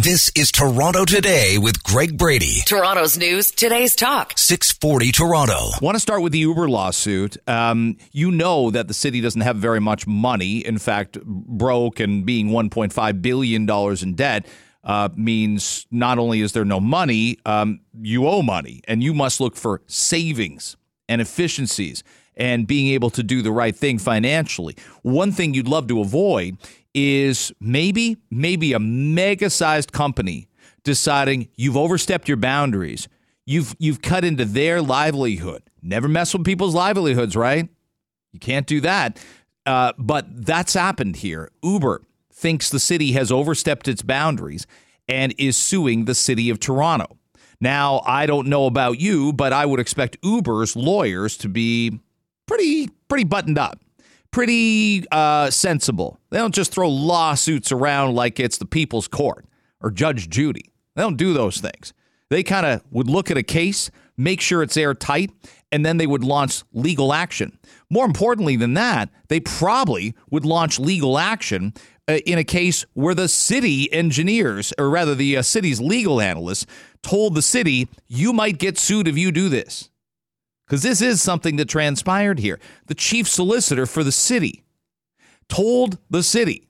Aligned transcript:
This 0.00 0.30
is 0.36 0.52
Toronto 0.52 1.04
Today 1.04 1.58
with 1.58 1.82
Greg 1.82 2.16
Brady. 2.16 2.60
Toronto's 2.66 3.18
news, 3.18 3.50
today's 3.50 3.96
talk. 3.96 4.32
640 4.36 5.10
Toronto. 5.10 5.70
Want 5.82 5.96
to 5.96 6.00
start 6.00 6.22
with 6.22 6.30
the 6.30 6.38
Uber 6.38 6.68
lawsuit? 6.68 7.36
Um, 7.48 7.96
you 8.12 8.30
know 8.30 8.70
that 8.70 8.86
the 8.86 8.94
city 8.94 9.20
doesn't 9.20 9.40
have 9.40 9.56
very 9.56 9.80
much 9.80 10.06
money. 10.06 10.58
In 10.58 10.78
fact, 10.78 11.20
broke 11.24 11.98
and 11.98 12.24
being 12.24 12.50
1.5 12.50 13.22
billion 13.22 13.66
dollars 13.66 14.04
in 14.04 14.14
debt 14.14 14.46
uh, 14.84 15.08
means 15.16 15.88
not 15.90 16.20
only 16.20 16.42
is 16.42 16.52
there 16.52 16.64
no 16.64 16.78
money, 16.78 17.36
um, 17.44 17.80
you 18.00 18.28
owe 18.28 18.42
money, 18.42 18.82
and 18.86 19.02
you 19.02 19.12
must 19.12 19.40
look 19.40 19.56
for 19.56 19.82
savings 19.88 20.76
and 21.08 21.20
efficiencies 21.20 22.04
and 22.36 22.68
being 22.68 22.86
able 22.94 23.10
to 23.10 23.24
do 23.24 23.42
the 23.42 23.50
right 23.50 23.74
thing 23.74 23.98
financially. 23.98 24.76
One 25.02 25.32
thing 25.32 25.54
you'd 25.54 25.66
love 25.66 25.88
to 25.88 26.00
avoid 26.00 26.56
is 26.94 27.52
maybe 27.60 28.16
maybe 28.30 28.72
a 28.72 28.78
mega 28.78 29.50
sized 29.50 29.92
company 29.92 30.48
deciding 30.84 31.48
you've 31.56 31.76
overstepped 31.76 32.28
your 32.28 32.36
boundaries. 32.36 33.08
You've 33.46 33.74
you've 33.78 34.02
cut 34.02 34.24
into 34.24 34.44
their 34.44 34.82
livelihood. 34.82 35.62
Never 35.82 36.08
mess 36.08 36.32
with 36.34 36.44
people's 36.44 36.74
livelihoods, 36.74 37.36
right? 37.36 37.68
You 38.32 38.40
can't 38.40 38.66
do 38.66 38.80
that. 38.82 39.24
Uh, 39.64 39.92
but 39.98 40.26
that's 40.46 40.74
happened 40.74 41.16
here. 41.16 41.50
Uber 41.62 42.02
thinks 42.32 42.70
the 42.70 42.80
city 42.80 43.12
has 43.12 43.30
overstepped 43.30 43.88
its 43.88 44.02
boundaries 44.02 44.66
and 45.08 45.34
is 45.38 45.56
suing 45.56 46.04
the 46.04 46.14
city 46.14 46.50
of 46.50 46.60
Toronto. 46.60 47.16
Now, 47.60 48.02
I 48.06 48.26
don't 48.26 48.46
know 48.46 48.66
about 48.66 49.00
you, 49.00 49.32
but 49.32 49.52
I 49.52 49.66
would 49.66 49.80
expect 49.80 50.16
Uber's 50.22 50.76
lawyers 50.76 51.36
to 51.38 51.48
be 51.48 52.00
pretty 52.46 52.88
pretty 53.08 53.24
buttoned 53.24 53.58
up 53.58 53.80
pretty 54.30 55.04
uh, 55.10 55.50
sensible. 55.50 56.18
They 56.30 56.38
don't 56.38 56.54
just 56.54 56.72
throw 56.72 56.88
lawsuits 56.88 57.72
around 57.72 58.14
like 58.14 58.40
it's 58.40 58.58
the 58.58 58.66
people's 58.66 59.08
court 59.08 59.44
or 59.80 59.90
Judge 59.90 60.28
Judy. 60.28 60.70
They 60.94 61.02
don't 61.02 61.16
do 61.16 61.32
those 61.32 61.58
things. 61.58 61.92
They 62.30 62.42
kind 62.42 62.66
of 62.66 62.82
would 62.90 63.08
look 63.08 63.30
at 63.30 63.38
a 63.38 63.42
case, 63.42 63.90
make 64.16 64.40
sure 64.40 64.62
it's 64.62 64.76
airtight, 64.76 65.30
and 65.72 65.84
then 65.84 65.96
they 65.96 66.06
would 66.06 66.24
launch 66.24 66.62
legal 66.72 67.12
action. 67.12 67.58
More 67.90 68.04
importantly 68.04 68.56
than 68.56 68.74
that, 68.74 69.08
they 69.28 69.40
probably 69.40 70.14
would 70.30 70.44
launch 70.44 70.78
legal 70.78 71.18
action 71.18 71.72
uh, 72.06 72.18
in 72.26 72.38
a 72.38 72.44
case 72.44 72.84
where 72.94 73.14
the 73.14 73.28
city 73.28 73.92
engineers, 73.92 74.72
or 74.78 74.90
rather 74.90 75.14
the 75.14 75.36
uh, 75.36 75.42
city's 75.42 75.80
legal 75.80 76.20
analysts, 76.20 76.66
told 77.02 77.34
the 77.34 77.42
city, 77.42 77.88
you 78.08 78.32
might 78.32 78.58
get 78.58 78.78
sued 78.78 79.08
if 79.08 79.16
you 79.16 79.30
do 79.30 79.48
this 79.48 79.90
because 80.68 80.82
this 80.82 81.00
is 81.00 81.22
something 81.22 81.56
that 81.56 81.68
transpired 81.68 82.38
here. 82.38 82.60
The 82.86 82.94
chief 82.94 83.26
solicitor 83.26 83.86
for 83.86 84.04
the 84.04 84.12
city 84.12 84.62
told 85.48 85.96
the 86.10 86.22
city 86.22 86.68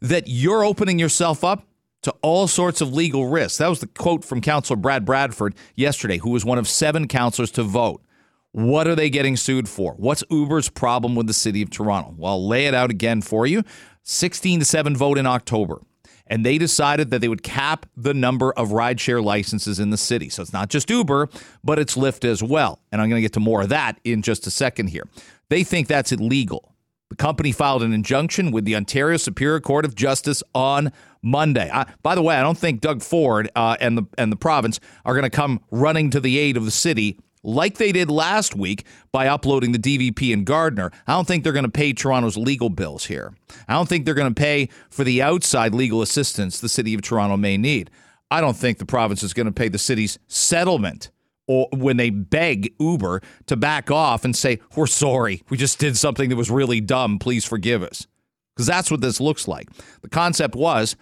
that 0.00 0.24
you're 0.26 0.64
opening 0.64 0.98
yourself 0.98 1.44
up 1.44 1.64
to 2.02 2.10
all 2.22 2.48
sorts 2.48 2.80
of 2.80 2.92
legal 2.92 3.28
risks. 3.28 3.58
That 3.58 3.68
was 3.68 3.80
the 3.80 3.86
quote 3.86 4.24
from 4.24 4.40
Councillor 4.40 4.76
Brad 4.76 5.04
Bradford 5.04 5.54
yesterday, 5.76 6.18
who 6.18 6.30
was 6.30 6.44
one 6.44 6.58
of 6.58 6.66
seven 6.66 7.06
councillors 7.06 7.52
to 7.52 7.62
vote. 7.62 8.02
What 8.50 8.88
are 8.88 8.96
they 8.96 9.10
getting 9.10 9.36
sued 9.36 9.68
for? 9.68 9.92
What's 9.94 10.24
Uber's 10.28 10.68
problem 10.68 11.14
with 11.14 11.28
the 11.28 11.34
city 11.34 11.62
of 11.62 11.70
Toronto? 11.70 12.14
Well, 12.16 12.32
I'll 12.32 12.48
lay 12.48 12.66
it 12.66 12.74
out 12.74 12.90
again 12.90 13.22
for 13.22 13.46
you. 13.46 13.62
16 14.02 14.60
to 14.60 14.64
7 14.64 14.96
vote 14.96 15.18
in 15.18 15.26
October 15.26 15.80
and 16.26 16.44
they 16.44 16.58
decided 16.58 17.10
that 17.10 17.20
they 17.20 17.28
would 17.28 17.42
cap 17.42 17.86
the 17.96 18.14
number 18.14 18.52
of 18.52 18.70
rideshare 18.70 19.22
licenses 19.22 19.78
in 19.78 19.90
the 19.90 19.96
city. 19.96 20.28
So 20.28 20.42
it's 20.42 20.52
not 20.52 20.68
just 20.68 20.90
Uber, 20.90 21.28
but 21.62 21.78
it's 21.78 21.96
Lyft 21.96 22.24
as 22.24 22.42
well. 22.42 22.80
And 22.90 23.00
I'm 23.00 23.08
going 23.08 23.18
to 23.18 23.22
get 23.22 23.32
to 23.34 23.40
more 23.40 23.62
of 23.62 23.68
that 23.70 24.00
in 24.04 24.22
just 24.22 24.46
a 24.46 24.50
second 24.50 24.88
here. 24.88 25.04
They 25.48 25.64
think 25.64 25.88
that's 25.88 26.12
illegal. 26.12 26.72
The 27.08 27.16
company 27.16 27.52
filed 27.52 27.84
an 27.84 27.92
injunction 27.92 28.50
with 28.50 28.64
the 28.64 28.74
Ontario 28.74 29.16
Superior 29.16 29.60
Court 29.60 29.84
of 29.84 29.94
Justice 29.94 30.42
on 30.54 30.92
Monday. 31.22 31.70
I, 31.72 31.86
by 32.02 32.16
the 32.16 32.22
way, 32.22 32.34
I 32.34 32.42
don't 32.42 32.58
think 32.58 32.80
Doug 32.80 33.00
Ford 33.00 33.48
uh, 33.54 33.76
and 33.80 33.96
the 33.96 34.04
and 34.18 34.32
the 34.32 34.36
province 34.36 34.80
are 35.04 35.14
going 35.14 35.22
to 35.22 35.30
come 35.30 35.60
running 35.70 36.10
to 36.10 36.20
the 36.20 36.38
aid 36.38 36.56
of 36.56 36.64
the 36.64 36.72
city 36.72 37.20
like 37.46 37.78
they 37.78 37.92
did 37.92 38.10
last 38.10 38.54
week 38.54 38.84
by 39.12 39.28
uploading 39.28 39.72
the 39.72 39.78
DVP 39.78 40.32
and 40.32 40.44
Gardiner. 40.44 40.90
I 41.06 41.14
don't 41.14 41.26
think 41.26 41.44
they're 41.44 41.52
going 41.52 41.64
to 41.64 41.70
pay 41.70 41.92
Toronto's 41.92 42.36
legal 42.36 42.68
bills 42.68 43.06
here. 43.06 43.34
I 43.68 43.74
don't 43.74 43.88
think 43.88 44.04
they're 44.04 44.14
going 44.14 44.34
to 44.34 44.38
pay 44.38 44.68
for 44.90 45.04
the 45.04 45.22
outside 45.22 45.72
legal 45.72 46.02
assistance 46.02 46.60
the 46.60 46.68
city 46.68 46.92
of 46.92 47.02
Toronto 47.02 47.36
may 47.36 47.56
need. 47.56 47.90
I 48.30 48.40
don't 48.40 48.56
think 48.56 48.78
the 48.78 48.86
province 48.86 49.22
is 49.22 49.32
going 49.32 49.46
to 49.46 49.52
pay 49.52 49.68
the 49.68 49.78
city's 49.78 50.18
settlement 50.26 51.10
or 51.46 51.68
when 51.72 51.96
they 51.96 52.10
beg 52.10 52.74
Uber 52.80 53.22
to 53.46 53.56
back 53.56 53.90
off 53.90 54.24
and 54.24 54.34
say, 54.34 54.58
"We're 54.74 54.88
sorry. 54.88 55.42
We 55.48 55.56
just 55.56 55.78
did 55.78 55.96
something 55.96 56.28
that 56.28 56.36
was 56.36 56.50
really 56.50 56.80
dumb. 56.80 57.20
Please 57.20 57.44
forgive 57.44 57.84
us." 57.84 58.08
Because 58.54 58.66
that's 58.66 58.90
what 58.90 59.00
this 59.00 59.20
looks 59.20 59.46
like. 59.46 59.68
The 60.02 60.08
concept 60.08 60.56
was 60.56 60.96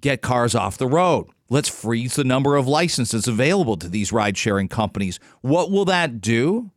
get 0.00 0.22
cars 0.22 0.54
off 0.54 0.78
the 0.78 0.86
road. 0.86 1.26
Let's 1.52 1.68
freeze 1.68 2.16
the 2.16 2.24
number 2.24 2.56
of 2.56 2.66
licenses 2.66 3.28
available 3.28 3.76
to 3.76 3.86
these 3.86 4.10
ride 4.10 4.38
sharing 4.38 4.68
companies. 4.68 5.20
What 5.42 5.70
will 5.70 5.84
that 5.84 6.22
do? 6.22 6.70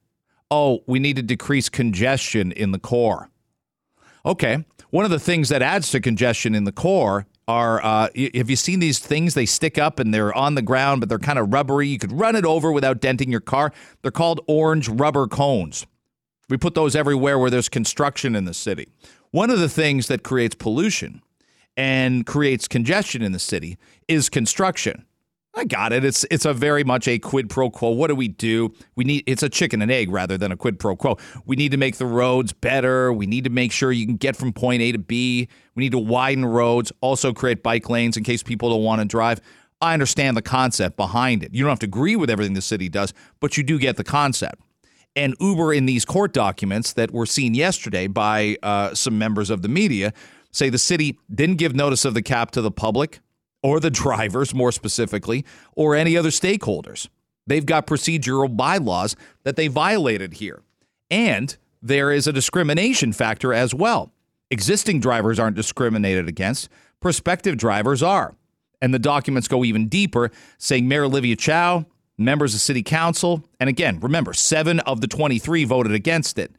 Oh, 0.52 0.84
we 0.86 1.00
need 1.00 1.16
to 1.16 1.22
decrease 1.22 1.70
congestion 1.70 2.52
in 2.52 2.74
the 2.74 2.78
core. 2.78 3.30
Okay. 4.26 4.66
One 4.90 5.06
of 5.06 5.12
the 5.12 5.20
things 5.20 5.48
that 5.48 5.62
adds 5.62 5.92
to 5.92 6.02
congestion 6.02 6.54
in 6.54 6.66
the 6.66 6.74
core 6.74 7.26
are 7.48 7.82
uh, 7.86 8.10
have 8.36 8.50
you 8.50 8.58
seen 8.58 8.82
these 8.82 9.00
things? 9.00 9.34
They 9.34 9.46
stick 9.46 9.78
up 9.78 9.98
and 9.98 10.14
they're 10.14 10.34
on 10.34 10.56
the 10.56 10.62
ground, 10.62 11.00
but 11.00 11.08
they're 11.08 11.20
kind 11.20 11.40
of 11.40 11.54
rubbery. 11.54 11.88
You 11.88 11.98
could 11.98 12.12
run 12.12 12.36
it 12.36 12.44
over 12.44 12.70
without 12.74 13.00
denting 13.00 13.32
your 13.32 13.40
car. 13.40 13.72
They're 14.02 14.12
called 14.12 14.42
orange 14.46 14.90
rubber 14.90 15.26
cones. 15.28 15.88
We 16.50 16.58
put 16.58 16.76
those 16.76 16.98
everywhere 16.98 17.40
where 17.40 17.50
there's 17.50 17.70
construction 17.70 18.36
in 18.36 18.44
the 18.44 18.54
city. 18.54 18.90
One 19.32 19.50
of 19.50 19.60
the 19.60 19.70
things 19.70 20.08
that 20.08 20.24
creates 20.24 20.56
pollution 20.56 21.22
and 21.78 22.26
creates 22.26 22.68
congestion 22.68 23.22
in 23.22 23.32
the 23.32 23.40
city 23.40 23.78
is 24.08 24.30
construction. 24.30 25.06
I 25.58 25.64
got 25.64 25.94
it. 25.94 26.04
It's 26.04 26.26
it's 26.30 26.44
a 26.44 26.54
very 26.54 26.84
much 26.84 27.08
a 27.08 27.18
quid 27.18 27.50
pro 27.50 27.70
quo. 27.70 27.92
What 27.92 28.08
do 28.08 28.16
we 28.16 28.28
do? 28.28 28.74
We 28.96 29.06
need 29.06 29.24
it's 29.26 29.42
a 29.42 29.48
chicken 29.48 29.82
and 29.82 29.90
egg 29.90 30.12
rather 30.12 30.38
than 30.38 30.52
a 30.52 30.58
quid 30.58 30.80
pro 30.80 30.98
quo. 30.98 31.18
We 31.46 31.56
need 31.56 31.72
to 31.72 31.78
make 31.78 31.96
the 31.96 32.06
roads 32.06 32.52
better. 32.52 33.14
We 33.14 33.26
need 33.26 33.46
to 33.46 33.50
make 33.50 33.72
sure 33.72 33.92
you 33.92 34.06
can 34.06 34.18
get 34.18 34.36
from 34.36 34.52
point 34.52 34.82
A 34.82 34.92
to 34.92 35.00
B. 35.00 35.48
We 35.76 35.84
need 35.84 35.94
to 35.94 36.00
widen 36.00 36.46
roads, 36.46 36.92
also 37.00 37.32
create 37.34 37.64
bike 37.64 37.90
lanes 37.90 38.18
in 38.18 38.24
case 38.24 38.44
people 38.44 38.70
don't 38.70 38.84
want 38.84 39.00
to 39.00 39.06
drive. 39.06 39.40
I 39.80 39.94
understand 39.94 40.36
the 40.36 40.42
concept 40.42 40.98
behind 40.98 41.44
it. 41.44 41.54
You 41.54 41.64
don't 41.64 41.70
have 41.70 41.80
to 41.80 41.86
agree 41.86 42.16
with 42.16 42.30
everything 42.30 42.54
the 42.54 42.62
city 42.62 42.90
does, 42.90 43.14
but 43.40 43.56
you 43.56 43.64
do 43.64 43.80
get 43.80 43.98
the 43.98 44.04
concept. 44.04 44.62
And 45.16 45.36
Uber 45.40 45.74
in 45.74 45.86
these 45.86 46.04
court 46.04 46.34
documents 46.34 46.94
that 46.94 47.12
were 47.12 47.26
seen 47.26 47.54
yesterday 47.54 48.08
by 48.08 48.58
uh, 48.62 48.94
some 48.94 49.18
members 49.18 49.50
of 49.50 49.62
the 49.62 49.70
media 49.70 50.14
say 50.56 50.70
the 50.70 50.78
city 50.78 51.20
didn't 51.34 51.58
give 51.58 51.76
notice 51.76 52.06
of 52.06 52.14
the 52.14 52.22
cap 52.22 52.52
to 52.52 52.62
the 52.62 52.72
public 52.72 53.20
or 53.62 53.80
the 53.80 53.90
drivers, 53.90 54.54
more 54.54 54.72
specifically, 54.72 55.44
or 55.76 55.96
any 55.96 56.16
other 56.16 56.30
stakeholders. 56.30 57.08
They've 57.48 57.66
got 57.66 57.88
procedural 57.88 58.56
bylaws 58.56 59.16
that 59.44 59.56
they 59.56 59.68
violated 59.68 60.36
here. 60.36 60.62
And 61.10 61.56
there 61.82 62.12
is 62.12 62.28
a 62.28 62.34
discrimination 62.34 63.14
factor 63.14 63.54
as 63.54 63.74
well. 63.74 64.12
Existing 64.50 65.00
drivers 65.00 65.40
aren't 65.40 65.56
discriminated 65.56 66.28
against, 66.28 66.70
prospective 67.00 67.58
drivers 67.58 68.02
are. 68.02 68.36
And 68.82 68.94
the 68.94 69.00
documents 69.00 69.48
go 69.48 69.64
even 69.64 69.88
deeper, 69.88 70.32
saying 70.58 70.88
Mayor 70.88 71.06
Olivia 71.06 71.36
Chow, 71.36 71.86
members 72.18 72.54
of 72.54 72.62
City 72.62 72.84
Council, 72.84 73.48
and 73.60 73.70
again, 73.70 74.00
remember, 74.00 74.34
seven 74.34 74.80
of 74.82 75.02
the 75.02 75.08
23 75.08 75.64
voted 75.66 75.94
against 75.94 76.38
it. 76.38 76.56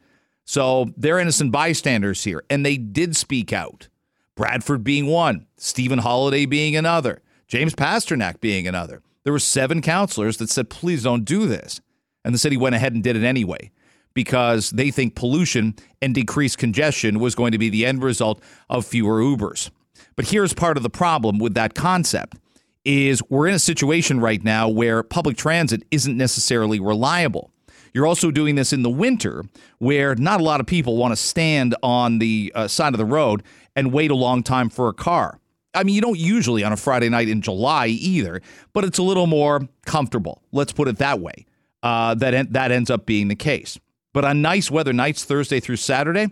So 0.46 0.92
they're 0.96 1.18
innocent 1.18 1.52
bystanders 1.52 2.24
here, 2.24 2.42
and 2.48 2.64
they 2.64 2.78
did 2.78 3.16
speak 3.16 3.52
out. 3.52 3.88
Bradford 4.36 4.84
being 4.84 5.06
one, 5.06 5.46
Stephen 5.56 5.98
Holyday 5.98 6.48
being 6.48 6.76
another, 6.76 7.20
James 7.48 7.74
Pasternak 7.74 8.40
being 8.40 8.66
another. 8.66 9.02
There 9.24 9.32
were 9.32 9.40
seven 9.40 9.82
councilors 9.82 10.36
that 10.36 10.48
said, 10.48 10.70
please 10.70 11.02
don't 11.02 11.24
do 11.24 11.46
this. 11.46 11.80
And 12.24 12.32
the 12.32 12.38
city 12.38 12.56
went 12.56 12.76
ahead 12.76 12.92
and 12.92 13.02
did 13.02 13.16
it 13.16 13.24
anyway 13.24 13.72
because 14.14 14.70
they 14.70 14.90
think 14.90 15.14
pollution 15.14 15.74
and 16.00 16.14
decreased 16.14 16.58
congestion 16.58 17.18
was 17.18 17.34
going 17.34 17.52
to 17.52 17.58
be 17.58 17.68
the 17.68 17.84
end 17.84 18.02
result 18.02 18.40
of 18.70 18.86
fewer 18.86 19.20
Ubers. 19.20 19.70
But 20.14 20.28
here's 20.28 20.54
part 20.54 20.76
of 20.76 20.82
the 20.82 20.90
problem 20.90 21.38
with 21.38 21.54
that 21.54 21.74
concept 21.74 22.38
is 22.84 23.20
we're 23.28 23.48
in 23.48 23.54
a 23.54 23.58
situation 23.58 24.20
right 24.20 24.42
now 24.42 24.68
where 24.68 25.02
public 25.02 25.36
transit 25.36 25.82
isn't 25.90 26.16
necessarily 26.16 26.78
reliable. 26.78 27.50
You're 27.96 28.06
also 28.06 28.30
doing 28.30 28.56
this 28.56 28.74
in 28.74 28.82
the 28.82 28.90
winter 28.90 29.42
where 29.78 30.14
not 30.16 30.38
a 30.38 30.44
lot 30.44 30.60
of 30.60 30.66
people 30.66 30.98
want 30.98 31.12
to 31.12 31.16
stand 31.16 31.74
on 31.82 32.18
the 32.18 32.52
uh, 32.54 32.68
side 32.68 32.92
of 32.92 32.98
the 32.98 33.06
road 33.06 33.42
and 33.74 33.90
wait 33.90 34.10
a 34.10 34.14
long 34.14 34.42
time 34.42 34.68
for 34.68 34.90
a 34.90 34.92
car. 34.92 35.40
I 35.72 35.82
mean, 35.82 35.94
you 35.94 36.02
don't 36.02 36.18
usually 36.18 36.62
on 36.62 36.74
a 36.74 36.76
Friday 36.76 37.08
night 37.08 37.30
in 37.30 37.40
July 37.40 37.86
either, 37.86 38.42
but 38.74 38.84
it's 38.84 38.98
a 38.98 39.02
little 39.02 39.26
more 39.26 39.66
comfortable. 39.86 40.42
Let's 40.52 40.74
put 40.74 40.88
it 40.88 40.98
that 40.98 41.20
way. 41.20 41.46
Uh, 41.82 42.14
that 42.16 42.52
that 42.52 42.70
ends 42.70 42.90
up 42.90 43.06
being 43.06 43.28
the 43.28 43.34
case. 43.34 43.78
But 44.12 44.26
on 44.26 44.42
nice 44.42 44.70
weather 44.70 44.92
nights, 44.92 45.24
Thursday 45.24 45.58
through 45.58 45.76
Saturday, 45.76 46.26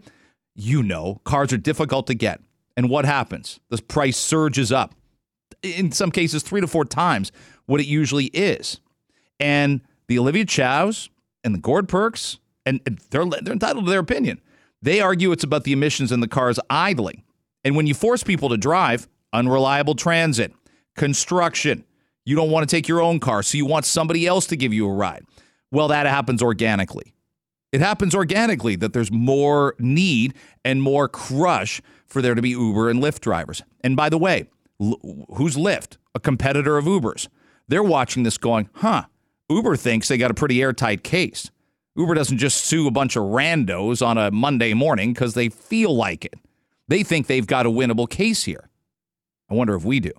you 0.55 0.83
know, 0.83 1.23
cars 1.25 1.51
are 1.55 1.57
difficult 1.57 2.07
to 2.09 2.15
get. 2.15 2.43
And 2.77 2.91
what 2.91 3.07
happens? 3.07 3.59
The 3.71 3.81
price 3.81 4.19
surges 4.19 4.71
up. 4.71 4.95
In 5.63 5.93
some 5.93 6.11
cases, 6.11 6.43
three 6.43 6.61
to 6.61 6.67
four 6.67 6.85
times 6.85 7.33
what 7.65 7.81
it 7.81 7.87
usually 7.87 8.27
is. 8.27 8.81
And 9.41 9.81
the 10.09 10.19
Olivia 10.19 10.45
Chows 10.45 11.09
and 11.45 11.55
the 11.55 11.61
Gord 11.61 11.89
Perks, 11.89 12.39
and 12.67 12.81
they're, 13.11 13.25
they're 13.27 13.53
entitled 13.53 13.85
to 13.85 13.91
their 13.91 14.01
opinion. 14.01 14.41
They 14.83 15.01
argue 15.01 15.31
it's 15.33 15.45
about 15.45 15.65
the 15.65 15.73
emissions 15.73 16.11
in 16.11 16.21
the 16.21 16.29
cars 16.29 16.59
idling. 16.69 17.23
And 17.65 17.77
when 17.77 17.87
you 17.87 17.95
force 17.95 18.23
people 18.23 18.49
to 18.49 18.57
drive, 18.57 19.09
unreliable 19.33 19.95
transit, 19.95 20.53
construction. 20.97 21.85
You 22.25 22.37
don't 22.37 22.51
want 22.51 22.69
to 22.69 22.75
take 22.75 22.89
your 22.89 23.03
own 23.03 23.21
car, 23.21 23.43
so 23.43 23.59
you 23.59 23.67
want 23.67 23.85
somebody 23.85 24.27
else 24.27 24.47
to 24.47 24.57
give 24.57 24.73
you 24.73 24.89
a 24.89 24.93
ride. 24.93 25.25
Well, 25.71 25.89
that 25.89 26.07
happens 26.07 26.43
organically. 26.43 27.15
It 27.73 27.81
happens 27.81 28.15
organically 28.15 28.77
that 28.77 28.93
there's 28.93 29.11
more 29.11 29.75
need 29.79 30.35
and 30.65 30.81
more 30.81 31.09
crush 31.09 31.83
for 32.07 32.23
there 32.23 32.35
to 32.35 32.41
be 32.41 32.51
Uber 32.51 32.89
and 32.89 33.03
Lyft 33.03 33.21
drivers. 33.21 33.63
And 33.83 33.97
by 33.97 34.09
the 34.09 34.19
way, 34.19 34.49
who's 34.79 35.57
Lyft? 35.57 35.97
A 36.15 36.21
competitor 36.21 36.79
of 36.79 36.87
Uber's. 36.87 37.29
They're 37.67 37.83
watching 37.83 38.23
this 38.23 38.39
going, 38.39 38.69
huh, 38.75 39.07
Uber 39.55 39.77
thinks 39.77 40.09
they 40.09 40.19
got 40.19 40.31
a 40.31 40.35
pretty 40.35 40.61
airtight 40.61 41.05
case. 41.05 41.51
Uber 41.97 42.15
doesn't 42.15 42.39
just 42.39 42.65
sue 42.65 42.89
a 42.89 42.91
bunch 42.91 43.15
of 43.15 43.23
randos 43.23 44.05
on 44.05 44.19
a 44.19 44.31
Monday 44.31 44.75
morning 44.75 45.13
because 45.13 45.35
they 45.35 45.49
feel 45.49 45.95
like 45.95 46.25
it. 46.25 46.35
They 46.89 47.05
think 47.05 47.29
they've 47.29 47.47
got 47.47 47.65
a 47.65 47.71
winnable 47.71 48.11
case 48.11 48.43
here. 48.45 48.69
I 49.49 49.55
wonder 49.55 49.75
if 49.77 49.85
we 49.85 50.01
do. 50.01 50.11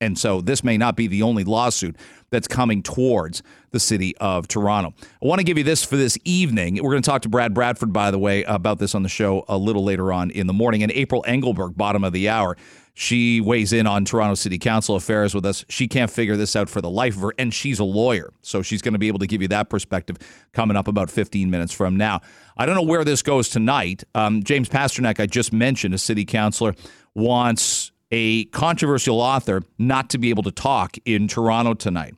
And 0.00 0.16
so 0.16 0.40
this 0.40 0.64
may 0.64 0.78
not 0.78 0.96
be 0.96 1.08
the 1.08 1.22
only 1.22 1.44
lawsuit 1.44 1.96
that's 2.30 2.48
coming 2.48 2.82
towards 2.82 3.42
the 3.72 3.80
city 3.80 4.16
of 4.18 4.48
Toronto. 4.48 4.94
I 5.22 5.26
want 5.26 5.40
to 5.40 5.44
give 5.44 5.58
you 5.58 5.64
this 5.64 5.84
for 5.84 5.96
this 5.96 6.16
evening. 6.24 6.76
We're 6.76 6.92
going 6.92 7.02
to 7.02 7.10
talk 7.10 7.22
to 7.22 7.28
Brad 7.28 7.52
Bradford, 7.52 7.92
by 7.92 8.10
the 8.10 8.18
way, 8.18 8.44
about 8.44 8.78
this 8.78 8.94
on 8.94 9.02
the 9.02 9.10
show 9.10 9.44
a 9.48 9.58
little 9.58 9.84
later 9.84 10.12
on 10.12 10.30
in 10.30 10.46
the 10.46 10.52
morning. 10.54 10.82
And 10.82 10.92
April 10.92 11.24
Engelberg, 11.26 11.76
bottom 11.76 12.04
of 12.04 12.12
the 12.12 12.28
hour, 12.28 12.56
she 13.00 13.40
weighs 13.40 13.72
in 13.72 13.86
on 13.86 14.04
Toronto 14.04 14.34
City 14.34 14.58
Council 14.58 14.94
affairs 14.94 15.34
with 15.34 15.46
us. 15.46 15.64
She 15.70 15.88
can't 15.88 16.10
figure 16.10 16.36
this 16.36 16.54
out 16.54 16.68
for 16.68 16.82
the 16.82 16.90
life 16.90 17.16
of 17.16 17.22
her, 17.22 17.32
and 17.38 17.52
she's 17.52 17.78
a 17.78 17.84
lawyer. 17.84 18.30
So 18.42 18.60
she's 18.60 18.82
going 18.82 18.92
to 18.92 18.98
be 18.98 19.08
able 19.08 19.20
to 19.20 19.26
give 19.26 19.40
you 19.40 19.48
that 19.48 19.70
perspective 19.70 20.18
coming 20.52 20.76
up 20.76 20.86
about 20.86 21.10
15 21.10 21.50
minutes 21.50 21.72
from 21.72 21.96
now. 21.96 22.20
I 22.58 22.66
don't 22.66 22.74
know 22.74 22.82
where 22.82 23.02
this 23.02 23.22
goes 23.22 23.48
tonight. 23.48 24.04
Um, 24.14 24.42
James 24.42 24.68
Pasternak, 24.68 25.18
I 25.18 25.24
just 25.24 25.50
mentioned, 25.50 25.94
a 25.94 25.98
city 25.98 26.26
councilor, 26.26 26.74
wants 27.14 27.90
a 28.10 28.44
controversial 28.46 29.18
author 29.18 29.62
not 29.78 30.10
to 30.10 30.18
be 30.18 30.28
able 30.28 30.42
to 30.42 30.52
talk 30.52 30.98
in 31.06 31.26
Toronto 31.26 31.72
tonight. 31.72 32.16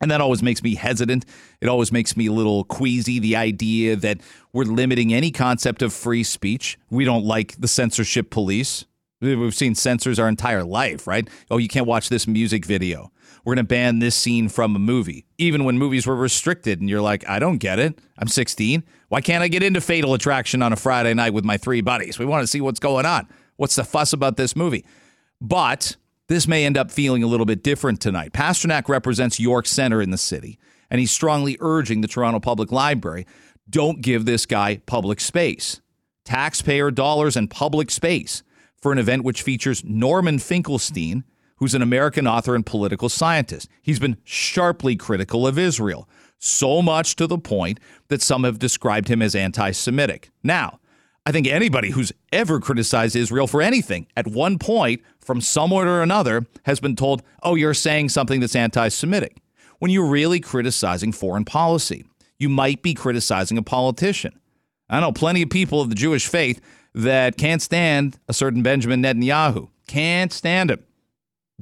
And 0.00 0.10
that 0.10 0.22
always 0.22 0.42
makes 0.42 0.62
me 0.62 0.76
hesitant. 0.76 1.26
It 1.60 1.68
always 1.68 1.92
makes 1.92 2.16
me 2.16 2.28
a 2.28 2.32
little 2.32 2.64
queasy. 2.64 3.18
The 3.18 3.36
idea 3.36 3.96
that 3.96 4.22
we're 4.54 4.64
limiting 4.64 5.12
any 5.12 5.30
concept 5.30 5.82
of 5.82 5.92
free 5.92 6.24
speech. 6.24 6.78
We 6.88 7.04
don't 7.04 7.26
like 7.26 7.60
the 7.60 7.68
censorship 7.68 8.30
police. 8.30 8.86
We've 9.24 9.54
seen 9.54 9.74
censors 9.74 10.18
our 10.18 10.28
entire 10.28 10.64
life, 10.64 11.06
right? 11.06 11.28
Oh, 11.50 11.58
you 11.58 11.68
can't 11.68 11.86
watch 11.86 12.08
this 12.08 12.26
music 12.26 12.64
video. 12.64 13.12
We're 13.44 13.54
going 13.54 13.64
to 13.64 13.68
ban 13.68 13.98
this 13.98 14.16
scene 14.16 14.48
from 14.48 14.74
a 14.74 14.78
movie, 14.78 15.26
even 15.38 15.64
when 15.64 15.78
movies 15.78 16.06
were 16.06 16.16
restricted. 16.16 16.80
And 16.80 16.88
you're 16.88 17.02
like, 17.02 17.28
I 17.28 17.38
don't 17.38 17.58
get 17.58 17.78
it. 17.78 17.98
I'm 18.18 18.28
16. 18.28 18.82
Why 19.08 19.20
can't 19.20 19.42
I 19.42 19.48
get 19.48 19.62
into 19.62 19.80
Fatal 19.80 20.14
Attraction 20.14 20.62
on 20.62 20.72
a 20.72 20.76
Friday 20.76 21.12
night 21.14 21.34
with 21.34 21.44
my 21.44 21.56
three 21.56 21.80
buddies? 21.80 22.18
We 22.18 22.24
want 22.24 22.42
to 22.42 22.46
see 22.46 22.60
what's 22.60 22.80
going 22.80 23.06
on. 23.06 23.28
What's 23.56 23.76
the 23.76 23.84
fuss 23.84 24.12
about 24.12 24.36
this 24.36 24.56
movie? 24.56 24.84
But 25.40 25.96
this 26.28 26.48
may 26.48 26.64
end 26.64 26.78
up 26.78 26.90
feeling 26.90 27.22
a 27.22 27.26
little 27.26 27.46
bit 27.46 27.62
different 27.62 28.00
tonight. 28.00 28.32
Pasternak 28.32 28.88
represents 28.88 29.38
York 29.38 29.66
Center 29.66 30.00
in 30.00 30.10
the 30.10 30.18
city, 30.18 30.58
and 30.90 30.98
he's 30.98 31.10
strongly 31.10 31.58
urging 31.60 32.00
the 32.00 32.08
Toronto 32.08 32.40
Public 32.40 32.72
Library 32.72 33.26
don't 33.68 34.00
give 34.00 34.24
this 34.24 34.46
guy 34.46 34.80
public 34.86 35.20
space, 35.20 35.80
taxpayer 36.24 36.90
dollars 36.90 37.36
and 37.36 37.50
public 37.50 37.90
space 37.90 38.42
for 38.84 38.92
an 38.92 38.98
event 38.98 39.24
which 39.24 39.40
features 39.40 39.82
Norman 39.82 40.38
Finkelstein, 40.38 41.24
who's 41.56 41.74
an 41.74 41.80
American 41.80 42.26
author 42.26 42.54
and 42.54 42.66
political 42.66 43.08
scientist. 43.08 43.66
He's 43.80 43.98
been 43.98 44.18
sharply 44.24 44.94
critical 44.94 45.46
of 45.46 45.58
Israel, 45.58 46.06
so 46.38 46.82
much 46.82 47.16
to 47.16 47.26
the 47.26 47.38
point 47.38 47.80
that 48.08 48.20
some 48.20 48.44
have 48.44 48.58
described 48.58 49.08
him 49.08 49.22
as 49.22 49.34
anti 49.34 49.70
Semitic. 49.70 50.28
Now, 50.42 50.80
I 51.24 51.32
think 51.32 51.46
anybody 51.46 51.92
who's 51.92 52.12
ever 52.30 52.60
criticized 52.60 53.16
Israel 53.16 53.46
for 53.46 53.62
anything 53.62 54.06
at 54.18 54.26
one 54.26 54.58
point 54.58 55.00
from 55.18 55.40
somewhere 55.40 55.88
or 55.88 56.02
another 56.02 56.44
has 56.64 56.78
been 56.78 56.94
told, 56.94 57.22
oh, 57.42 57.54
you're 57.54 57.72
saying 57.72 58.10
something 58.10 58.40
that's 58.40 58.54
anti 58.54 58.88
Semitic. 58.88 59.38
When 59.78 59.90
you're 59.90 60.04
really 60.04 60.40
criticizing 60.40 61.12
foreign 61.12 61.46
policy, 61.46 62.04
you 62.38 62.50
might 62.50 62.82
be 62.82 62.92
criticizing 62.92 63.56
a 63.56 63.62
politician. 63.62 64.38
I 64.90 65.00
know 65.00 65.10
plenty 65.10 65.40
of 65.40 65.48
people 65.48 65.80
of 65.80 65.88
the 65.88 65.94
Jewish 65.94 66.26
faith 66.26 66.60
that 66.94 67.36
can't 67.36 67.60
stand 67.60 68.18
a 68.28 68.32
certain 68.32 68.62
Benjamin 68.62 69.02
Netanyahu. 69.02 69.68
Can't 69.86 70.32
stand 70.32 70.70
him. 70.70 70.84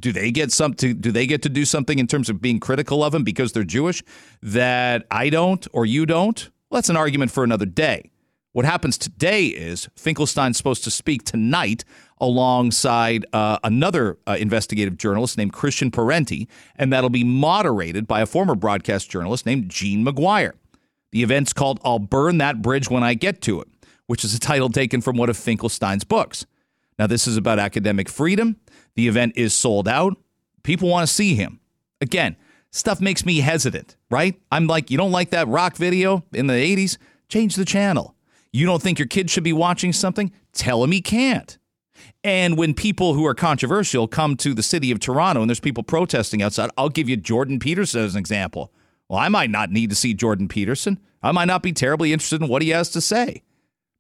Do 0.00 0.12
they 0.12 0.30
get 0.30 0.52
something? 0.52 0.98
Do 1.00 1.12
they 1.12 1.26
get 1.26 1.42
to 1.42 1.48
do 1.48 1.64
something 1.64 1.98
in 1.98 2.06
terms 2.06 2.30
of 2.30 2.40
being 2.40 2.60
critical 2.60 3.04
of 3.04 3.14
him 3.14 3.24
because 3.24 3.52
they're 3.52 3.64
Jewish 3.64 4.02
that 4.42 5.06
I 5.10 5.28
don't 5.28 5.66
or 5.72 5.84
you 5.84 6.06
don't? 6.06 6.50
Well, 6.70 6.78
that's 6.78 6.88
an 6.88 6.96
argument 6.96 7.30
for 7.30 7.44
another 7.44 7.66
day. 7.66 8.10
What 8.52 8.66
happens 8.66 8.98
today 8.98 9.46
is 9.46 9.88
Finkelstein's 9.96 10.58
supposed 10.58 10.84
to 10.84 10.90
speak 10.90 11.24
tonight 11.24 11.84
alongside 12.20 13.24
uh, 13.32 13.58
another 13.64 14.18
uh, 14.26 14.36
investigative 14.38 14.98
journalist 14.98 15.38
named 15.38 15.54
Christian 15.54 15.90
Parenti, 15.90 16.48
and 16.76 16.92
that'll 16.92 17.10
be 17.10 17.24
moderated 17.24 18.06
by 18.06 18.20
a 18.20 18.26
former 18.26 18.54
broadcast 18.54 19.10
journalist 19.10 19.46
named 19.46 19.70
Gene 19.70 20.04
McGuire. 20.04 20.52
The 21.12 21.22
event's 21.22 21.54
called 21.54 21.80
I'll 21.82 21.98
Burn 21.98 22.38
That 22.38 22.60
Bridge 22.60 22.90
When 22.90 23.02
I 23.02 23.14
Get 23.14 23.40
to 23.42 23.60
It, 23.62 23.68
which 24.12 24.24
is 24.24 24.34
a 24.34 24.38
title 24.38 24.68
taken 24.68 25.00
from 25.00 25.16
one 25.16 25.30
of 25.30 25.38
Finkelstein's 25.38 26.04
books. 26.04 26.44
Now, 26.98 27.06
this 27.06 27.26
is 27.26 27.38
about 27.38 27.58
academic 27.58 28.10
freedom. 28.10 28.56
The 28.94 29.08
event 29.08 29.32
is 29.36 29.54
sold 29.54 29.88
out. 29.88 30.18
People 30.62 30.90
want 30.90 31.08
to 31.08 31.10
see 31.14 31.34
him. 31.34 31.60
Again, 32.02 32.36
stuff 32.70 33.00
makes 33.00 33.24
me 33.24 33.40
hesitant, 33.40 33.96
right? 34.10 34.38
I'm 34.50 34.66
like, 34.66 34.90
you 34.90 34.98
don't 34.98 35.12
like 35.12 35.30
that 35.30 35.48
rock 35.48 35.78
video 35.78 36.26
in 36.30 36.46
the 36.46 36.52
80s? 36.52 36.98
Change 37.30 37.54
the 37.56 37.64
channel. 37.64 38.14
You 38.52 38.66
don't 38.66 38.82
think 38.82 38.98
your 38.98 39.08
kid 39.08 39.30
should 39.30 39.44
be 39.44 39.54
watching 39.54 39.94
something? 39.94 40.30
Tell 40.52 40.84
him 40.84 40.92
he 40.92 41.00
can't. 41.00 41.56
And 42.22 42.58
when 42.58 42.74
people 42.74 43.14
who 43.14 43.24
are 43.24 43.34
controversial 43.34 44.08
come 44.08 44.36
to 44.36 44.52
the 44.52 44.62
city 44.62 44.90
of 44.90 45.00
Toronto 45.00 45.40
and 45.40 45.48
there's 45.48 45.58
people 45.58 45.84
protesting 45.84 46.42
outside, 46.42 46.68
I'll 46.76 46.90
give 46.90 47.08
you 47.08 47.16
Jordan 47.16 47.58
Peterson 47.58 48.02
as 48.02 48.14
an 48.14 48.18
example. 48.18 48.74
Well, 49.08 49.20
I 49.20 49.30
might 49.30 49.48
not 49.48 49.70
need 49.70 49.88
to 49.88 49.96
see 49.96 50.12
Jordan 50.12 50.48
Peterson. 50.48 51.00
I 51.22 51.32
might 51.32 51.46
not 51.46 51.62
be 51.62 51.72
terribly 51.72 52.12
interested 52.12 52.42
in 52.42 52.48
what 52.48 52.60
he 52.60 52.68
has 52.68 52.90
to 52.90 53.00
say. 53.00 53.42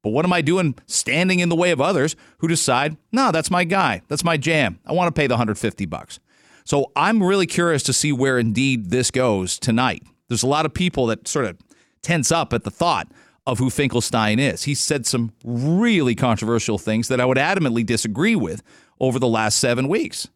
But 0.02 0.10
what 0.10 0.24
am 0.24 0.32
I 0.32 0.40
doing 0.40 0.74
standing 0.86 1.40
in 1.40 1.48
the 1.48 1.56
way 1.56 1.70
of 1.70 1.80
others 1.80 2.16
who 2.38 2.48
decide, 2.48 2.96
no, 3.12 3.30
that's 3.30 3.50
my 3.50 3.64
guy. 3.64 4.02
That's 4.08 4.24
my 4.24 4.36
jam. 4.36 4.80
I 4.84 4.92
want 4.92 5.14
to 5.14 5.18
pay 5.18 5.26
the 5.26 5.34
150 5.34 5.86
bucks. 5.86 6.18
So 6.64 6.90
I'm 6.96 7.22
really 7.22 7.46
curious 7.46 7.82
to 7.84 7.92
see 7.92 8.12
where 8.12 8.38
indeed 8.38 8.90
this 8.90 9.10
goes 9.10 9.58
tonight. 9.58 10.02
There's 10.28 10.42
a 10.42 10.48
lot 10.48 10.66
of 10.66 10.74
people 10.74 11.06
that 11.06 11.28
sort 11.28 11.44
of 11.44 11.58
tense 12.02 12.32
up 12.32 12.52
at 12.52 12.64
the 12.64 12.70
thought 12.70 13.08
of 13.46 13.58
who 13.58 13.70
Finkelstein 13.70 14.38
is. 14.38 14.64
He 14.64 14.74
said 14.74 15.06
some 15.06 15.32
really 15.44 16.14
controversial 16.14 16.78
things 16.78 17.08
that 17.08 17.20
I 17.20 17.24
would 17.24 17.38
adamantly 17.38 17.84
disagree 17.84 18.36
with 18.36 18.62
over 19.00 19.18
the 19.18 19.28
last 19.28 19.58
seven 19.58 19.88
weeks. 19.88 20.28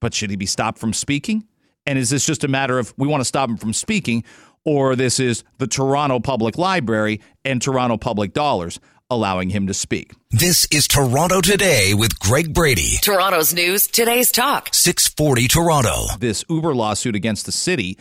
But 0.00 0.14
should 0.14 0.30
he 0.30 0.36
be 0.36 0.46
stopped 0.46 0.78
from 0.78 0.92
speaking? 0.92 1.46
And 1.86 1.98
is 1.98 2.10
this 2.10 2.24
just 2.24 2.44
a 2.44 2.48
matter 2.48 2.78
of 2.78 2.94
we 2.96 3.08
want 3.08 3.20
to 3.20 3.24
stop 3.24 3.48
him 3.48 3.56
from 3.56 3.72
speaking, 3.72 4.22
or 4.64 4.96
this 4.96 5.20
is 5.20 5.44
the 5.58 5.66
Toronto 5.66 6.20
Public 6.20 6.58
Library 6.58 7.20
and 7.44 7.60
Toronto 7.60 7.96
Public 7.96 8.32
dollars 8.32 8.80
allowing 9.10 9.50
him 9.50 9.66
to 9.66 9.74
speak? 9.74 10.12
This 10.30 10.66
is 10.70 10.86
Toronto 10.86 11.40
Today 11.40 11.94
with 11.94 12.18
Greg 12.18 12.54
Brady. 12.54 12.96
Toronto's 13.02 13.52
news, 13.52 13.86
today's 13.86 14.30
talk. 14.30 14.68
640 14.72 15.48
Toronto. 15.48 16.06
This 16.18 16.44
Uber 16.48 16.74
lawsuit 16.74 17.14
against 17.16 17.46
the 17.46 17.52
city 17.52 17.98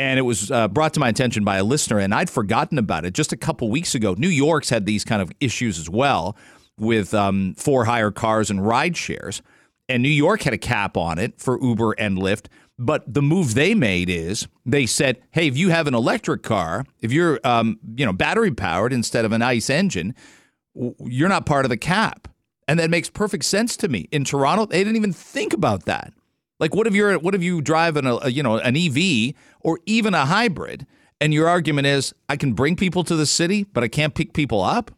and 0.00 0.18
it 0.18 0.22
was 0.22 0.50
uh, 0.50 0.66
brought 0.66 0.94
to 0.94 1.00
my 1.00 1.10
attention 1.10 1.44
by 1.44 1.58
a 1.58 1.64
listener, 1.64 1.98
and 1.98 2.14
I'd 2.14 2.30
forgotten 2.30 2.78
about 2.78 3.04
it 3.04 3.12
just 3.12 3.34
a 3.34 3.36
couple 3.36 3.68
weeks 3.68 3.94
ago. 3.94 4.14
New 4.16 4.30
York's 4.30 4.70
had 4.70 4.86
these 4.86 5.04
kind 5.04 5.20
of 5.20 5.30
issues 5.40 5.78
as 5.78 5.90
well 5.90 6.38
with 6.78 7.12
um, 7.12 7.54
for 7.58 7.84
hire 7.84 8.10
cars 8.10 8.50
and 8.50 8.66
ride 8.66 8.96
shares, 8.96 9.42
and 9.90 10.02
New 10.02 10.08
York 10.08 10.40
had 10.40 10.54
a 10.54 10.58
cap 10.58 10.96
on 10.96 11.18
it 11.18 11.38
for 11.38 11.60
Uber 11.62 11.92
and 11.98 12.16
Lyft. 12.16 12.46
But 12.82 13.12
the 13.12 13.20
move 13.20 13.52
they 13.52 13.74
made 13.74 14.08
is 14.08 14.48
they 14.64 14.86
said, 14.86 15.20
"Hey, 15.32 15.46
if 15.46 15.56
you 15.58 15.68
have 15.68 15.86
an 15.86 15.94
electric 15.94 16.42
car, 16.42 16.86
if 17.02 17.12
you're 17.12 17.38
um, 17.44 17.78
you 17.94 18.06
know 18.06 18.12
battery 18.14 18.52
powered 18.52 18.94
instead 18.94 19.26
of 19.26 19.32
an 19.32 19.42
ICE 19.42 19.68
engine, 19.68 20.14
you're 20.74 21.28
not 21.28 21.44
part 21.44 21.66
of 21.66 21.68
the 21.68 21.76
cap." 21.76 22.26
And 22.66 22.80
that 22.80 22.88
makes 22.88 23.10
perfect 23.10 23.44
sense 23.44 23.76
to 23.78 23.88
me. 23.88 24.08
In 24.10 24.24
Toronto, 24.24 24.64
they 24.64 24.78
didn't 24.78 24.96
even 24.96 25.12
think 25.12 25.52
about 25.52 25.84
that. 25.84 26.14
Like, 26.58 26.74
what 26.74 26.86
if 26.86 26.94
you're 26.94 27.18
what 27.18 27.34
if 27.34 27.42
you 27.42 27.60
drive 27.60 27.98
an 27.98 28.06
a, 28.06 28.30
you 28.30 28.42
know 28.42 28.56
an 28.56 28.74
EV 28.74 29.34
or 29.60 29.78
even 29.84 30.14
a 30.14 30.24
hybrid, 30.24 30.86
and 31.20 31.34
your 31.34 31.48
argument 31.48 31.86
is 31.86 32.14
I 32.30 32.38
can 32.38 32.54
bring 32.54 32.76
people 32.76 33.04
to 33.04 33.14
the 33.14 33.26
city, 33.26 33.64
but 33.64 33.84
I 33.84 33.88
can't 33.88 34.14
pick 34.14 34.32
people 34.32 34.62
up? 34.62 34.90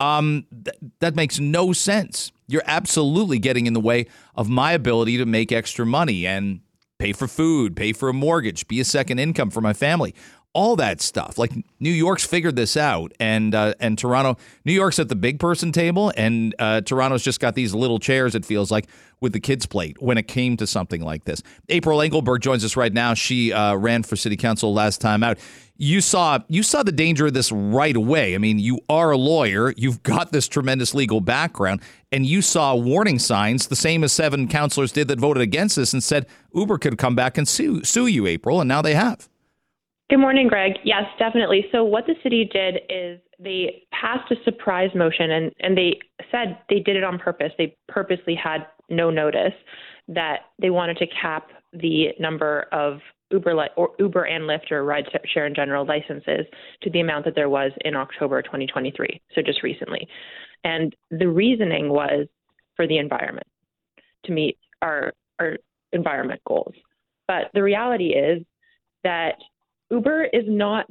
Um, 0.00 0.44
th- 0.52 0.76
that 1.00 1.16
makes 1.16 1.38
no 1.38 1.72
sense. 1.72 2.30
You're 2.46 2.64
absolutely 2.66 3.38
getting 3.38 3.66
in 3.66 3.72
the 3.72 3.80
way 3.80 4.06
of 4.34 4.50
my 4.50 4.72
ability 4.72 5.16
to 5.16 5.24
make 5.24 5.50
extra 5.50 5.86
money 5.86 6.26
and 6.26 6.60
pay 7.02 7.12
for 7.12 7.26
food, 7.26 7.74
pay 7.74 7.92
for 7.92 8.08
a 8.08 8.12
mortgage, 8.12 8.68
be 8.68 8.78
a 8.78 8.84
second 8.84 9.18
income 9.18 9.50
for 9.50 9.60
my 9.60 9.72
family. 9.72 10.14
All 10.54 10.76
that 10.76 11.00
stuff. 11.00 11.38
Like 11.38 11.52
New 11.80 11.90
York's 11.90 12.24
figured 12.24 12.56
this 12.56 12.76
out, 12.76 13.12
and 13.18 13.54
uh, 13.54 13.74
and 13.80 13.98
Toronto, 13.98 14.36
New 14.64 14.72
York's 14.72 14.98
at 14.98 15.08
the 15.08 15.16
big 15.16 15.38
person 15.38 15.72
table, 15.72 16.12
and 16.16 16.54
uh, 16.58 16.82
Toronto's 16.82 17.22
just 17.22 17.40
got 17.40 17.54
these 17.54 17.74
little 17.74 17.98
chairs. 17.98 18.34
It 18.34 18.44
feels 18.44 18.70
like 18.70 18.88
with 19.20 19.32
the 19.32 19.40
kids' 19.40 19.66
plate 19.66 20.00
when 20.02 20.18
it 20.18 20.28
came 20.28 20.56
to 20.58 20.66
something 20.66 21.00
like 21.00 21.24
this. 21.24 21.42
April 21.68 22.02
Engelberg 22.02 22.42
joins 22.42 22.64
us 22.64 22.76
right 22.76 22.92
now. 22.92 23.14
She 23.14 23.52
uh, 23.52 23.76
ran 23.76 24.02
for 24.02 24.16
city 24.16 24.36
council 24.36 24.74
last 24.74 25.00
time 25.00 25.22
out. 25.22 25.38
You 25.78 26.00
saw 26.00 26.40
you 26.48 26.62
saw 26.62 26.82
the 26.82 26.92
danger 26.92 27.26
of 27.26 27.34
this 27.34 27.50
right 27.50 27.96
away. 27.96 28.34
I 28.34 28.38
mean, 28.38 28.58
you 28.58 28.80
are 28.90 29.10
a 29.10 29.16
lawyer. 29.16 29.72
You've 29.76 30.02
got 30.02 30.32
this 30.32 30.48
tremendous 30.48 30.94
legal 30.94 31.20
background, 31.22 31.80
and 32.12 32.26
you 32.26 32.42
saw 32.42 32.74
warning 32.74 33.18
signs, 33.18 33.68
the 33.68 33.76
same 33.76 34.04
as 34.04 34.12
seven 34.12 34.48
councilors 34.48 34.92
did 34.92 35.08
that 35.08 35.18
voted 35.18 35.42
against 35.42 35.76
this 35.76 35.94
and 35.94 36.02
said 36.02 36.26
Uber 36.54 36.76
could 36.78 36.98
come 36.98 37.16
back 37.16 37.38
and 37.38 37.48
sue 37.48 37.82
sue 37.84 38.06
you, 38.06 38.26
April, 38.26 38.60
and 38.60 38.68
now 38.68 38.82
they 38.82 38.94
have. 38.94 39.30
Good 40.10 40.18
morning, 40.18 40.48
Greg. 40.48 40.72
Yes, 40.84 41.04
definitely. 41.18 41.66
So 41.72 41.84
what 41.84 42.06
the 42.06 42.14
city 42.22 42.48
did 42.52 42.80
is 42.90 43.18
they 43.38 43.84
passed 43.92 44.30
a 44.30 44.36
surprise 44.44 44.90
motion 44.94 45.30
and, 45.30 45.52
and 45.60 45.76
they 45.76 45.98
said 46.30 46.58
they 46.68 46.80
did 46.80 46.96
it 46.96 47.04
on 47.04 47.18
purpose. 47.18 47.52
They 47.56 47.76
purposely 47.88 48.34
had 48.34 48.66
no 48.90 49.10
notice 49.10 49.54
that 50.08 50.40
they 50.60 50.70
wanted 50.70 50.98
to 50.98 51.06
cap 51.20 51.48
the 51.72 52.08
number 52.18 52.66
of 52.72 52.98
Uber 53.30 53.68
or 53.76 53.90
Uber 53.98 54.24
and 54.24 54.44
Lyft 54.44 54.70
or 54.70 54.84
ride 54.84 55.06
share 55.32 55.46
in 55.46 55.54
general 55.54 55.86
licenses 55.86 56.46
to 56.82 56.90
the 56.90 57.00
amount 57.00 57.24
that 57.24 57.34
there 57.34 57.48
was 57.48 57.72
in 57.84 57.96
October 57.96 58.42
2023, 58.42 59.20
so 59.34 59.42
just 59.42 59.62
recently. 59.62 60.06
And 60.64 60.94
the 61.10 61.28
reasoning 61.28 61.88
was 61.88 62.26
for 62.76 62.86
the 62.86 62.98
environment 62.98 63.46
to 64.24 64.32
meet 64.32 64.58
our 64.82 65.12
our 65.38 65.56
environment 65.92 66.40
goals. 66.46 66.74
But 67.26 67.50
the 67.54 67.62
reality 67.62 68.08
is 68.08 68.42
that 69.04 69.36
Uber 69.92 70.24
is 70.32 70.44
not 70.48 70.86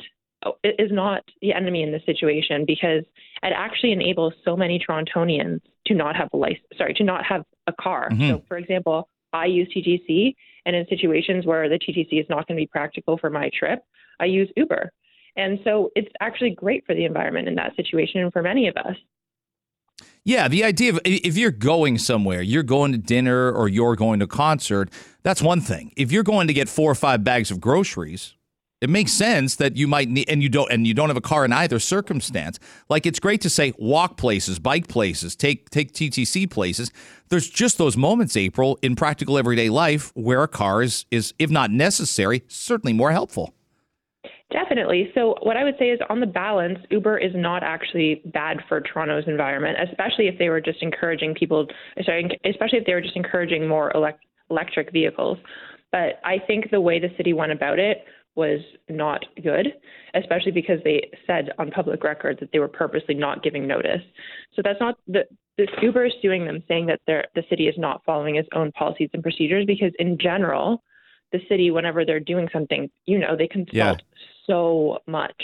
is 0.63 0.91
not 0.91 1.23
the 1.41 1.53
enemy 1.53 1.83
in 1.83 1.91
this 1.91 2.01
situation 2.05 2.63
because 2.65 3.03
it 3.43 3.53
actually 3.55 3.91
enables 3.91 4.33
so 4.43 4.55
many 4.55 4.79
Torontonians 4.79 5.59
to 5.85 5.93
not 5.93 6.15
have 6.15 6.29
a 6.33 6.37
license, 6.37 6.65
sorry, 6.77 6.95
to 6.95 7.03
not 7.03 7.23
have 7.25 7.43
a 7.67 7.73
car. 7.73 8.09
Mm-hmm. 8.09 8.29
So, 8.29 8.43
for 8.47 8.57
example, 8.57 9.07
I 9.33 9.45
use 9.45 9.71
TTC, 9.75 10.33
and 10.65 10.75
in 10.75 10.85
situations 10.89 11.45
where 11.45 11.69
the 11.69 11.77
TTC 11.77 12.19
is 12.19 12.25
not 12.29 12.47
going 12.47 12.57
to 12.57 12.61
be 12.61 12.67
practical 12.67 13.17
for 13.17 13.29
my 13.29 13.51
trip, 13.57 13.83
I 14.19 14.25
use 14.25 14.49
Uber. 14.57 14.91
And 15.35 15.59
so 15.63 15.89
it's 15.95 16.11
actually 16.19 16.51
great 16.51 16.85
for 16.85 16.95
the 16.95 17.05
environment 17.05 17.47
in 17.47 17.55
that 17.55 17.75
situation 17.75 18.21
and 18.21 18.33
for 18.33 18.41
many 18.41 18.67
of 18.67 18.75
us. 18.77 18.95
Yeah, 20.23 20.47
the 20.47 20.63
idea 20.63 20.91
of 20.91 20.99
if 21.03 21.37
you're 21.37 21.51
going 21.51 21.97
somewhere, 21.97 22.41
you're 22.41 22.63
going 22.63 22.91
to 22.91 22.97
dinner 22.97 23.51
or 23.51 23.67
you're 23.67 23.95
going 23.95 24.19
to 24.19 24.25
a 24.25 24.27
concert, 24.27 24.89
that's 25.23 25.41
one 25.41 25.61
thing. 25.61 25.93
If 25.95 26.11
you're 26.11 26.23
going 26.23 26.47
to 26.47 26.53
get 26.53 26.69
four 26.69 26.91
or 26.91 26.95
five 26.95 27.23
bags 27.23 27.49
of 27.49 27.59
groceries, 27.59 28.35
it 28.81 28.89
makes 28.89 29.11
sense 29.11 29.55
that 29.57 29.77
you 29.77 29.87
might 29.87 30.09
need, 30.09 30.27
and 30.27 30.41
you 30.41 30.49
don't, 30.49 30.71
and 30.71 30.87
you 30.87 30.93
don't 30.93 31.07
have 31.07 31.17
a 31.17 31.21
car 31.21 31.45
in 31.45 31.53
either 31.53 31.79
circumstance. 31.79 32.59
Like 32.89 33.05
it's 33.05 33.19
great 33.19 33.39
to 33.41 33.49
say 33.49 33.73
walk 33.77 34.17
places, 34.17 34.57
bike 34.57 34.87
places, 34.87 35.35
take 35.35 35.69
take 35.69 35.93
TTC 35.93 36.49
places. 36.49 36.91
There's 37.29 37.49
just 37.49 37.77
those 37.77 37.95
moments, 37.95 38.35
April, 38.35 38.79
in 38.81 38.95
practical 38.95 39.37
everyday 39.37 39.69
life 39.69 40.11
where 40.15 40.41
a 40.41 40.47
car 40.47 40.81
is 40.81 41.05
is, 41.11 41.33
if 41.37 41.51
not 41.51 41.69
necessary, 41.69 42.43
certainly 42.47 42.93
more 42.93 43.11
helpful. 43.11 43.53
Definitely. 44.51 45.11
So 45.15 45.35
what 45.43 45.55
I 45.55 45.63
would 45.63 45.75
say 45.79 45.91
is 45.91 45.99
on 46.09 46.19
the 46.19 46.25
balance, 46.25 46.79
Uber 46.89 47.17
is 47.19 47.31
not 47.33 47.63
actually 47.63 48.21
bad 48.25 48.57
for 48.67 48.81
Toronto's 48.81 49.23
environment, 49.25 49.77
especially 49.89 50.27
if 50.27 50.37
they 50.39 50.49
were 50.49 50.59
just 50.59 50.81
encouraging 50.81 51.35
people, 51.35 51.67
sorry, 52.03 52.37
especially 52.43 52.79
if 52.79 52.85
they 52.85 52.93
were 52.93 53.01
just 53.01 53.15
encouraging 53.15 53.65
more 53.65 53.95
elect- 53.95 54.25
electric 54.49 54.91
vehicles. 54.91 55.37
But 55.93 56.19
I 56.25 56.37
think 56.47 56.69
the 56.69 56.81
way 56.81 56.99
the 56.99 57.09
city 57.15 57.31
went 57.31 57.53
about 57.53 57.79
it 57.79 58.03
was 58.35 58.61
not 58.89 59.25
good, 59.43 59.67
especially 60.13 60.51
because 60.51 60.79
they 60.83 61.09
said 61.27 61.49
on 61.59 61.69
public 61.71 62.03
record 62.03 62.37
that 62.39 62.49
they 62.53 62.59
were 62.59 62.67
purposely 62.67 63.13
not 63.13 63.43
giving 63.43 63.67
notice. 63.67 64.01
So 64.55 64.61
that's 64.63 64.79
not 64.79 64.95
the, 65.07 65.25
the 65.57 65.67
Uber 65.81 66.05
is 66.05 66.13
suing 66.21 66.45
them, 66.45 66.63
saying 66.67 66.87
that 66.87 67.01
the 67.05 67.43
city 67.49 67.67
is 67.67 67.75
not 67.77 68.01
following 68.05 68.37
its 68.37 68.47
own 68.53 68.71
policies 68.71 69.09
and 69.13 69.21
procedures. 69.21 69.65
Because 69.65 69.91
in 69.99 70.17
general, 70.17 70.81
the 71.31 71.39
city, 71.49 71.71
whenever 71.71 72.05
they're 72.05 72.19
doing 72.19 72.47
something, 72.53 72.89
you 73.05 73.19
know, 73.19 73.35
they 73.37 73.47
consult 73.47 73.73
yeah. 73.73 73.95
so 74.47 74.99
much. 75.07 75.43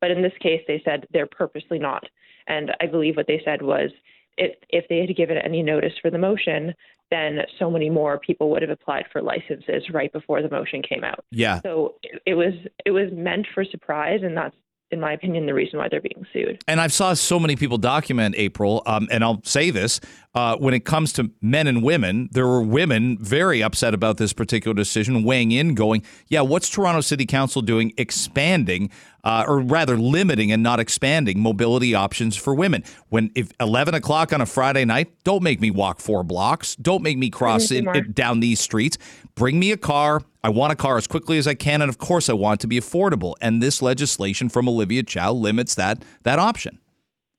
But 0.00 0.10
in 0.10 0.22
this 0.22 0.32
case, 0.40 0.62
they 0.66 0.80
said 0.84 1.06
they're 1.12 1.26
purposely 1.26 1.78
not. 1.78 2.04
And 2.46 2.72
I 2.80 2.86
believe 2.86 3.16
what 3.16 3.26
they 3.26 3.42
said 3.44 3.60
was 3.60 3.90
if, 4.36 4.56
if 4.68 4.88
they 4.88 4.98
had 4.98 5.16
given 5.16 5.36
any 5.38 5.62
notice 5.62 5.92
for 6.00 6.10
the 6.10 6.18
motion, 6.18 6.74
then 7.10 7.40
so 7.58 7.70
many 7.70 7.90
more 7.90 8.18
people 8.18 8.50
would 8.50 8.62
have 8.62 8.70
applied 8.70 9.04
for 9.12 9.20
licenses 9.20 9.82
right 9.92 10.12
before 10.12 10.42
the 10.42 10.50
motion 10.50 10.82
came 10.82 11.04
out. 11.04 11.24
Yeah. 11.30 11.60
So 11.62 11.96
it 12.26 12.34
was 12.34 12.54
it 12.84 12.92
was 12.92 13.10
meant 13.12 13.46
for 13.54 13.64
surprise, 13.64 14.20
and 14.22 14.36
that's 14.36 14.54
in 14.90 14.98
my 15.00 15.12
opinion, 15.12 15.46
the 15.46 15.54
reason 15.54 15.78
why 15.78 15.88
they're 15.88 16.00
being 16.00 16.26
sued. 16.32 16.62
And 16.66 16.80
I've 16.80 16.92
saw 16.92 17.14
so 17.14 17.38
many 17.38 17.54
people 17.54 17.78
document 17.78 18.34
April, 18.36 18.82
um, 18.86 19.08
and 19.10 19.22
I'll 19.22 19.40
say 19.44 19.70
this: 19.70 20.00
uh, 20.34 20.56
when 20.56 20.74
it 20.74 20.84
comes 20.84 21.12
to 21.14 21.30
men 21.40 21.66
and 21.66 21.82
women, 21.82 22.28
there 22.32 22.46
were 22.46 22.62
women 22.62 23.16
very 23.18 23.62
upset 23.62 23.94
about 23.94 24.16
this 24.16 24.32
particular 24.32 24.74
decision, 24.74 25.22
weighing 25.22 25.52
in, 25.52 25.74
going, 25.74 26.02
"Yeah, 26.28 26.40
what's 26.40 26.68
Toronto 26.68 27.00
City 27.02 27.24
Council 27.24 27.62
doing, 27.62 27.92
expanding, 27.96 28.90
uh, 29.22 29.44
or 29.46 29.60
rather 29.60 29.96
limiting 29.96 30.50
and 30.50 30.62
not 30.62 30.80
expanding 30.80 31.40
mobility 31.40 31.94
options 31.94 32.36
for 32.36 32.52
women? 32.52 32.82
When 33.10 33.30
if 33.36 33.52
eleven 33.60 33.94
o'clock 33.94 34.32
on 34.32 34.40
a 34.40 34.46
Friday 34.46 34.84
night, 34.84 35.12
don't 35.22 35.42
make 35.42 35.60
me 35.60 35.70
walk 35.70 36.00
four 36.00 36.24
blocks, 36.24 36.74
don't 36.76 37.02
make 37.02 37.16
me 37.16 37.30
cross 37.30 37.70
in, 37.70 37.88
in, 37.94 38.12
down 38.12 38.40
these 38.40 38.60
streets. 38.60 38.98
Bring 39.36 39.58
me 39.58 39.70
a 39.70 39.76
car." 39.76 40.22
I 40.42 40.48
want 40.48 40.72
a 40.72 40.76
car 40.76 40.96
as 40.96 41.06
quickly 41.06 41.38
as 41.38 41.46
I 41.46 41.54
can, 41.54 41.82
and 41.82 41.88
of 41.88 41.98
course, 41.98 42.28
I 42.28 42.32
want 42.32 42.60
it 42.60 42.62
to 42.62 42.66
be 42.66 42.78
affordable. 42.80 43.34
And 43.40 43.62
this 43.62 43.82
legislation 43.82 44.48
from 44.48 44.68
Olivia 44.68 45.02
Chow 45.02 45.32
limits 45.32 45.74
that 45.74 46.02
that 46.22 46.38
option. 46.38 46.78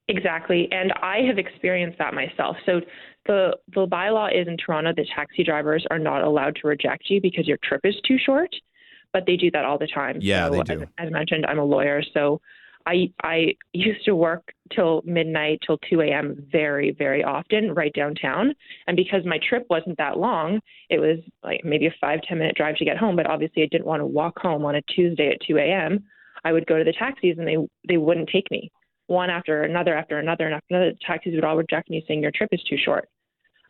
Exactly, 0.08 0.68
and 0.72 0.92
I 1.02 1.20
have 1.28 1.38
experienced 1.38 1.98
that 2.00 2.14
myself. 2.14 2.58
So 2.66 2.82
the 3.26 3.58
the 3.74 3.88
bylaw 3.88 4.40
is 4.40 4.48
in 4.48 4.58
Toronto 4.58 4.94
that 4.96 5.08
taxi 5.16 5.44
drivers 5.44 5.86
are 5.90 6.00
not 6.00 6.24
allowed 6.24 6.58
to 6.62 6.68
reject 6.68 7.10
you 7.10 7.22
because 7.22 7.48
your 7.48 7.58
trip 7.64 7.82
is 7.84 7.96
too 8.08 8.18
short, 8.18 8.50
but 9.14 9.26
they 9.26 9.36
do 9.36 9.50
that 9.52 9.66
all 9.66 9.78
the 9.78 9.88
time. 9.88 10.18
Yeah, 10.20 10.48
so, 10.48 10.52
they 10.52 10.76
do. 10.76 10.82
As, 10.82 10.88
as 11.08 11.12
mentioned, 11.12 11.46
I'm 11.46 11.60
a 11.60 11.66
lawyer, 11.66 12.04
so 12.14 12.42
I 12.86 13.12
I 13.24 13.56
used 13.74 14.06
to 14.06 14.16
work 14.16 14.54
till 14.74 15.02
midnight 15.06 15.60
till 15.66 15.78
2 15.90 16.02
a.m. 16.02 16.36
very 16.52 16.92
very 16.92 17.24
often 17.24 17.74
right 17.74 17.94
downtown, 17.94 18.54
and 18.88 18.96
because 18.96 19.26
my 19.26 19.40
trip 19.48 19.66
wasn't 19.70 19.98
that 19.98 20.18
long, 20.18 20.60
it 20.90 21.00
was 21.00 21.20
like 21.44 21.62
maybe 21.64 21.88
a 21.88 21.96
five 22.00 22.22
ten 22.28 22.40
minute 22.40 22.56
drive 22.56 22.76
to 22.78 22.86
get 22.86 22.98
home. 22.98 23.16
But 23.16 23.28
obviously, 23.28 23.64
I 23.64 23.68
didn't 23.72 23.88
want 23.88 24.02
to 24.02 24.06
walk 24.06 24.40
home 24.40 24.66
on 24.66 24.76
a 24.76 24.82
Tuesday 24.94 25.30
at 25.30 25.46
2 25.48 25.58
a.m. 25.58 26.04
I 26.44 26.52
would 26.52 26.66
go 26.66 26.78
to 26.78 26.84
the 26.84 26.94
taxis, 26.94 27.38
and 27.38 27.48
they 27.48 27.58
they 27.88 27.98
wouldn't 27.98 28.30
take 28.30 28.50
me. 28.52 28.72
One 29.08 29.30
after 29.30 29.64
another 29.64 29.96
after 29.96 30.20
another 30.20 30.46
and 30.46 30.56
after 30.56 30.76
another, 30.76 30.92
the 30.92 30.98
taxis 31.06 31.36
would 31.36 31.44
all 31.44 31.58
reject 31.58 31.90
me, 31.90 32.04
saying 32.08 32.22
your 32.22 32.32
trip 32.32 32.50
is 32.52 32.64
too 32.64 32.78
short. 32.84 33.10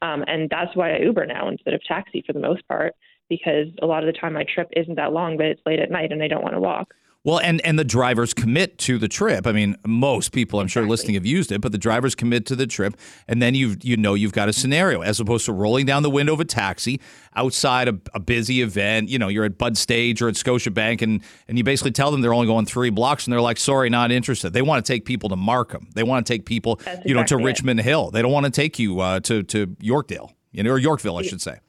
Um, 0.01 0.23
and 0.27 0.49
that's 0.49 0.75
why 0.75 0.95
I 0.95 0.99
Uber 0.99 1.25
now 1.25 1.47
instead 1.47 1.73
of 1.73 1.83
taxi 1.83 2.23
for 2.25 2.33
the 2.33 2.39
most 2.39 2.67
part, 2.67 2.93
because 3.29 3.67
a 3.81 3.85
lot 3.85 4.03
of 4.03 4.13
the 4.13 4.19
time 4.19 4.33
my 4.33 4.45
trip 4.53 4.67
isn't 4.75 4.95
that 4.95 5.13
long, 5.13 5.37
but 5.37 5.45
it's 5.45 5.61
late 5.65 5.79
at 5.79 5.91
night 5.91 6.11
and 6.11 6.23
I 6.23 6.27
don't 6.27 6.43
want 6.43 6.55
to 6.55 6.59
walk. 6.59 6.93
Well, 7.23 7.39
and 7.39 7.63
and 7.63 7.77
the 7.77 7.83
drivers 7.83 8.33
commit 8.33 8.79
to 8.79 8.97
the 8.97 9.07
trip. 9.07 9.45
I 9.45 9.51
mean, 9.51 9.75
most 9.85 10.31
people, 10.31 10.59
I'm 10.59 10.67
sure, 10.67 10.87
listening 10.87 11.13
have 11.13 11.25
used 11.25 11.51
it, 11.51 11.61
but 11.61 11.71
the 11.71 11.77
drivers 11.77 12.15
commit 12.15 12.47
to 12.47 12.55
the 12.55 12.65
trip, 12.65 12.95
and 13.27 13.39
then 13.39 13.53
you 13.53 13.75
you 13.83 13.95
know 13.95 14.15
you've 14.15 14.33
got 14.33 14.49
a 14.49 14.53
scenario 14.53 15.01
as 15.01 15.19
opposed 15.19 15.45
to 15.45 15.53
rolling 15.53 15.85
down 15.85 16.01
the 16.01 16.09
window 16.09 16.33
of 16.33 16.39
a 16.39 16.45
taxi 16.45 16.99
outside 17.35 17.87
a, 17.87 17.99
a 18.15 18.19
busy 18.19 18.63
event. 18.63 19.09
You 19.09 19.19
know, 19.19 19.27
you're 19.27 19.45
at 19.45 19.59
Bud 19.59 19.77
Stage 19.77 20.19
or 20.23 20.29
at 20.29 20.33
Scotiabank, 20.33 21.03
and 21.03 21.21
and 21.47 21.59
you 21.59 21.63
basically 21.63 21.91
tell 21.91 22.09
them 22.09 22.21
they're 22.21 22.33
only 22.33 22.47
going 22.47 22.65
three 22.65 22.89
blocks, 22.89 23.27
and 23.27 23.33
they're 23.33 23.39
like, 23.39 23.59
"Sorry, 23.59 23.87
not 23.91 24.11
interested." 24.11 24.53
They 24.53 24.63
want 24.63 24.83
to 24.83 24.91
take 24.91 25.05
people 25.05 25.29
to 25.29 25.35
Markham. 25.35 25.89
They 25.93 26.03
want 26.03 26.25
to 26.25 26.33
take 26.33 26.47
people, 26.47 26.77
That's 26.83 27.05
you 27.05 27.13
know, 27.13 27.23
to 27.25 27.37
Richmond 27.37 27.81
Hill. 27.81 28.09
They 28.09 28.23
don't 28.23 28.31
want 28.31 28.47
to 28.47 28.51
take 28.51 28.79
you 28.79 28.99
uh, 28.99 29.19
to 29.21 29.43
to 29.43 29.67
Yorkdale, 29.67 30.31
you 30.51 30.63
know, 30.63 30.71
or 30.71 30.79
Yorkville, 30.79 31.17
I 31.17 31.21
should 31.21 31.41
say. 31.41 31.59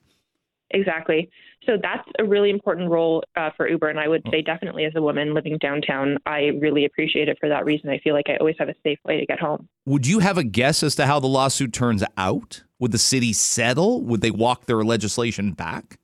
Exactly. 0.71 1.29
So 1.67 1.79
that's 1.81 2.09
a 2.19 2.25
really 2.25 2.51
important 2.51 2.91
role 2.91 3.23
uh, 3.37 3.51
for 3.57 3.69
Uber. 3.69 3.89
And 3.89 4.01
I 4.01 4.09
would 4.09 4.23
say, 4.31 4.43
definitely 4.43 4.85
as 4.85 4.93
a 4.97 5.03
woman 5.03 5.33
living 5.33 5.59
downtown, 5.59 6.19
I 6.27 6.51
really 6.61 6.85
appreciate 6.85 7.29
it 7.29 7.39
for 7.39 7.49
that 7.49 7.65
reason. 7.65 7.89
I 7.91 7.99
feel 7.99 8.15
like 8.15 8.29
I 8.29 8.37
always 8.37 8.57
have 8.59 8.69
a 8.69 8.75
safe 8.83 8.99
way 9.05 9.21
to 9.21 9.27
get 9.27 9.39
home. 9.39 9.69
Would 9.87 10.07
you 10.07 10.19
have 10.19 10.39
a 10.39 10.45
guess 10.45 10.83
as 10.83 10.95
to 10.97 11.07
how 11.07 11.21
the 11.21 11.29
lawsuit 11.29 11.73
turns 11.73 12.03
out? 12.17 12.65
Would 12.81 12.93
the 12.93 12.99
city 12.99 13.33
settle? 13.33 14.03
Would 14.03 14.23
they 14.23 14.31
walk 14.31 14.67
their 14.67 14.83
legislation 14.83 15.53
back? 15.53 15.99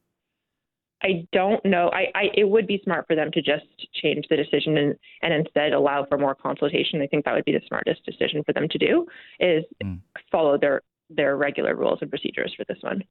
I 1.02 1.26
don't 1.32 1.64
know. 1.64 1.90
I, 1.92 2.06
I 2.14 2.24
it 2.34 2.48
would 2.48 2.66
be 2.66 2.80
smart 2.82 3.06
for 3.06 3.14
them 3.14 3.30
to 3.32 3.40
just 3.40 3.66
change 3.94 4.26
the 4.28 4.36
decision 4.36 4.76
and, 4.76 4.96
and 5.22 5.32
instead 5.32 5.72
allow 5.72 6.04
for 6.06 6.18
more 6.18 6.34
consultation. 6.34 7.00
I 7.00 7.06
think 7.06 7.24
that 7.24 7.34
would 7.34 7.44
be 7.44 7.52
the 7.52 7.62
smartest 7.68 8.04
decision 8.04 8.42
for 8.44 8.52
them 8.52 8.68
to 8.68 8.78
do 8.78 9.06
is 9.38 9.64
mm. 9.82 10.00
follow 10.30 10.58
their 10.58 10.82
their 11.08 11.36
regular 11.36 11.74
rules 11.74 12.00
and 12.02 12.10
procedures 12.10 12.52
for 12.56 12.64
this 12.64 12.78
one. 12.82 13.02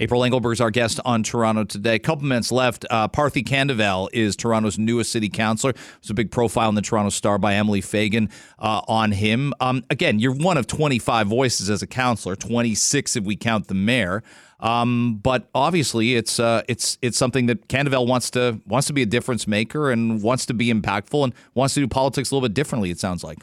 April 0.00 0.22
Engelberg 0.22 0.52
is 0.52 0.60
our 0.60 0.70
guest 0.70 1.00
on 1.04 1.24
Toronto 1.24 1.64
today. 1.64 1.96
A 1.96 1.98
couple 1.98 2.24
minutes 2.24 2.52
left. 2.52 2.86
Uh, 2.88 3.08
Parthi 3.08 3.44
Kandavel 3.44 4.08
is 4.12 4.36
Toronto's 4.36 4.78
newest 4.78 5.10
city 5.10 5.28
councillor. 5.28 5.72
There's 5.72 6.10
a 6.10 6.14
big 6.14 6.30
profile 6.30 6.68
in 6.68 6.76
the 6.76 6.82
Toronto 6.82 7.10
Star 7.10 7.36
by 7.36 7.54
Emily 7.54 7.80
Fagan 7.80 8.30
uh, 8.60 8.82
on 8.86 9.10
him. 9.10 9.52
Um, 9.60 9.84
again, 9.90 10.20
you're 10.20 10.34
one 10.34 10.56
of 10.56 10.68
25 10.68 11.26
voices 11.26 11.68
as 11.68 11.82
a 11.82 11.86
councillor, 11.86 12.36
26 12.36 13.16
if 13.16 13.24
we 13.24 13.34
count 13.34 13.66
the 13.66 13.74
mayor. 13.74 14.22
Um, 14.60 15.18
but 15.20 15.48
obviously, 15.54 16.14
it's 16.14 16.38
uh, 16.38 16.62
it's 16.68 16.98
it's 17.02 17.16
something 17.16 17.46
that 17.46 17.68
Kandavel 17.68 18.06
wants 18.06 18.30
to 18.30 18.60
wants 18.66 18.86
to 18.88 18.92
be 18.92 19.02
a 19.02 19.06
difference 19.06 19.46
maker 19.46 19.90
and 19.90 20.22
wants 20.22 20.46
to 20.46 20.54
be 20.54 20.72
impactful 20.72 21.24
and 21.24 21.34
wants 21.54 21.74
to 21.74 21.80
do 21.80 21.88
politics 21.88 22.30
a 22.30 22.34
little 22.34 22.48
bit 22.48 22.54
differently. 22.54 22.90
It 22.90 22.98
sounds 22.98 23.22
like. 23.22 23.38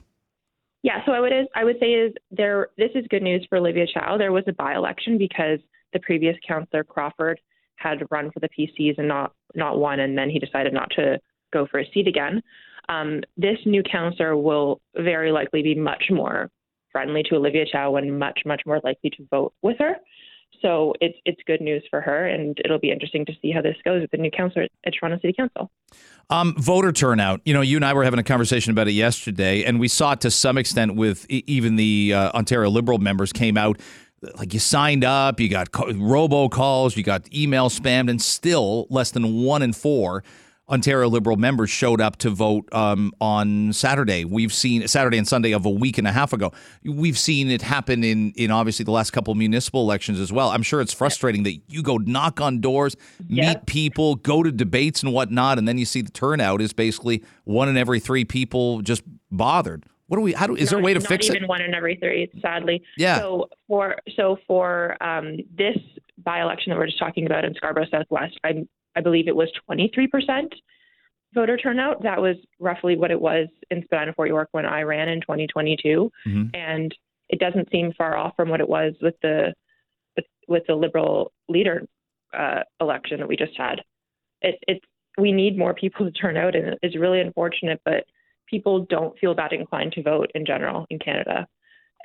Yeah, 0.83 1.05
so 1.05 1.13
I 1.13 1.19
would 1.19 1.31
I 1.55 1.63
would 1.63 1.77
say 1.79 1.93
is 1.93 2.13
there. 2.31 2.67
This 2.77 2.91
is 2.95 3.05
good 3.09 3.23
news 3.23 3.45
for 3.49 3.57
Olivia 3.57 3.85
Chow. 3.87 4.17
There 4.17 4.33
was 4.33 4.43
a 4.47 4.53
by-election 4.53 5.17
because 5.17 5.59
the 5.95 5.99
previous 6.01 6.35
councillor 6.45 6.83
Crawford 6.83 7.39
had 7.77 8.03
run 8.11 8.29
for 8.31 8.41
the 8.41 8.49
PCs 8.49 8.97
and 8.97 9.07
not 9.07 9.31
not 9.55 9.79
won, 9.79 10.01
and 10.01 10.17
then 10.17 10.29
he 10.29 10.37
decided 10.37 10.73
not 10.73 10.91
to 10.91 11.19
go 11.53 11.65
for 11.65 11.79
a 11.79 11.89
seat 11.93 12.07
again. 12.07 12.43
Um, 12.89 13.21
this 13.37 13.57
new 13.65 13.81
councillor 13.81 14.35
will 14.37 14.81
very 14.95 15.31
likely 15.31 15.63
be 15.63 15.73
much 15.73 16.03
more 16.11 16.51
friendly 16.91 17.23
to 17.23 17.35
Olivia 17.35 17.65
Chow 17.65 17.95
and 17.95 18.19
much 18.19 18.41
much 18.45 18.61
more 18.65 18.81
likely 18.83 19.09
to 19.11 19.25
vote 19.31 19.53
with 19.61 19.77
her. 19.79 19.95
So 20.61 20.93
it's 21.01 21.17
it's 21.25 21.39
good 21.47 21.61
news 21.61 21.83
for 21.89 22.01
her, 22.01 22.27
and 22.27 22.57
it'll 22.63 22.79
be 22.79 22.91
interesting 22.91 23.25
to 23.25 23.33
see 23.41 23.51
how 23.51 23.61
this 23.61 23.75
goes 23.83 24.01
with 24.01 24.11
the 24.11 24.17
new 24.17 24.31
councillor 24.31 24.67
at 24.85 24.93
Toronto 24.99 25.17
City 25.21 25.33
Council. 25.33 25.71
Um, 26.29 26.55
voter 26.57 26.91
turnout. 26.91 27.41
You 27.45 27.53
know, 27.53 27.61
you 27.61 27.77
and 27.77 27.85
I 27.85 27.93
were 27.93 28.03
having 28.03 28.19
a 28.19 28.23
conversation 28.23 28.71
about 28.71 28.87
it 28.87 28.93
yesterday, 28.93 29.63
and 29.63 29.79
we 29.79 29.87
saw 29.87 30.13
it 30.13 30.21
to 30.21 30.31
some 30.31 30.57
extent 30.57 30.95
with 30.95 31.25
even 31.29 31.75
the 31.75 32.13
uh, 32.13 32.31
Ontario 32.31 32.69
Liberal 32.69 32.97
members 32.97 33.31
came 33.31 33.57
out. 33.57 33.79
Like 34.37 34.53
you 34.53 34.59
signed 34.59 35.03
up, 35.03 35.39
you 35.39 35.49
got 35.49 35.69
robo 35.95 36.49
calls, 36.49 36.97
you 36.97 37.03
got 37.03 37.31
email 37.33 37.69
spammed, 37.69 38.09
and 38.09 38.21
still 38.21 38.87
less 38.89 39.11
than 39.11 39.43
one 39.43 39.61
in 39.61 39.73
four 39.73 40.23
Ontario 40.67 41.07
Liberal 41.07 41.37
members 41.37 41.69
showed 41.69 42.01
up 42.01 42.17
to 42.17 42.31
vote 42.31 42.67
um, 42.73 43.13
on 43.21 43.71
Saturday. 43.71 44.25
We've 44.25 44.51
seen 44.51 44.87
Saturday 44.87 45.19
and 45.19 45.27
Sunday 45.27 45.51
of 45.51 45.65
a 45.65 45.69
week 45.69 45.99
and 45.99 46.07
a 46.07 46.11
half 46.11 46.33
ago. 46.33 46.53
We've 46.83 47.17
seen 47.17 47.51
it 47.51 47.61
happen 47.61 48.03
in 48.03 48.31
in 48.31 48.49
obviously 48.49 48.83
the 48.83 48.91
last 48.91 49.11
couple 49.11 49.31
of 49.31 49.37
municipal 49.37 49.81
elections 49.81 50.19
as 50.19 50.33
well. 50.33 50.49
I'm 50.49 50.63
sure 50.63 50.81
it's 50.81 50.93
frustrating 50.93 51.43
that 51.43 51.59
you 51.67 51.83
go 51.83 51.97
knock 51.97 52.41
on 52.41 52.61
doors, 52.61 52.95
yep. 53.27 53.57
meet 53.57 53.65
people, 53.67 54.15
go 54.15 54.41
to 54.41 54.51
debates 54.51 55.03
and 55.03 55.13
whatnot, 55.13 55.59
and 55.59 55.67
then 55.67 55.77
you 55.77 55.85
see 55.85 56.01
the 56.01 56.11
turnout 56.11 56.61
is 56.61 56.73
basically 56.73 57.23
one 57.43 57.69
in 57.69 57.77
every 57.77 57.99
three 57.99 58.25
people 58.25 58.81
just 58.81 59.03
bothered. 59.31 59.85
What 60.07 60.17
do 60.17 60.21
we? 60.21 60.33
How 60.33 60.47
do? 60.47 60.55
Is 60.55 60.65
not, 60.65 60.69
there 60.69 60.79
a 60.79 60.83
way 60.83 60.93
to 60.93 60.99
fix 60.99 61.27
it? 61.27 61.29
Not 61.29 61.35
even 61.37 61.47
one 61.47 61.61
in 61.61 61.73
every 61.73 61.95
three, 61.95 62.29
sadly. 62.41 62.83
Yeah. 62.97 63.17
So 63.17 63.49
for 63.67 63.97
so 64.15 64.37
for 64.47 65.01
um, 65.03 65.37
this 65.57 65.77
by 66.23 66.41
election 66.41 66.71
that 66.71 66.77
we're 66.77 66.85
just 66.85 66.99
talking 66.99 67.25
about 67.25 67.43
in 67.43 67.53
Scarborough 67.55 67.87
Southwest, 67.89 68.39
I'm 68.43 68.67
I 68.95 69.01
believe 69.01 69.27
it 69.27 69.35
was 69.35 69.49
23% 69.69 70.53
voter 71.33 71.57
turnout. 71.57 72.01
That 72.03 72.21
was 72.21 72.37
roughly 72.59 72.95
what 72.95 73.11
it 73.11 73.19
was 73.19 73.47
in 73.69 73.83
Spadina 73.83 74.13
Fort 74.13 74.29
York 74.29 74.49
when 74.53 74.65
I 74.65 74.81
ran 74.81 75.09
in 75.09 75.21
2022, 75.21 76.11
mm-hmm. 76.27 76.43
and 76.53 76.95
it 77.29 77.39
doesn't 77.39 77.69
seem 77.71 77.91
far 77.97 78.15
off 78.15 78.35
from 78.35 78.49
what 78.49 78.61
it 78.61 78.69
was 78.69 78.93
with 79.01 79.15
the 79.21 79.53
with, 80.15 80.25
with 80.47 80.63
the 80.67 80.75
Liberal 80.75 81.31
leader 81.49 81.85
uh, 82.35 82.61
election 82.79 83.19
that 83.19 83.27
we 83.27 83.35
just 83.35 83.57
had. 83.57 83.81
It, 84.41 84.55
it's 84.67 84.85
we 85.17 85.31
need 85.31 85.57
more 85.57 85.73
people 85.73 86.05
to 86.05 86.11
turn 86.11 86.37
out, 86.37 86.55
and 86.55 86.77
it's 86.81 86.97
really 86.97 87.21
unfortunate, 87.21 87.81
but 87.85 88.05
people 88.49 88.85
don't 88.89 89.17
feel 89.19 89.35
that 89.35 89.53
inclined 89.53 89.93
to 89.93 90.03
vote 90.03 90.31
in 90.35 90.45
general 90.45 90.85
in 90.89 90.99
Canada, 90.99 91.47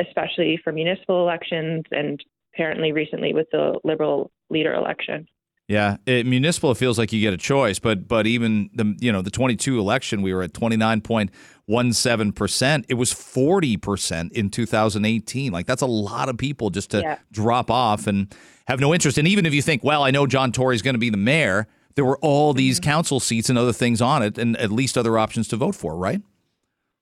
especially 0.00 0.58
for 0.62 0.72
municipal 0.72 1.22
elections 1.22 1.84
and 1.90 2.22
apparently 2.54 2.92
recently 2.92 3.32
with 3.32 3.46
the 3.52 3.78
Liberal 3.84 4.30
leader 4.50 4.74
election. 4.74 5.26
Yeah, 5.70 5.98
it, 6.04 6.26
municipal 6.26 6.74
feels 6.74 6.98
like 6.98 7.12
you 7.12 7.20
get 7.20 7.32
a 7.32 7.36
choice, 7.36 7.78
but 7.78 8.08
but 8.08 8.26
even 8.26 8.70
the 8.74 8.96
you 8.98 9.12
know 9.12 9.22
the 9.22 9.30
22 9.30 9.78
election 9.78 10.20
we 10.20 10.34
were 10.34 10.42
at 10.42 10.52
29.17 10.52 12.34
percent. 12.34 12.86
It 12.88 12.94
was 12.94 13.12
40 13.12 13.76
percent 13.76 14.32
in 14.32 14.50
2018. 14.50 15.52
Like 15.52 15.66
that's 15.66 15.82
a 15.82 15.86
lot 15.86 16.28
of 16.28 16.36
people 16.36 16.70
just 16.70 16.90
to 16.90 17.02
yeah. 17.02 17.18
drop 17.30 17.70
off 17.70 18.08
and 18.08 18.34
have 18.66 18.80
no 18.80 18.92
interest. 18.92 19.16
And 19.16 19.28
even 19.28 19.46
if 19.46 19.54
you 19.54 19.62
think, 19.62 19.84
well, 19.84 20.02
I 20.02 20.10
know 20.10 20.26
John 20.26 20.50
Tory's 20.50 20.82
going 20.82 20.94
to 20.94 20.98
be 20.98 21.08
the 21.08 21.16
mayor, 21.16 21.68
there 21.94 22.04
were 22.04 22.18
all 22.18 22.52
these 22.52 22.80
mm-hmm. 22.80 22.90
council 22.90 23.20
seats 23.20 23.48
and 23.48 23.56
other 23.56 23.72
things 23.72 24.02
on 24.02 24.24
it, 24.24 24.38
and 24.38 24.56
at 24.56 24.72
least 24.72 24.98
other 24.98 25.18
options 25.18 25.46
to 25.48 25.56
vote 25.56 25.76
for, 25.76 25.96
right? 25.96 26.20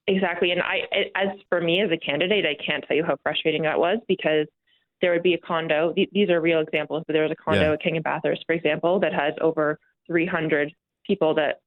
Exactly. 0.09 0.50
And 0.50 0.62
I, 0.62 0.81
as 1.15 1.29
for 1.50 1.61
me 1.61 1.83
as 1.83 1.91
a 1.93 1.99
candidate, 1.99 2.47
I 2.47 2.57
can't 2.65 2.83
tell 2.88 2.97
you 2.97 3.05
how 3.05 3.17
frustrating 3.23 3.62
that 3.62 3.79
was 3.79 3.99
because 4.09 4.47
there 5.00 5.12
would 5.12 5.23
be 5.23 5.35
a 5.35 5.38
condo. 5.38 5.95
These 5.95 6.31
are 6.31 6.41
real 6.41 6.61
examples, 6.61 7.05
but 7.07 7.12
there 7.12 7.23
was 7.23 7.31
a 7.31 7.37
condo 7.37 7.69
yeah. 7.69 7.73
at 7.75 7.83
King 7.83 7.97
and 7.97 8.05
Bathurst, 8.05 8.43
for 8.47 8.55
example, 8.55 8.99
that 9.00 9.12
has 9.12 9.35
over 9.41 9.79
300 10.07 10.73
people 11.07 11.35
that 11.35 11.61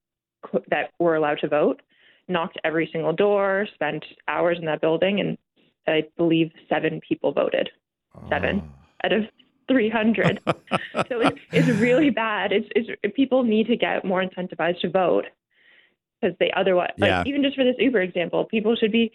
that 0.70 0.90
were 1.00 1.16
allowed 1.16 1.38
to 1.40 1.48
vote. 1.48 1.82
Knocked 2.28 2.58
every 2.64 2.90
single 2.92 3.14
door, 3.14 3.68
spent 3.76 4.04
hours 4.28 4.58
in 4.58 4.66
that 4.66 4.82
building, 4.82 5.20
and 5.20 5.38
I 5.88 6.06
believe 6.18 6.52
seven 6.68 7.00
people 7.08 7.32
voted. 7.32 7.70
Seven 8.28 8.64
oh. 8.64 9.06
out 9.06 9.14
of 9.14 9.24
300. 9.68 10.42
so 10.48 10.56
it's, 10.94 11.40
it's 11.52 11.68
really 11.80 12.10
bad. 12.10 12.52
It's, 12.52 12.68
it's 12.76 13.16
people 13.16 13.44
need 13.44 13.68
to 13.68 13.78
get 13.78 14.04
more 14.04 14.24
incentivized 14.24 14.82
to 14.82 14.90
vote 14.90 15.26
because 16.22 16.36
they 16.40 16.52
otherwise, 16.56 16.92
yeah. 16.98 17.20
like, 17.20 17.28
even 17.28 17.44
just 17.44 17.56
for 17.56 17.64
this 17.64 17.76
Uber 17.80 18.02
example, 18.02 18.46
people 18.46 18.76
should 18.76 18.92
be 18.92 19.12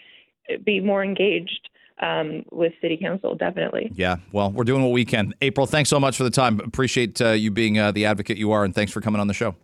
be 0.65 0.81
more 0.81 1.03
engaged 1.03 1.69
um, 2.01 2.45
with 2.53 2.73
city 2.81 2.99
council, 3.01 3.35
definitely. 3.35 3.91
Yeah, 3.95 4.17
well, 4.33 4.51
we're 4.51 4.65
doing 4.65 4.83
what 4.83 4.93
we 4.93 5.05
can. 5.05 5.35
April, 5.41 5.67
thanks 5.67 5.91
so 5.91 5.99
much 5.99 6.17
for 6.17 6.25
the 6.25 6.31
time. 6.31 6.61
Appreciate 6.61 7.21
uh, 7.21 7.31
you 7.31 7.51
being 7.51 7.79
uh, 7.79 7.93
the 7.93 8.07
advocate 8.07 8.37
you 8.37 8.53
are, 8.53 8.65
and 8.65 8.75
thanks 8.75 8.93
for 8.93 9.01
coming 9.01 9.21
on 9.21 9.27
the 9.27 9.35
show. 9.35 9.55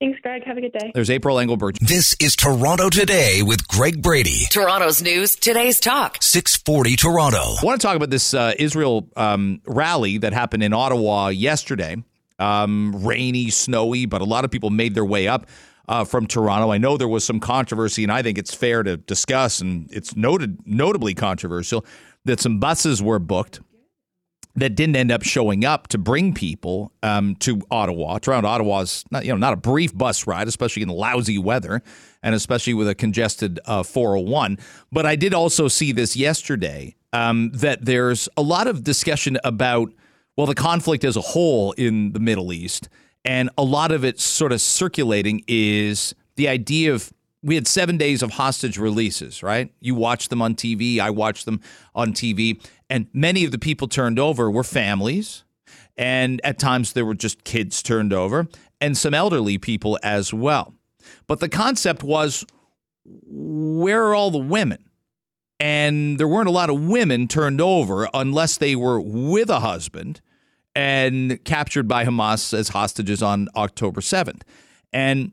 Thanks, 0.00 0.20
Greg. 0.20 0.44
Have 0.44 0.56
a 0.56 0.60
good 0.60 0.72
day. 0.72 0.92
There's 0.94 1.10
April 1.10 1.40
Engelberg. 1.40 1.76
This 1.80 2.14
is 2.20 2.36
Toronto 2.36 2.88
Today 2.88 3.42
with 3.42 3.66
Greg 3.66 4.00
Brady. 4.00 4.44
Toronto's 4.48 5.02
news, 5.02 5.34
today's 5.34 5.80
talk. 5.80 6.18
640 6.22 6.94
Toronto. 6.94 7.56
I 7.60 7.64
want 7.64 7.80
to 7.80 7.84
talk 7.84 7.96
about 7.96 8.08
this 8.08 8.32
uh, 8.32 8.54
Israel 8.60 9.08
um, 9.16 9.60
rally 9.66 10.18
that 10.18 10.32
happened 10.32 10.62
in 10.62 10.72
Ottawa 10.72 11.28
yesterday. 11.28 11.96
Um, 12.38 13.04
rainy, 13.04 13.50
snowy, 13.50 14.06
but 14.06 14.20
a 14.20 14.24
lot 14.24 14.44
of 14.44 14.52
people 14.52 14.70
made 14.70 14.94
their 14.94 15.04
way 15.04 15.26
up 15.26 15.48
uh, 15.88 16.04
from 16.04 16.26
Toronto. 16.26 16.70
I 16.70 16.78
know 16.78 16.96
there 16.96 17.08
was 17.08 17.24
some 17.24 17.40
controversy, 17.40 18.02
and 18.02 18.12
I 18.12 18.22
think 18.22 18.38
it's 18.38 18.54
fair 18.54 18.82
to 18.82 18.96
discuss, 18.96 19.60
and 19.60 19.88
it's 19.90 20.14
noted 20.14 20.58
notably 20.66 21.14
controversial 21.14 21.84
that 22.24 22.40
some 22.40 22.58
buses 22.58 23.02
were 23.02 23.18
booked 23.18 23.60
that 24.54 24.74
didn't 24.74 24.96
end 24.96 25.12
up 25.12 25.22
showing 25.22 25.64
up 25.64 25.86
to 25.88 25.98
bring 25.98 26.34
people 26.34 26.92
um, 27.02 27.36
to 27.36 27.62
Ottawa. 27.70 28.18
Toronto, 28.18 28.48
Ottawa's 28.48 29.04
not 29.10 29.24
you 29.24 29.32
know 29.32 29.38
not 29.38 29.52
a 29.52 29.56
brief 29.56 29.96
bus 29.96 30.26
ride, 30.26 30.48
especially 30.48 30.82
in 30.82 30.88
lousy 30.88 31.38
weather, 31.38 31.82
and 32.22 32.34
especially 32.34 32.74
with 32.74 32.88
a 32.88 32.94
congested 32.94 33.60
uh, 33.66 33.82
401. 33.82 34.58
But 34.92 35.06
I 35.06 35.16
did 35.16 35.32
also 35.32 35.68
see 35.68 35.92
this 35.92 36.16
yesterday 36.16 36.96
um, 37.12 37.50
that 37.54 37.84
there's 37.84 38.28
a 38.36 38.42
lot 38.42 38.66
of 38.66 38.84
discussion 38.84 39.38
about 39.44 39.92
well 40.36 40.46
the 40.46 40.54
conflict 40.54 41.04
as 41.04 41.16
a 41.16 41.22
whole 41.22 41.72
in 41.72 42.12
the 42.12 42.20
Middle 42.20 42.52
East 42.52 42.88
and 43.24 43.50
a 43.58 43.62
lot 43.62 43.92
of 43.92 44.04
it 44.04 44.20
sort 44.20 44.52
of 44.52 44.60
circulating 44.60 45.44
is 45.46 46.14
the 46.36 46.48
idea 46.48 46.92
of 46.94 47.12
we 47.42 47.54
had 47.54 47.66
seven 47.66 47.96
days 47.96 48.22
of 48.22 48.32
hostage 48.32 48.78
releases, 48.78 49.42
right? 49.42 49.72
You 49.80 49.94
watched 49.94 50.30
them 50.30 50.42
on 50.42 50.54
TV. 50.54 50.98
I 50.98 51.10
watched 51.10 51.44
them 51.44 51.60
on 51.94 52.12
TV. 52.12 52.60
And 52.90 53.06
many 53.12 53.44
of 53.44 53.52
the 53.52 53.58
people 53.58 53.86
turned 53.86 54.18
over 54.18 54.50
were 54.50 54.64
families. 54.64 55.44
And 55.96 56.40
at 56.42 56.58
times 56.58 56.92
there 56.92 57.04
were 57.04 57.14
just 57.14 57.44
kids 57.44 57.82
turned 57.82 58.12
over 58.12 58.48
and 58.80 58.96
some 58.96 59.14
elderly 59.14 59.58
people 59.58 59.98
as 60.02 60.32
well. 60.32 60.74
But 61.26 61.40
the 61.40 61.48
concept 61.48 62.02
was 62.02 62.44
where 63.04 64.04
are 64.06 64.14
all 64.14 64.30
the 64.30 64.38
women? 64.38 64.84
And 65.60 66.18
there 66.18 66.28
weren't 66.28 66.48
a 66.48 66.52
lot 66.52 66.70
of 66.70 66.80
women 66.80 67.26
turned 67.26 67.60
over 67.60 68.08
unless 68.14 68.56
they 68.56 68.76
were 68.76 69.00
with 69.00 69.50
a 69.50 69.60
husband 69.60 70.20
and 70.78 71.42
captured 71.44 71.88
by 71.88 72.04
Hamas 72.04 72.56
as 72.56 72.68
hostages 72.68 73.20
on 73.20 73.48
October 73.56 74.00
7th. 74.00 74.42
And 74.92 75.32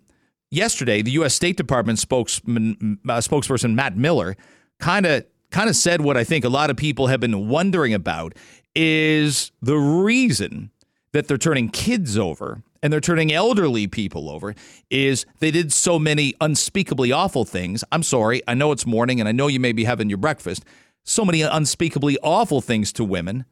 yesterday, 0.50 1.04
the 1.04 1.12
U.S. 1.12 1.36
State 1.36 1.56
Department 1.56 2.00
spokesman, 2.00 2.98
uh, 3.08 3.18
spokesperson 3.18 3.76
Matt 3.76 3.96
Miller 3.96 4.36
kind 4.80 5.06
of 5.06 5.24
kind 5.52 5.70
of 5.70 5.76
said 5.76 6.02
what 6.02 6.18
I 6.18 6.24
think 6.24 6.46
a 6.46 6.50
lot 6.50 6.72
of 6.72 6.78
people 6.78 7.08
have 7.08 7.20
been 7.20 7.48
wondering 7.48 7.94
about 7.94 8.34
is 8.76 9.52
the 9.62 9.78
reason 9.78 10.72
that 11.12 11.28
they're 11.28 11.38
turning 11.38 11.70
kids 11.70 12.18
over 12.18 12.64
and 12.82 12.92
they're 12.92 13.00
turning 13.00 13.32
elderly 13.32 13.86
people 13.86 14.32
over 14.32 14.56
is 14.90 15.28
they 15.42 15.52
did 15.52 15.72
so 15.72 16.00
many 16.00 16.34
unspeakably 16.42 17.12
awful 17.12 17.46
things. 17.46 17.84
I'm 17.92 18.04
sorry, 18.04 18.42
I 18.48 18.56
know 18.56 18.72
it's 18.72 18.88
morning 18.88 19.20
and 19.20 19.30
I 19.30 19.32
know 19.32 19.46
you 19.46 19.60
may 19.60 19.74
be 19.74 19.84
having 19.84 20.10
your 20.10 20.18
breakfast. 20.18 20.66
So 21.04 21.24
many 21.24 21.44
unspeakably 21.44 22.18
awful 22.24 22.62
things 22.62 22.92
to 22.94 23.04
women 23.04 23.46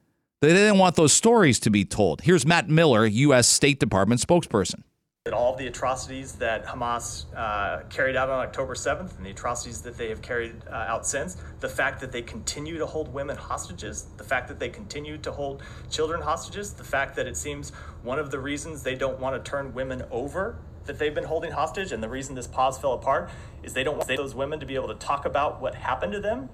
they 0.43 0.53
didn't 0.53 0.77
want 0.77 0.95
those 0.95 1.13
stories 1.13 1.57
to 1.61 1.69
be 1.69 1.85
told. 1.85 2.21
Here's 2.21 2.45
Matt 2.45 2.67
Miller, 2.67 3.05
U.S. 3.05 3.47
State 3.47 3.79
Department 3.79 4.19
spokesperson. 4.19 4.83
All 5.31 5.53
of 5.53 5.57
the 5.57 5.67
atrocities 5.67 6.33
that 6.33 6.65
Hamas 6.65 7.33
uh, 7.33 7.83
carried 7.83 8.17
out 8.17 8.29
on 8.29 8.45
October 8.45 8.73
7th 8.75 9.15
and 9.15 9.25
the 9.25 9.29
atrocities 9.29 9.81
that 9.83 9.97
they 9.97 10.09
have 10.09 10.21
carried 10.21 10.55
uh, 10.69 10.73
out 10.73 11.07
since, 11.07 11.37
the 11.61 11.69
fact 11.69 12.01
that 12.01 12.11
they 12.11 12.21
continue 12.21 12.77
to 12.77 12.85
hold 12.85 13.13
women 13.13 13.37
hostages, 13.37 14.07
the 14.17 14.23
fact 14.25 14.49
that 14.49 14.59
they 14.59 14.67
continue 14.67 15.17
to 15.19 15.31
hold 15.31 15.63
children 15.89 16.21
hostages, 16.21 16.73
the 16.73 16.83
fact 16.83 17.15
that 17.15 17.25
it 17.25 17.37
seems 17.37 17.69
one 18.01 18.19
of 18.19 18.31
the 18.31 18.39
reasons 18.39 18.83
they 18.83 18.95
don't 18.95 19.17
want 19.21 19.41
to 19.41 19.49
turn 19.49 19.73
women 19.73 20.03
over 20.11 20.57
that 20.83 20.99
they've 20.99 21.15
been 21.15 21.23
holding 21.23 21.53
hostage 21.53 21.93
and 21.93 22.03
the 22.03 22.09
reason 22.09 22.35
this 22.35 22.47
pause 22.47 22.77
fell 22.77 22.91
apart 22.91 23.29
is 23.63 23.71
they 23.71 23.85
don't 23.85 23.95
want 23.95 24.09
those 24.09 24.35
women 24.35 24.59
to 24.59 24.65
be 24.65 24.75
able 24.75 24.89
to 24.89 24.95
talk 24.95 25.25
about 25.25 25.61
what 25.61 25.73
happened 25.73 26.11
to 26.11 26.19
them. 26.19 26.49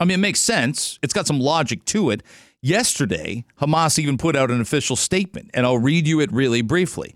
I 0.00 0.04
mean, 0.04 0.14
it 0.14 0.22
makes 0.22 0.40
sense. 0.40 0.98
It's 1.02 1.12
got 1.12 1.26
some 1.26 1.40
logic 1.40 1.84
to 1.86 2.10
it. 2.10 2.22
Yesterday, 2.66 3.44
Hamas 3.60 3.96
even 3.96 4.18
put 4.18 4.34
out 4.34 4.50
an 4.50 4.60
official 4.60 4.96
statement, 4.96 5.52
and 5.54 5.64
I'll 5.64 5.78
read 5.78 6.08
you 6.08 6.18
it 6.18 6.32
really 6.32 6.62
briefly. 6.62 7.14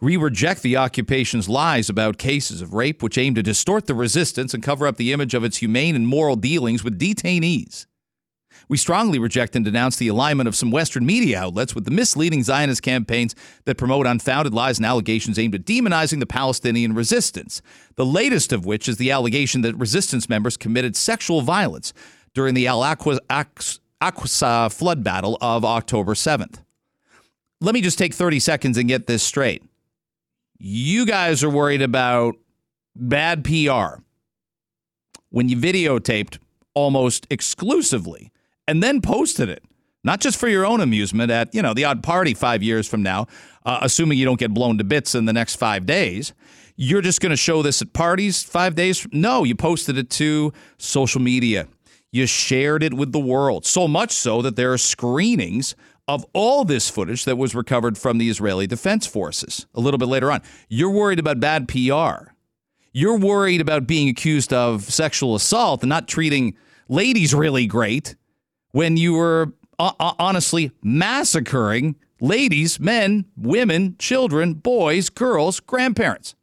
We 0.00 0.16
reject 0.16 0.62
the 0.62 0.76
occupation's 0.76 1.48
lies 1.48 1.90
about 1.90 2.18
cases 2.18 2.62
of 2.62 2.72
rape, 2.72 3.02
which 3.02 3.18
aim 3.18 3.34
to 3.34 3.42
distort 3.42 3.88
the 3.88 3.96
resistance 3.96 4.54
and 4.54 4.62
cover 4.62 4.86
up 4.86 4.98
the 4.98 5.12
image 5.12 5.34
of 5.34 5.42
its 5.42 5.56
humane 5.56 5.96
and 5.96 6.06
moral 6.06 6.36
dealings 6.36 6.84
with 6.84 7.00
detainees. 7.00 7.86
We 8.68 8.76
strongly 8.76 9.18
reject 9.18 9.56
and 9.56 9.64
denounce 9.64 9.96
the 9.96 10.06
alignment 10.06 10.46
of 10.46 10.54
some 10.54 10.70
Western 10.70 11.04
media 11.04 11.40
outlets 11.40 11.74
with 11.74 11.84
the 11.84 11.90
misleading 11.90 12.44
Zionist 12.44 12.84
campaigns 12.84 13.34
that 13.64 13.78
promote 13.78 14.06
unfounded 14.06 14.54
lies 14.54 14.78
and 14.78 14.86
allegations 14.86 15.36
aimed 15.36 15.56
at 15.56 15.64
demonizing 15.64 16.20
the 16.20 16.26
Palestinian 16.26 16.94
resistance. 16.94 17.60
The 17.96 18.06
latest 18.06 18.52
of 18.52 18.66
which 18.66 18.88
is 18.88 18.98
the 18.98 19.10
allegation 19.10 19.62
that 19.62 19.74
resistance 19.74 20.28
members 20.28 20.56
committed 20.56 20.94
sexual 20.94 21.40
violence 21.40 21.92
during 22.34 22.54
the 22.54 22.68
Al 22.68 22.82
Aqsa 22.82 23.80
flood 24.68 25.04
battle 25.04 25.38
of 25.40 25.64
October 25.64 26.14
7th. 26.14 26.62
Let 27.60 27.74
me 27.74 27.80
just 27.80 27.98
take 27.98 28.12
30 28.12 28.40
seconds 28.40 28.76
and 28.76 28.88
get 28.88 29.06
this 29.06 29.22
straight 29.22 29.62
you 30.64 31.04
guys 31.04 31.42
are 31.42 31.50
worried 31.50 31.82
about 31.82 32.36
bad 32.94 33.42
PR 33.42 34.00
when 35.30 35.48
you 35.48 35.56
videotaped 35.56 36.38
almost 36.72 37.26
exclusively 37.30 38.30
and 38.68 38.80
then 38.80 39.00
posted 39.00 39.48
it, 39.48 39.64
not 40.04 40.20
just 40.20 40.38
for 40.38 40.46
your 40.46 40.64
own 40.64 40.80
amusement 40.80 41.32
at, 41.32 41.52
you 41.52 41.60
know, 41.60 41.74
the 41.74 41.84
odd 41.84 42.00
party 42.00 42.32
five 42.32 42.62
years 42.62 42.86
from 42.86 43.02
now, 43.02 43.26
uh, 43.66 43.80
assuming 43.82 44.18
you 44.18 44.24
don't 44.24 44.38
get 44.38 44.54
blown 44.54 44.78
to 44.78 44.84
bits 44.84 45.16
in 45.16 45.24
the 45.24 45.32
next 45.32 45.56
five 45.56 45.84
days. 45.84 46.32
You're 46.76 47.02
just 47.02 47.20
going 47.20 47.30
to 47.30 47.36
show 47.36 47.60
this 47.62 47.82
at 47.82 47.92
parties 47.92 48.44
five 48.44 48.76
days? 48.76 49.04
No, 49.10 49.42
you 49.42 49.56
posted 49.56 49.98
it 49.98 50.10
to 50.10 50.52
social 50.78 51.20
media. 51.20 51.66
You 52.12 52.26
shared 52.26 52.82
it 52.82 52.94
with 52.94 53.12
the 53.12 53.18
world, 53.18 53.64
so 53.64 53.88
much 53.88 54.12
so 54.12 54.42
that 54.42 54.54
there 54.54 54.72
are 54.72 54.78
screenings 54.78 55.74
of 56.06 56.26
all 56.34 56.64
this 56.64 56.90
footage 56.90 57.24
that 57.24 57.38
was 57.38 57.54
recovered 57.54 57.96
from 57.96 58.18
the 58.18 58.28
Israeli 58.28 58.66
Defense 58.66 59.06
Forces 59.06 59.66
a 59.74 59.80
little 59.80 59.98
bit 59.98 60.08
later 60.08 60.30
on. 60.30 60.42
You're 60.68 60.90
worried 60.90 61.18
about 61.18 61.40
bad 61.40 61.68
PR. 61.68 62.32
You're 62.92 63.18
worried 63.18 63.62
about 63.62 63.86
being 63.86 64.08
accused 64.08 64.52
of 64.52 64.84
sexual 64.84 65.34
assault 65.34 65.82
and 65.82 65.88
not 65.88 66.06
treating 66.06 66.54
ladies 66.88 67.34
really 67.34 67.66
great 67.66 68.14
when 68.72 68.96
you 68.98 69.14
were 69.14 69.54
uh, 69.78 69.92
uh 69.98 70.12
honestly 70.18 70.70
massacring 70.82 71.96
ladies, 72.22 72.78
men, 72.78 73.26
women, 73.36 73.96
children, 73.98 74.54
boys, 74.54 75.10
girls, 75.10 75.60
grandparents. 75.60 76.34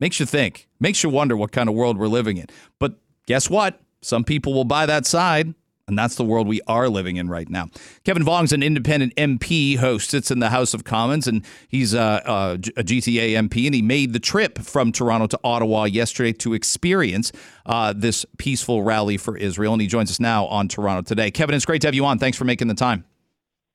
Makes 0.00 0.20
you 0.20 0.26
think, 0.26 0.68
makes 0.80 1.02
you 1.02 1.10
wonder 1.10 1.36
what 1.36 1.52
kind 1.52 1.68
of 1.68 1.74
world 1.74 1.98
we're 1.98 2.08
living 2.08 2.36
in. 2.36 2.46
But 2.78 2.94
guess 3.26 3.50
what? 3.50 3.80
Some 4.02 4.24
people 4.24 4.52
will 4.52 4.64
buy 4.64 4.86
that 4.86 5.06
side. 5.06 5.54
And 5.88 5.98
that's 5.98 6.14
the 6.14 6.24
world 6.24 6.46
we 6.46 6.60
are 6.68 6.88
living 6.88 7.16
in 7.16 7.28
right 7.28 7.48
now. 7.50 7.68
Kevin 8.04 8.24
Vuong's 8.24 8.52
an 8.52 8.62
independent 8.62 9.14
MP 9.16 9.76
host, 9.76 10.10
sits 10.10 10.30
in 10.30 10.38
the 10.38 10.48
House 10.48 10.74
of 10.74 10.84
Commons, 10.84 11.26
and 11.26 11.44
he's 11.68 11.92
a, 11.92 12.22
a, 12.24 12.52
a 12.76 12.84
GTA 12.84 13.32
MP, 13.32 13.66
and 13.66 13.74
he 13.74 13.82
made 13.82 14.12
the 14.12 14.20
trip 14.20 14.60
from 14.60 14.92
Toronto 14.92 15.26
to 15.26 15.40
Ottawa 15.42 15.84
yesterday 15.84 16.32
to 16.34 16.54
experience 16.54 17.32
uh, 17.66 17.92
this 17.94 18.24
peaceful 18.38 18.82
rally 18.84 19.16
for 19.16 19.36
Israel. 19.36 19.72
And 19.72 19.82
he 19.82 19.88
joins 19.88 20.10
us 20.10 20.20
now 20.20 20.46
on 20.46 20.68
Toronto 20.68 21.02
today. 21.02 21.30
Kevin, 21.32 21.54
it's 21.54 21.66
great 21.66 21.80
to 21.82 21.88
have 21.88 21.94
you 21.94 22.04
on. 22.06 22.18
Thanks 22.18 22.38
for 22.38 22.44
making 22.44 22.68
the 22.68 22.74
time. 22.74 23.04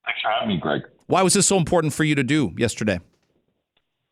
Thanks 0.05 0.21
for 0.21 0.31
having 0.31 0.55
me, 0.55 0.57
Greg. 0.59 0.83
Why 1.07 1.21
was 1.23 1.33
this 1.33 1.45
so 1.45 1.57
important 1.57 1.93
for 1.93 2.05
you 2.05 2.15
to 2.15 2.23
do 2.23 2.53
yesterday? 2.57 2.99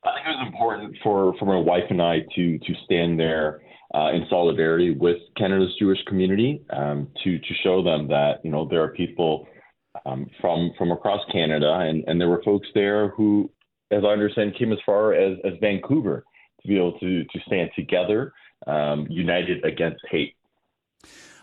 I 0.04 0.12
think 0.14 0.28
it 0.28 0.30
was 0.30 0.48
important 0.52 0.98
for, 1.02 1.34
for 1.40 1.46
my 1.46 1.58
wife 1.58 1.86
and 1.90 2.02
I 2.02 2.20
to 2.36 2.60
to 2.60 2.74
stand 2.84 3.20
there 3.20 3.62
uh, 3.96 4.12
in 4.12 4.26
solidarity 4.30 4.92
with 4.92 5.18
Canada's 5.38 5.74
Jewish 5.80 6.00
community 6.08 6.62
um, 6.72 7.08
to 7.24 7.40
to 7.40 7.54
show 7.64 7.82
them 7.82 8.08
that 8.10 8.44
you 8.44 8.52
know 8.52 8.68
there 8.70 8.84
are 8.84 8.90
people 8.90 9.48
um, 10.06 10.30
from 10.42 10.72
from 10.78 10.92
across 10.92 11.22
Canada, 11.32 11.72
and, 11.80 12.04
and 12.08 12.20
there 12.20 12.28
were 12.28 12.42
folks 12.44 12.68
there 12.76 13.10
who, 13.10 13.50
as 13.92 14.04
I 14.04 14.10
understand, 14.10 14.56
came 14.58 14.74
as 14.74 14.80
far 14.86 15.14
as, 15.14 15.38
as 15.46 15.54
Vancouver 15.62 16.26
to 16.62 16.68
be 16.68 16.76
able 16.76 17.00
to 17.00 17.24
to 17.24 17.40
stand 17.48 17.70
together, 17.76 18.34
um, 18.68 19.08
united 19.10 19.64
against 19.64 20.02
hate. 20.10 20.36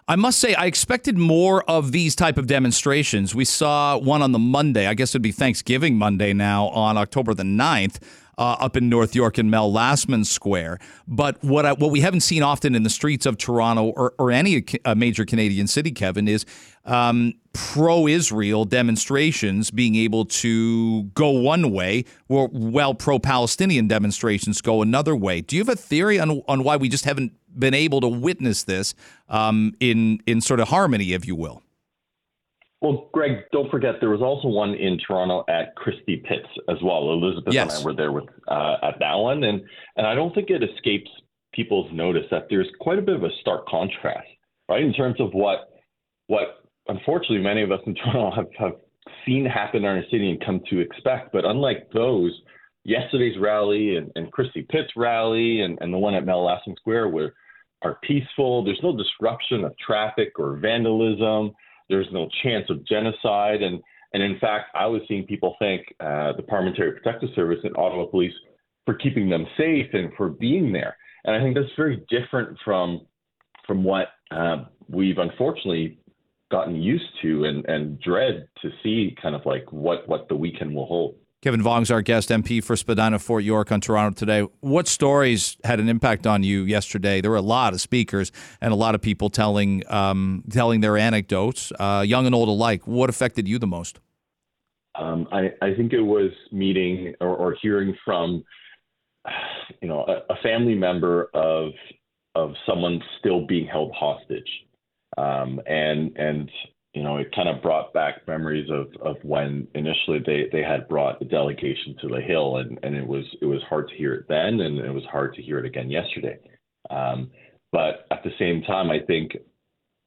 I 0.09 0.17
must 0.17 0.41
say, 0.41 0.53
I 0.55 0.67
expected 0.67 1.17
more 1.17 1.63
of 1.71 1.93
these 1.93 2.17
type 2.17 2.37
of 2.37 2.49
demonstrations. 2.49 3.37
We 3.37 3.45
saw 3.45 3.97
one 3.97 4.21
on 4.21 4.33
the 4.33 4.39
Monday, 4.39 4.89
I 4.89 4.95
guess 4.95 5.13
it'd 5.13 5.23
be 5.23 5.31
Thanksgiving 5.31 5.97
Monday 5.97 6.33
now, 6.33 6.67
on 6.69 6.99
October 6.99 7.35
the 7.35 7.45
9th, 7.45 8.03
uh, 8.39 8.57
up 8.59 8.77
in 8.77 8.89
North 8.89 9.15
York 9.15 9.39
and 9.39 9.51
Mel 9.51 9.71
Lastman 9.73 10.25
Square. 10.25 10.79
But 11.07 11.43
what 11.43 11.67
I, 11.67 11.73
what 11.73 11.91
we 11.91 12.01
haven't 12.01 12.21
seen 12.21 12.43
often 12.43 12.75
in 12.75 12.83
the 12.83 12.91
streets 12.91 13.27
of 13.27 13.37
Toronto 13.37 13.85
or, 13.91 14.15
or 14.19 14.31
any 14.31 14.65
major 14.97 15.25
Canadian 15.25 15.67
city, 15.67 15.91
Kevin, 15.91 16.29
is 16.29 16.45
um, 16.85 17.35
pro-Israel 17.53 18.65
demonstrations 18.65 19.71
being 19.71 19.95
able 19.95 20.25
to 20.25 21.05
go 21.15 21.31
one 21.31 21.71
way, 21.71 22.05
while 22.27 22.95
pro-Palestinian 22.95 23.87
demonstrations 23.87 24.61
go 24.61 24.83
another 24.83 25.15
way. 25.15 25.41
Do 25.41 25.57
you 25.57 25.61
have 25.61 25.69
a 25.69 25.77
theory 25.77 26.19
on 26.19 26.43
on 26.49 26.65
why 26.65 26.77
we 26.77 26.89
just 26.89 27.05
haven't 27.05 27.33
been 27.59 27.75
able 27.75 28.01
to 28.01 28.09
witness 28.09 28.65
this 28.65 28.95
um, 29.29 29.75
in 29.79 30.21
in 30.27 30.41
sort 30.41 30.61
of 30.61 30.69
harmony, 30.69 31.13
if 31.13 31.27
you 31.27 31.37
will? 31.37 31.63
Well, 32.83 33.09
Greg, 33.13 33.45
don't 33.53 33.71
forget 33.71 33.95
there 34.01 34.11
was 34.11 34.23
also 34.23 34.49
one 34.49 34.75
in 34.75 34.99
Toronto 35.07 35.45
at 35.49 35.75
Christie 35.77 36.21
Pitts 36.29 36.49
as 36.69 36.79
well. 36.83 37.13
Elizabeth 37.13 37.55
yes. 37.55 37.77
and 37.77 37.83
I 37.83 37.85
were 37.87 37.95
there 37.95 38.11
with 38.11 38.25
uh, 38.49 38.77
at 38.83 38.99
that 38.99 39.15
one, 39.15 39.45
and 39.45 39.63
and 39.97 40.05
I 40.05 40.17
don't 40.17 40.35
think 40.35 40.51
it 40.51 40.65
escapes 40.65 41.09
people's 41.55 41.91
notice 41.93 42.25
that 42.33 42.47
there's 42.51 42.67
quite 42.81 42.99
a 42.99 43.03
bit 43.03 43.15
of 43.15 43.23
a 43.23 43.31
stark 43.41 43.69
contrast, 43.69 44.27
right, 44.69 44.83
in 44.83 44.93
terms 44.93 45.21
of 45.21 45.33
what 45.33 45.71
what 46.27 46.65
unfortunately 46.89 47.39
many 47.39 47.63
of 47.63 47.71
us 47.71 47.81
in 47.87 47.95
Toronto 47.95 48.35
have, 48.35 48.49
have 48.59 48.81
seen 49.25 49.47
happen 49.47 49.85
in 49.85 49.85
our 49.85 50.03
city 50.11 50.29
and 50.31 50.45
come 50.45 50.61
to 50.69 50.81
expect. 50.81 51.33
But 51.33 51.45
unlike 51.45 51.89
those, 51.95 52.33
yesterday's 52.83 53.39
rally 53.39 53.97
and, 53.97 54.11
and 54.17 54.33
Christie 54.33 54.67
Pitts 54.69 54.91
rally 54.97 55.61
and, 55.61 55.79
and 55.81 55.95
the 55.95 55.99
one 55.99 56.15
at 56.15 56.27
Mel 56.27 56.45
Lastman 56.45 56.77
Square 56.77 57.11
were 57.11 57.35
are 57.83 57.99
peaceful. 58.03 58.65
There's 58.65 58.81
no 58.83 58.97
disruption 58.97 59.65
of 59.65 59.73
traffic 59.79 60.33
or 60.39 60.57
vandalism. 60.57 61.53
There's 61.93 62.09
no 62.11 62.29
chance 62.43 62.65
of 62.71 62.85
genocide. 62.87 63.63
And, 63.63 63.81
and 64.15 64.23
in 64.23 64.39
fact, 64.39 64.71
I 64.75 64.87
was 64.87 65.03
seeing 65.07 65.27
people 65.27 65.55
thank 65.59 65.83
uh, 66.01 66.33
the 66.37 66.43
Parliamentary 66.43 66.93
Protective 66.93 67.29
Service 67.37 67.59
and 67.63 67.77
Ottawa 67.77 68.07
Police 68.07 68.33
for 68.87 68.95
keeping 68.95 69.29
them 69.29 69.47
safe 69.59 69.87
and 69.93 70.11
for 70.17 70.31
being 70.31 70.73
there. 70.73 70.97
And 71.25 71.37
I 71.37 71.41
think 71.41 71.55
that's 71.55 71.69
very 71.77 72.03
different 72.09 72.59
from 72.65 73.03
from 73.67 73.85
what 73.85 74.09
uh, 74.33 74.65
we've 74.89 75.19
unfortunately 75.19 75.99
gotten 76.51 76.77
used 76.77 77.09
to 77.23 77.45
and, 77.45 77.65
and 77.67 78.01
dread 78.01 78.49
to 78.61 78.71
see 78.83 79.17
kind 79.21 79.35
of 79.35 79.43
like 79.47 79.65
what, 79.73 80.09
what 80.09 80.29
the 80.29 80.35
weekend 80.35 80.75
will 80.75 80.87
hold. 80.87 81.15
Kevin 81.43 81.61
Vuong's 81.61 81.91
our 81.91 82.03
guest 82.03 82.29
MP 82.29 82.63
for 82.63 82.77
Spadina 82.77 83.19
Fort 83.19 83.43
York 83.43 83.73
on 83.73 83.81
Toronto 83.81 84.17
today. 84.17 84.47
What 84.61 84.87
stories 84.87 85.57
had 85.65 85.81
an 85.81 85.89
impact 85.89 86.25
on 86.25 86.45
you 86.45 86.63
yesterday? 86.63 87.21
There 87.21 87.33
were 87.33 87.37
a 87.37 87.43
lot 87.43 87.73
of 87.73 87.81
speakers 87.81 88.31
and 88.61 88.73
a 88.73 88.77
lot 88.77 88.95
of 88.95 89.03
people 89.03 89.29
telling 89.29 89.83
um, 89.93 90.45
telling 90.51 90.83
their 90.83 90.97
anecdotes, 90.97 91.73
uh, 91.81 92.05
young 92.07 92.27
and 92.27 92.35
old 92.35 92.49
alike. 92.49 92.87
What 92.87 93.11
affected 93.11 93.49
you 93.49 93.59
the 93.59 93.67
most? 93.67 93.99
Um, 94.95 95.27
I, 95.33 95.51
I, 95.61 95.75
think 95.75 95.95
it 95.95 96.03
was 96.03 96.31
meeting 96.53 97.15
or, 97.21 97.35
or 97.35 97.57
hearing 97.61 97.97
from, 98.05 98.45
you 99.81 99.89
know, 99.89 100.05
a, 100.07 100.33
a, 100.33 100.37
family 100.43 100.75
member 100.75 101.31
of 101.33 101.73
of 102.35 102.53
someone 102.67 103.01
still 103.19 103.47
being 103.47 103.67
held 103.67 103.91
hostage, 103.99 104.49
um, 105.17 105.61
and 105.67 106.15
and 106.17 106.51
you 106.95 107.03
know, 107.03 107.17
it 107.17 107.35
kind 107.35 107.49
of 107.49 107.63
brought 107.63 107.93
back 107.95 108.27
memories 108.29 108.69
of, 108.71 108.89
of 109.01 109.17
when 109.23 109.67
initially 109.75 110.19
they, 110.25 110.49
they 110.53 110.63
had 110.63 110.89
brought 110.89 111.19
the 111.19 111.25
delegation 111.25 111.97
to 112.03 112.09
the 112.09 112.21
Hill, 112.21 112.59
and, 112.59 112.79
and 112.83 112.95
it 112.95 113.07
was 113.07 113.25
it 113.41 113.47
was 113.47 113.63
hard 113.69 113.89
to 113.89 113.95
hear 113.97 114.15
it 114.15 114.27
then, 114.29 114.61
and 114.61 114.79
it 114.79 114.93
was 114.93 115.05
hard 115.11 115.35
to 115.35 115.43
hear 115.43 115.59
it 115.59 115.65
again 115.65 115.91
yesterday. 115.91 116.39
Um, 116.91 117.31
but 117.71 118.07
at 118.11 118.23
the 118.23 118.33
same 118.39 118.63
time, 118.63 118.91
I 118.91 119.01
think 119.07 119.33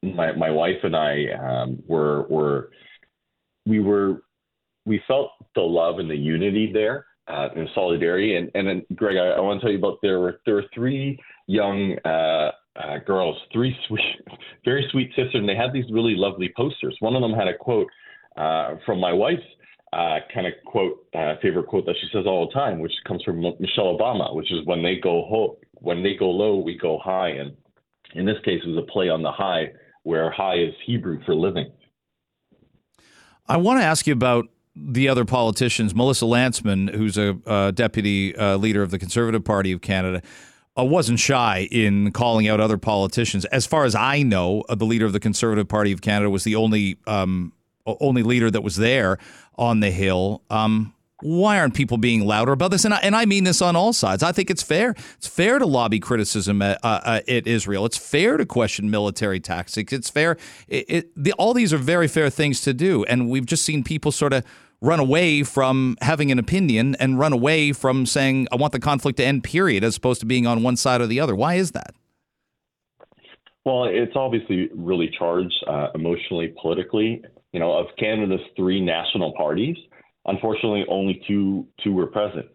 my 0.02 0.32
my 0.32 0.50
wife 0.50 0.78
and 0.84 0.94
I 0.94 1.24
um, 1.32 1.82
were 1.88 2.22
were 2.28 2.70
we 3.66 3.80
were 3.80 4.22
we 4.84 5.02
felt 5.08 5.30
the 5.56 5.62
love 5.62 5.98
and 5.98 6.08
the 6.08 6.16
unity 6.16 6.70
there 6.72 7.06
uh, 7.28 7.48
and 7.56 7.68
solidarity. 7.74 8.36
And 8.36 8.50
and 8.54 8.66
then 8.66 8.82
Greg, 8.94 9.16
I, 9.16 9.30
I 9.30 9.40
want 9.40 9.60
to 9.60 9.64
tell 9.64 9.72
you 9.72 9.78
about 9.78 9.98
there 10.02 10.20
were 10.20 10.40
there 10.46 10.54
were 10.54 10.66
three 10.72 11.18
young 11.48 11.98
uh, 12.04 12.52
uh, 12.82 12.98
girls, 12.98 13.36
three 13.52 13.76
sweet, 13.88 14.20
very 14.64 14.86
sweet 14.90 15.08
sisters, 15.10 15.34
and 15.34 15.48
they 15.48 15.56
had 15.56 15.72
these 15.72 15.90
really 15.90 16.14
lovely 16.16 16.52
posters. 16.56 16.96
One 17.00 17.16
of 17.16 17.22
them 17.22 17.32
had 17.32 17.48
a 17.48 17.56
quote 17.56 17.88
uh, 18.36 18.76
from 18.84 19.00
my 19.00 19.12
wife's 19.12 19.42
uh, 19.92 20.18
kind 20.34 20.46
of 20.46 20.52
quote, 20.66 21.06
uh, 21.14 21.34
favorite 21.40 21.66
quote 21.66 21.86
that 21.86 21.94
she 22.00 22.08
says 22.12 22.26
all 22.26 22.46
the 22.46 22.52
time, 22.52 22.80
which 22.80 22.92
comes 23.06 23.22
from 23.22 23.40
Michelle 23.40 23.96
Obama, 23.96 24.34
which 24.34 24.52
is 24.52 24.64
when 24.64 24.82
they 24.82 24.96
go 24.96 25.24
ho- 25.28 25.58
when 25.74 26.02
they 26.02 26.14
go 26.14 26.28
low, 26.28 26.56
we 26.56 26.76
go 26.76 26.98
high. 26.98 27.28
And 27.28 27.56
in 28.14 28.26
this 28.26 28.36
case, 28.44 28.60
it 28.64 28.68
was 28.68 28.78
a 28.78 28.92
play 28.92 29.08
on 29.08 29.22
the 29.22 29.32
high, 29.32 29.72
where 30.02 30.30
high 30.30 30.56
is 30.56 30.74
Hebrew 30.84 31.20
for 31.24 31.34
living. 31.34 31.70
I 33.46 33.56
want 33.58 33.80
to 33.80 33.84
ask 33.84 34.06
you 34.06 34.12
about 34.12 34.48
the 34.74 35.08
other 35.08 35.24
politicians, 35.24 35.94
Melissa 35.94 36.24
Lantsman, 36.26 36.94
who's 36.94 37.16
a 37.16 37.72
deputy 37.72 38.36
uh, 38.36 38.56
leader 38.56 38.82
of 38.82 38.90
the 38.90 38.98
Conservative 38.98 39.44
Party 39.44 39.72
of 39.72 39.80
Canada 39.80 40.20
uh, 40.78 40.84
wasn't 40.84 41.18
shy 41.18 41.68
in 41.70 42.12
calling 42.12 42.48
out 42.48 42.60
other 42.60 42.78
politicians. 42.78 43.44
As 43.46 43.66
far 43.66 43.84
as 43.84 43.94
I 43.94 44.22
know, 44.22 44.62
uh, 44.68 44.74
the 44.74 44.84
leader 44.84 45.06
of 45.06 45.12
the 45.12 45.20
Conservative 45.20 45.68
Party 45.68 45.92
of 45.92 46.00
Canada 46.00 46.30
was 46.30 46.44
the 46.44 46.56
only 46.56 46.98
um, 47.06 47.52
only 47.86 48.22
leader 48.22 48.50
that 48.50 48.62
was 48.62 48.76
there 48.76 49.18
on 49.56 49.80
the 49.80 49.90
Hill. 49.90 50.42
Um, 50.50 50.92
why 51.22 51.58
aren't 51.58 51.74
people 51.74 51.96
being 51.96 52.26
louder 52.26 52.52
about 52.52 52.70
this? 52.70 52.84
And 52.84 52.92
I, 52.92 52.98
and 52.98 53.16
I 53.16 53.24
mean 53.24 53.44
this 53.44 53.62
on 53.62 53.74
all 53.74 53.94
sides. 53.94 54.22
I 54.22 54.32
think 54.32 54.50
it's 54.50 54.62
fair. 54.62 54.94
It's 55.16 55.26
fair 55.26 55.58
to 55.58 55.64
lobby 55.64 55.98
criticism 55.98 56.60
at, 56.60 56.78
uh, 56.84 57.00
uh, 57.02 57.20
at 57.26 57.46
Israel. 57.46 57.86
It's 57.86 57.96
fair 57.96 58.36
to 58.36 58.44
question 58.44 58.90
military 58.90 59.40
tactics. 59.40 59.92
It's 59.92 60.10
fair. 60.10 60.36
It, 60.68 60.84
it, 60.88 61.10
the, 61.16 61.32
all 61.34 61.54
these 61.54 61.72
are 61.72 61.78
very 61.78 62.06
fair 62.06 62.28
things 62.28 62.60
to 62.62 62.74
do. 62.74 63.04
And 63.04 63.30
we've 63.30 63.46
just 63.46 63.64
seen 63.64 63.82
people 63.82 64.12
sort 64.12 64.34
of 64.34 64.44
run 64.80 65.00
away 65.00 65.42
from 65.42 65.96
having 66.00 66.30
an 66.30 66.38
opinion 66.38 66.94
and 66.96 67.18
run 67.18 67.32
away 67.32 67.72
from 67.72 68.06
saying, 68.06 68.48
I 68.52 68.56
want 68.56 68.72
the 68.72 68.80
conflict 68.80 69.18
to 69.18 69.24
end, 69.24 69.44
period, 69.44 69.84
as 69.84 69.96
opposed 69.96 70.20
to 70.20 70.26
being 70.26 70.46
on 70.46 70.62
one 70.62 70.76
side 70.76 71.00
or 71.00 71.06
the 71.06 71.20
other. 71.20 71.34
Why 71.34 71.54
is 71.54 71.72
that? 71.72 71.94
Well, 73.64 73.84
it's 73.84 74.14
obviously 74.14 74.68
really 74.74 75.10
charged 75.18 75.54
uh, 75.68 75.88
emotionally, 75.94 76.54
politically. 76.60 77.22
You 77.52 77.60
know, 77.60 77.72
of 77.72 77.86
Canada's 77.98 78.40
three 78.54 78.80
national 78.80 79.32
parties, 79.32 79.76
unfortunately, 80.26 80.84
only 80.88 81.22
two 81.26 81.66
two 81.82 81.92
were 81.92 82.06
present. 82.06 82.46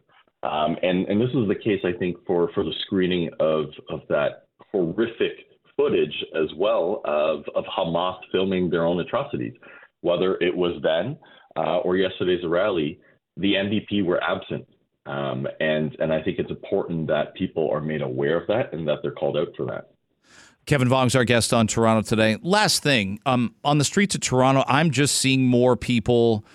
Um, 0.44 0.78
and 0.82 1.08
and 1.08 1.20
this 1.20 1.30
is 1.30 1.48
the 1.48 1.56
case, 1.56 1.82
I 1.84 1.98
think, 1.98 2.18
for 2.26 2.50
for 2.54 2.64
the 2.64 2.74
screening 2.86 3.30
of 3.40 3.66
of 3.90 4.02
that 4.10 4.46
horrific 4.72 5.34
footage 5.76 6.16
as 6.36 6.48
well 6.56 7.02
of 7.04 7.44
of 7.56 7.66
Hamas 7.66 8.18
filming 8.32 8.70
their 8.70 8.86
own 8.86 9.00
atrocities, 9.02 9.54
whether 10.02 10.36
it 10.36 10.56
was 10.56 10.80
then 10.82 11.18
uh, 11.58 11.78
or 11.80 11.98
yesterday's 11.98 12.46
rally, 12.46 13.00
the 13.38 13.54
NDP 13.54 14.06
were 14.06 14.22
absent. 14.24 14.68
Um, 15.06 15.48
and 15.60 15.96
and 16.00 16.14
I 16.14 16.22
think 16.22 16.38
it's 16.38 16.52
important 16.52 17.08
that 17.08 17.34
people 17.34 17.70
are 17.72 17.82
made 17.82 18.02
aware 18.02 18.40
of 18.40 18.48
that 18.48 18.72
and 18.74 18.88
that 18.88 19.00
they're 19.02 19.12
called 19.12 19.36
out 19.36 19.48
for 19.58 19.66
that. 19.66 19.90
Kevin 20.68 20.88
Vuong's 20.88 21.16
our 21.16 21.24
guest 21.24 21.54
on 21.54 21.66
Toronto 21.66 22.08
today. 22.08 22.38
Last 22.44 22.84
thing, 22.84 23.20
um, 23.26 23.56
on 23.64 23.80
the 23.80 23.84
streets 23.84 24.14
of 24.14 24.22
Toronto, 24.22 24.64
I'm 24.68 24.92
just 24.92 25.16
seeing 25.16 25.46
more 25.46 25.76
people. 25.76 26.46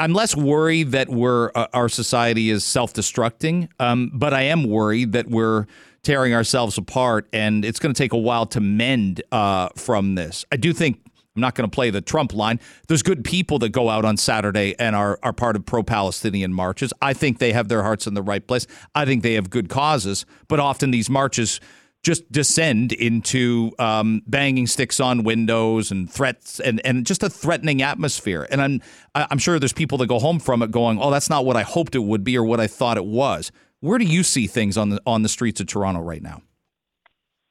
I'm 0.00 0.12
less 0.12 0.36
worried 0.36 0.90
that 0.90 1.08
we're 1.08 1.52
uh, 1.54 1.68
our 1.72 1.88
society 1.88 2.50
is 2.50 2.64
self-destructing, 2.64 3.68
um, 3.78 4.10
but 4.12 4.34
I 4.34 4.42
am 4.42 4.64
worried 4.64 5.12
that 5.12 5.28
we're 5.28 5.66
tearing 6.02 6.34
ourselves 6.34 6.76
apart, 6.76 7.28
and 7.32 7.64
it's 7.64 7.78
going 7.78 7.94
to 7.94 7.98
take 7.98 8.12
a 8.12 8.18
while 8.18 8.46
to 8.46 8.60
mend 8.60 9.22
uh, 9.30 9.68
from 9.76 10.16
this. 10.16 10.44
I 10.50 10.56
do 10.56 10.72
think 10.72 11.00
I'm 11.36 11.40
not 11.40 11.56
going 11.56 11.68
to 11.68 11.74
play 11.74 11.90
the 11.90 12.00
Trump 12.00 12.32
line. 12.32 12.60
There's 12.86 13.02
good 13.02 13.24
people 13.24 13.58
that 13.58 13.70
go 13.70 13.88
out 13.90 14.04
on 14.04 14.16
Saturday 14.16 14.76
and 14.78 14.94
are, 14.94 15.18
are 15.22 15.32
part 15.32 15.56
of 15.56 15.66
pro 15.66 15.82
Palestinian 15.82 16.52
marches. 16.52 16.92
I 17.02 17.12
think 17.12 17.40
they 17.40 17.52
have 17.52 17.66
their 17.66 17.82
hearts 17.82 18.06
in 18.06 18.14
the 18.14 18.22
right 18.22 18.46
place. 18.46 18.68
I 18.94 19.04
think 19.04 19.24
they 19.24 19.34
have 19.34 19.50
good 19.50 19.68
causes, 19.68 20.26
but 20.46 20.60
often 20.60 20.92
these 20.92 21.10
marches 21.10 21.60
just 22.04 22.30
descend 22.30 22.92
into 22.92 23.72
um, 23.80 24.22
banging 24.28 24.68
sticks 24.68 25.00
on 25.00 25.24
windows 25.24 25.90
and 25.90 26.08
threats 26.08 26.60
and, 26.60 26.80
and 26.84 27.04
just 27.04 27.24
a 27.24 27.30
threatening 27.30 27.82
atmosphere. 27.82 28.46
And 28.50 28.62
I'm 28.62 28.82
I'm 29.14 29.38
sure 29.38 29.58
there's 29.58 29.72
people 29.72 29.98
that 29.98 30.06
go 30.06 30.20
home 30.20 30.38
from 30.38 30.62
it 30.62 30.70
going, 30.70 31.00
"Oh, 31.00 31.10
that's 31.10 31.30
not 31.30 31.44
what 31.44 31.56
I 31.56 31.62
hoped 31.62 31.94
it 31.94 32.00
would 32.00 32.22
be 32.22 32.36
or 32.36 32.44
what 32.44 32.60
I 32.60 32.66
thought 32.66 32.96
it 32.96 33.06
was." 33.06 33.50
Where 33.80 33.98
do 33.98 34.04
you 34.04 34.22
see 34.22 34.46
things 34.46 34.76
on 34.76 34.90
the 34.90 35.00
on 35.06 35.22
the 35.22 35.28
streets 35.28 35.60
of 35.60 35.66
Toronto 35.66 36.00
right 36.00 36.22
now? 36.22 36.42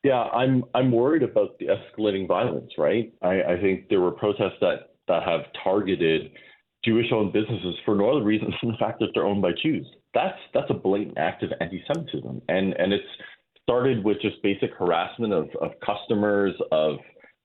Yeah, 0.03 0.23
I'm 0.23 0.65
I'm 0.75 0.91
worried 0.91 1.23
about 1.23 1.57
the 1.59 1.67
escalating 1.67 2.27
violence. 2.27 2.71
Right, 2.77 3.13
I, 3.21 3.41
I 3.43 3.61
think 3.61 3.87
there 3.89 4.01
were 4.01 4.11
protests 4.11 4.59
that 4.59 4.95
that 5.07 5.23
have 5.23 5.41
targeted 5.63 6.31
Jewish-owned 6.85 7.31
businesses 7.31 7.75
for 7.85 7.95
no 7.95 8.11
other 8.11 8.23
reason 8.23 8.53
than 8.61 8.71
the 8.71 8.77
fact 8.77 8.99
that 8.99 9.09
they're 9.13 9.25
owned 9.25 9.41
by 9.41 9.51
Jews. 9.61 9.87
That's 10.13 10.37
that's 10.53 10.69
a 10.69 10.73
blatant 10.73 11.17
act 11.17 11.43
of 11.43 11.51
anti-Semitism, 11.61 12.41
and 12.49 12.73
and 12.73 12.91
it's 12.91 13.03
started 13.63 14.03
with 14.03 14.21
just 14.21 14.41
basic 14.43 14.71
harassment 14.77 15.31
of, 15.31 15.47
of 15.61 15.71
customers 15.85 16.53
of 16.71 16.97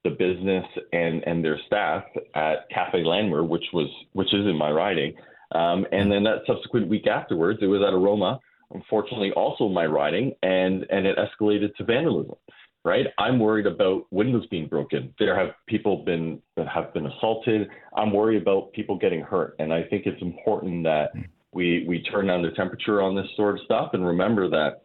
the 0.03 0.11
business 0.11 0.65
and 0.93 1.23
and 1.27 1.45
their 1.45 1.61
staff 1.67 2.03
at 2.35 2.69
Cafe 2.75 3.05
Landwer, 3.05 3.47
which 3.47 3.65
was 3.73 3.89
which 4.15 4.35
is 4.35 4.47
in 4.47 4.57
my 4.57 4.71
riding, 4.71 5.15
um, 5.55 5.87
and 5.93 6.11
then 6.11 6.25
that 6.25 6.43
subsequent 6.45 6.89
week 6.89 7.07
afterwards, 7.07 7.61
it 7.63 7.67
was 7.67 7.83
at 7.87 7.95
Aroma 7.95 8.41
unfortunately 8.73 9.33
also 9.33 9.69
my 9.69 9.87
riding 9.87 10.33
and 10.43 10.87
and 10.91 11.07
it 11.07 11.17
escalated 11.17 11.75
to 11.77 11.85
vandalism 11.85 12.37
right? 12.85 13.07
I'm 13.19 13.39
worried 13.39 13.67
about 13.67 14.07
windows 14.11 14.47
being 14.47 14.67
broken. 14.67 15.13
There 15.19 15.37
have 15.39 15.51
people 15.67 16.05
been 16.05 16.41
that 16.57 16.69
have 16.69 16.95
been 16.95 17.07
assaulted. 17.07 17.69
I'm 17.95 18.13
worried 18.13 18.41
about 18.41 18.73
people 18.73 18.97
getting 18.97 19.21
hurt 19.21 19.57
and 19.59 19.73
i 19.73 19.83
think 19.83 20.07
it's 20.07 20.23
important 20.23 20.85
that 20.85 21.11
we 21.53 21.85
we 21.89 22.03
turn 22.03 22.27
down 22.27 22.43
the 22.43 22.51
temperature 22.51 23.03
on 23.03 23.15
this 23.17 23.27
sort 23.37 23.59
of 23.59 23.65
stuff 23.65 23.91
and 23.93 24.07
remember 24.07 24.49
that 24.49 24.83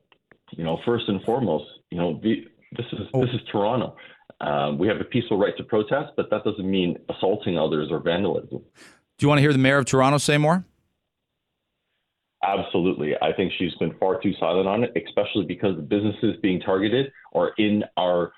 you 0.51 0.63
know 0.63 0.79
first 0.85 1.07
and 1.07 1.21
foremost 1.23 1.65
you 1.91 1.97
know 1.97 2.19
the, 2.23 2.45
this 2.75 2.85
is 2.93 2.99
this 3.13 3.29
is 3.33 3.41
toronto. 3.51 3.95
Um, 4.41 4.77
we 4.77 4.87
have 4.87 4.97
a 4.99 5.05
peaceful 5.05 5.37
right 5.37 5.55
to 5.57 5.63
protest 5.63 6.13
but 6.15 6.29
that 6.29 6.43
doesn't 6.43 6.69
mean 6.69 6.97
assaulting 7.09 7.57
others 7.57 7.89
or 7.91 7.99
vandalism. 7.99 8.61
Do 9.17 9.25
you 9.25 9.27
want 9.27 9.37
to 9.37 9.41
hear 9.41 9.53
the 9.53 9.59
mayor 9.59 9.77
of 9.77 9.85
toronto 9.85 10.17
say 10.17 10.37
more 10.37 10.65
Absolutely. 12.43 13.13
I 13.21 13.31
think 13.31 13.53
she's 13.57 13.73
been 13.75 13.95
far 13.99 14.21
too 14.21 14.33
silent 14.39 14.67
on 14.67 14.83
it, 14.83 14.91
especially 15.07 15.45
because 15.45 15.77
the 15.77 15.81
businesses 15.81 16.35
being 16.41 16.59
targeted 16.59 17.11
are 17.33 17.53
in 17.57 17.83
our 17.97 18.33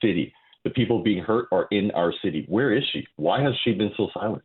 city. 0.00 0.32
The 0.64 0.70
people 0.70 1.02
being 1.02 1.22
hurt 1.22 1.48
are 1.52 1.66
in 1.70 1.90
our 1.90 2.14
city. 2.22 2.46
Where 2.48 2.72
is 2.72 2.84
she? 2.92 3.06
Why 3.16 3.42
has 3.42 3.52
she 3.62 3.72
been 3.72 3.92
so 3.96 4.08
silent? 4.14 4.42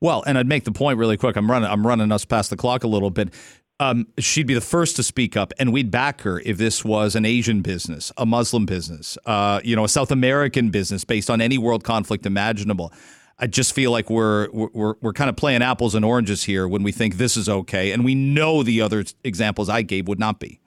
Well, 0.00 0.24
and 0.26 0.36
I'd 0.36 0.48
make 0.48 0.64
the 0.64 0.72
point 0.72 0.98
really 0.98 1.16
quick. 1.16 1.36
I'm 1.36 1.50
running 1.50 1.70
I'm 1.70 1.86
running 1.86 2.10
us 2.10 2.24
past 2.24 2.50
the 2.50 2.56
clock 2.56 2.82
a 2.84 2.88
little 2.88 3.10
bit. 3.10 3.32
Um, 3.80 4.08
she'd 4.18 4.48
be 4.48 4.54
the 4.54 4.60
first 4.60 4.96
to 4.96 5.04
speak 5.04 5.36
up, 5.36 5.52
and 5.60 5.72
we'd 5.72 5.90
back 5.90 6.22
her 6.22 6.40
if 6.40 6.58
this 6.58 6.84
was 6.84 7.14
an 7.14 7.24
Asian 7.24 7.62
business, 7.62 8.10
a 8.16 8.26
Muslim 8.26 8.66
business, 8.66 9.16
uh, 9.24 9.60
you 9.62 9.76
know, 9.76 9.84
a 9.84 9.88
South 9.88 10.10
American 10.10 10.70
business 10.70 11.04
based 11.04 11.30
on 11.30 11.40
any 11.40 11.58
world 11.58 11.84
conflict 11.84 12.26
imaginable. 12.26 12.92
I 13.38 13.46
just 13.46 13.72
feel 13.72 13.92
like 13.92 14.10
we're 14.10 14.50
we're 14.50 14.94
we're 15.00 15.12
kind 15.12 15.30
of 15.30 15.36
playing 15.36 15.62
apples 15.62 15.94
and 15.94 16.04
oranges 16.04 16.44
here 16.44 16.66
when 16.66 16.82
we 16.82 16.90
think 16.90 17.16
this 17.16 17.36
is 17.36 17.48
okay, 17.48 17.92
and 17.92 18.04
we 18.04 18.14
know 18.14 18.62
the 18.62 18.80
other 18.80 19.04
examples 19.22 19.68
I 19.68 19.82
gave 19.82 20.08
would 20.08 20.18
not 20.18 20.40
be. 20.40 20.60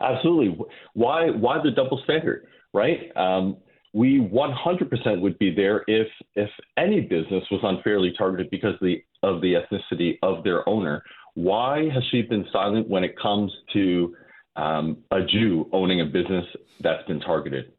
Absolutely. 0.00 0.64
Why 0.94 1.30
why 1.30 1.62
the 1.62 1.70
double 1.70 2.00
standard, 2.04 2.46
right? 2.72 3.14
Um, 3.16 3.58
we 3.94 4.20
100% 4.20 5.20
would 5.20 5.38
be 5.38 5.54
there 5.54 5.84
if 5.86 6.08
if 6.34 6.50
any 6.76 7.00
business 7.00 7.44
was 7.50 7.60
unfairly 7.62 8.12
targeted 8.16 8.50
because 8.50 8.74
of 8.74 8.80
the 8.80 9.04
of 9.22 9.40
the 9.40 9.54
ethnicity 9.54 10.18
of 10.22 10.44
their 10.44 10.66
owner. 10.68 11.02
Why 11.34 11.88
has 11.92 12.02
she 12.10 12.22
been 12.22 12.46
silent 12.52 12.88
when 12.88 13.04
it 13.04 13.18
comes 13.18 13.52
to 13.72 14.16
um, 14.56 14.98
a 15.10 15.22
Jew 15.22 15.68
owning 15.72 16.00
a 16.00 16.04
business 16.06 16.44
that's 16.80 17.06
been 17.06 17.20
targeted? 17.20 17.72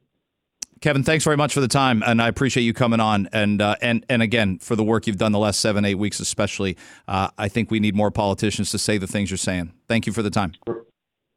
Kevin, 0.82 1.04
thanks 1.04 1.26
very 1.26 1.36
much 1.36 1.54
for 1.54 1.60
the 1.60 1.68
time, 1.68 2.02
and 2.06 2.22
I 2.22 2.30
appreciate 2.30 2.63
you 2.63 2.74
coming 2.74 3.02
on. 3.02 3.28
And 3.34 3.62
uh, 3.62 3.76
and 3.82 4.06
and 4.10 4.22
again 4.22 4.60
for 4.60 4.76
the 4.76 4.84
work 4.84 5.08
you've 5.08 5.18
done 5.18 5.34
the 5.34 5.39
last 5.39 5.60
seven, 5.60 5.84
eight 5.84 5.96
weeks, 5.96 6.20
especially. 6.20 6.78
Uh, 7.08 7.30
I 7.38 7.50
think 7.50 7.70
we 7.70 7.80
need 7.80 7.96
more 7.96 8.12
politicians 8.12 8.72
to 8.72 8.80
say 8.80 8.98
the 8.98 9.08
things 9.08 9.30
you're 9.30 9.38
saying. 9.38 9.74
Thank 9.88 10.08
you 10.08 10.13
for 10.13 10.22
the 10.22 10.30
time. 10.30 10.54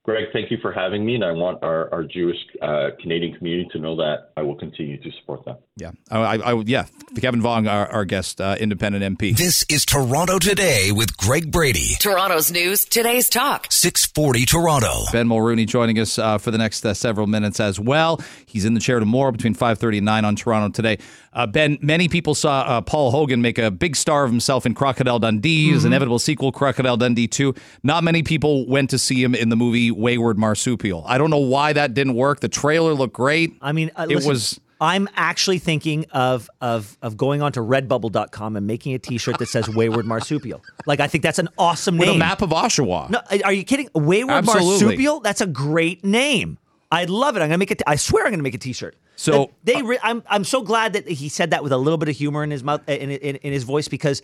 Greg, 0.05 0.27
thank 0.33 0.51
you 0.51 0.59
for 0.61 0.73
having 0.73 1.07
me, 1.07 1.15
and 1.15 1.25
I 1.25 1.31
want 1.31 1.63
our, 1.63 1.93
our 1.95 2.03
Jewish 2.03 2.37
uh, 2.61 2.89
Canadian 3.01 3.37
community 3.37 3.69
to 3.73 3.79
know 3.79 3.95
that 3.97 4.33
I 4.37 4.43
will 4.43 4.57
continue 4.57 5.01
to 5.01 5.11
support 5.21 5.45
them. 5.45 5.59
Yeah, 5.77 5.93
I, 6.11 6.37
I, 6.37 6.53
yeah. 6.67 6.85
Kevin 7.19 7.41
Vuong, 7.41 7.67
our, 7.67 7.91
our 7.91 8.05
guest, 8.05 8.43
uh, 8.43 8.57
independent 8.61 9.19
MP. 9.19 9.35
This 9.35 9.65
is 9.71 9.87
Toronto 9.87 10.39
Today 10.39 10.93
with 10.93 11.17
Greg 11.17 11.51
Brady. 11.51 11.95
Toronto's 11.99 12.53
news, 12.53 12.85
today's 12.85 13.31
talk. 13.31 13.69
640 13.71 14.45
Toronto. 14.45 14.93
Ben 15.13 15.27
Mulrooney 15.27 15.65
joining 15.65 15.99
us 15.99 16.19
uh, 16.19 16.37
for 16.37 16.51
the 16.51 16.59
next 16.59 16.85
uh, 16.85 16.93
several 16.93 17.27
minutes 17.27 17.59
as 17.59 17.81
well. 17.81 18.21
He's 18.45 18.67
in 18.67 18.75
the 18.75 18.81
chair 18.81 19.01
tomorrow 19.01 19.33
between 19.33 19.55
5.30 19.55 19.99
and 19.99 20.05
9 20.05 20.25
on 20.27 20.37
Toronto 20.37 20.75
Today. 20.75 20.99
Uh, 21.33 21.47
ben, 21.47 21.79
many 21.81 22.07
people 22.07 22.35
saw 22.35 22.61
uh, 22.61 22.81
Paul 22.83 23.11
Hogan 23.11 23.41
make 23.41 23.57
a 23.57 23.71
big 23.71 23.97
star 23.97 24.25
of 24.25 24.31
himself 24.31 24.67
in 24.67 24.75
Crocodile 24.75 25.21
Dundee, 25.21 25.69
mm-hmm. 25.69 25.75
his 25.75 25.87
inevitable 25.87 26.19
sequel, 26.19 26.53
Crocodile 26.53 26.99
Dundee 26.99 27.29
2. 27.29 27.55
Not 27.83 28.05
many 28.05 28.23
people 28.23 28.67
went 28.67 28.91
to 28.91 28.99
see 28.99 29.23
him 29.23 29.35
in 29.35 29.49
the 29.49 29.57
movie 29.57 29.91
Wayward 29.91 30.37
Marsupial. 30.37 31.03
I 31.07 31.17
don't 31.17 31.31
know 31.31 31.39
why 31.39 31.73
that 31.73 31.95
didn't 31.95 32.15
work. 32.15 32.41
The 32.41 32.51
trailer 32.51 32.93
looked 32.93 33.15
great. 33.15 33.57
I 33.63 33.73
mean, 33.73 33.91
uh, 33.97 34.05
listen, 34.05 34.23
it 34.23 34.29
was. 34.29 34.61
I'm 34.83 35.09
actually 35.15 35.61
thinking 35.61 36.07
of 36.11 36.51
of 36.61 36.99
of 37.03 37.17
going 37.17 37.41
onto 37.41 37.61
redbubble.com 37.61 38.57
and 38.57 38.67
making 38.67 38.95
a 38.95 38.99
t-shirt 38.99 39.39
that 39.39 39.47
says 39.47 39.69
Wayward 39.69 40.07
Marsupial. 40.07 40.61
Like 40.87 40.99
I 40.99 41.07
think 41.07 41.23
that's 41.23 41.39
an 41.39 41.49
awesome 41.57 41.99
With 41.99 42.09
name. 42.09 42.17
a 42.17 42.19
map 42.19 42.43
of 42.43 42.51
Oshawa. 42.51 43.09
No, 43.09 43.21
are 43.45 43.53
you 43.53 43.63
kidding? 43.63 43.89
Wayward 43.95 44.39
Absolutely. 44.39 44.87
Marsupial? 44.87 45.21
That's 45.21 45.41
a 45.41 45.47
great 45.47 46.05
name. 46.05 46.59
I 46.91 47.05
love 47.05 47.37
it. 47.37 47.43
I'm 47.43 47.49
gonna 47.49 47.59
make 47.59 47.71
it. 47.71 47.81
I 47.87 47.95
swear, 47.95 48.27
I'm 48.27 48.33
gonna 48.33 48.43
make 48.43 48.55
a 48.55 48.59
T-shirt. 48.59 48.97
So 49.15 49.53
they, 49.63 49.77
uh, 49.77 49.85
re- 49.85 49.99
I'm, 50.03 50.25
I'm 50.27 50.43
so 50.43 50.63
glad 50.63 50.95
that 50.95 51.07
he 51.07 51.29
said 51.29 51.51
that 51.51 51.63
with 51.63 51.71
a 51.71 51.77
little 51.77 51.97
bit 51.97 52.09
of 52.09 52.17
humor 52.17 52.43
in 52.43 52.51
his 52.51 52.65
mouth, 52.65 52.81
in, 52.89 53.11
in, 53.11 53.37
in, 53.37 53.53
his 53.53 53.63
voice, 53.63 53.87
because 53.87 54.21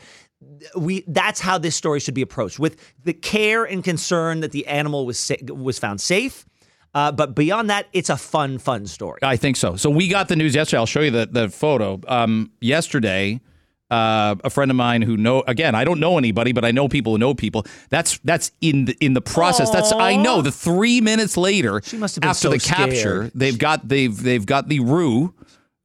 we, 0.77 1.05
that's 1.07 1.41
how 1.41 1.59
this 1.59 1.77
story 1.77 2.01
should 2.01 2.15
be 2.15 2.23
approached 2.23 2.59
with 2.59 2.77
the 3.05 3.13
care 3.13 3.65
and 3.65 3.85
concern 3.85 4.41
that 4.41 4.51
the 4.51 4.67
animal 4.67 5.07
was 5.07 5.19
sa- 5.19 5.37
was 5.47 5.79
found 5.79 6.01
safe. 6.01 6.47
Uh, 6.95 7.13
but 7.13 7.35
beyond 7.35 7.69
that, 7.71 7.87
it's 7.93 8.11
a 8.11 8.17
fun, 8.17 8.59
fun 8.59 8.87
story. 8.87 9.19
I 9.23 9.37
think 9.37 9.57
so. 9.57 9.77
So 9.77 9.91
we 9.91 10.09
got 10.09 10.29
the 10.29 10.37
news 10.37 10.55
yesterday. 10.55 10.79
I'll 10.79 10.87
show 10.87 11.01
you 11.01 11.11
the 11.11 11.27
the 11.31 11.49
photo. 11.49 12.01
Um, 12.09 12.51
yesterday, 12.61 13.41
Uh, 13.91 14.35
a 14.45 14.51
friend 14.51 14.71
of 14.71 14.77
mine 14.77 15.01
who 15.01 15.17
know 15.17 15.43
again, 15.47 15.75
I 15.75 15.83
don't 15.85 15.99
know 15.99 16.19
anybody, 16.19 16.53
but 16.53 16.63
I 16.63 16.73
know 16.73 16.89
people 16.89 17.13
who 17.13 17.19
know 17.19 17.33
people. 17.35 17.65
That's 17.89 18.19
that's 18.23 18.53
in 18.61 18.85
the 18.85 18.95
in 19.01 19.15
the 19.15 19.23
process. 19.23 19.71
That's 19.71 19.93
I 19.93 20.17
know. 20.17 20.43
The 20.43 20.53
three 20.53 21.01
minutes 21.01 21.37
later, 21.39 21.81
She 21.83 21.97
must 21.97 22.17
have 22.17 22.21
been 22.23 22.29
after 22.31 22.49
so 22.49 22.51
the 22.51 22.59
capture, 22.59 23.31
they've 23.35 23.59
got 23.59 23.89
they've 23.89 24.15
they've 24.23 24.45
got 24.45 24.69
the 24.69 24.81
roo 24.81 25.33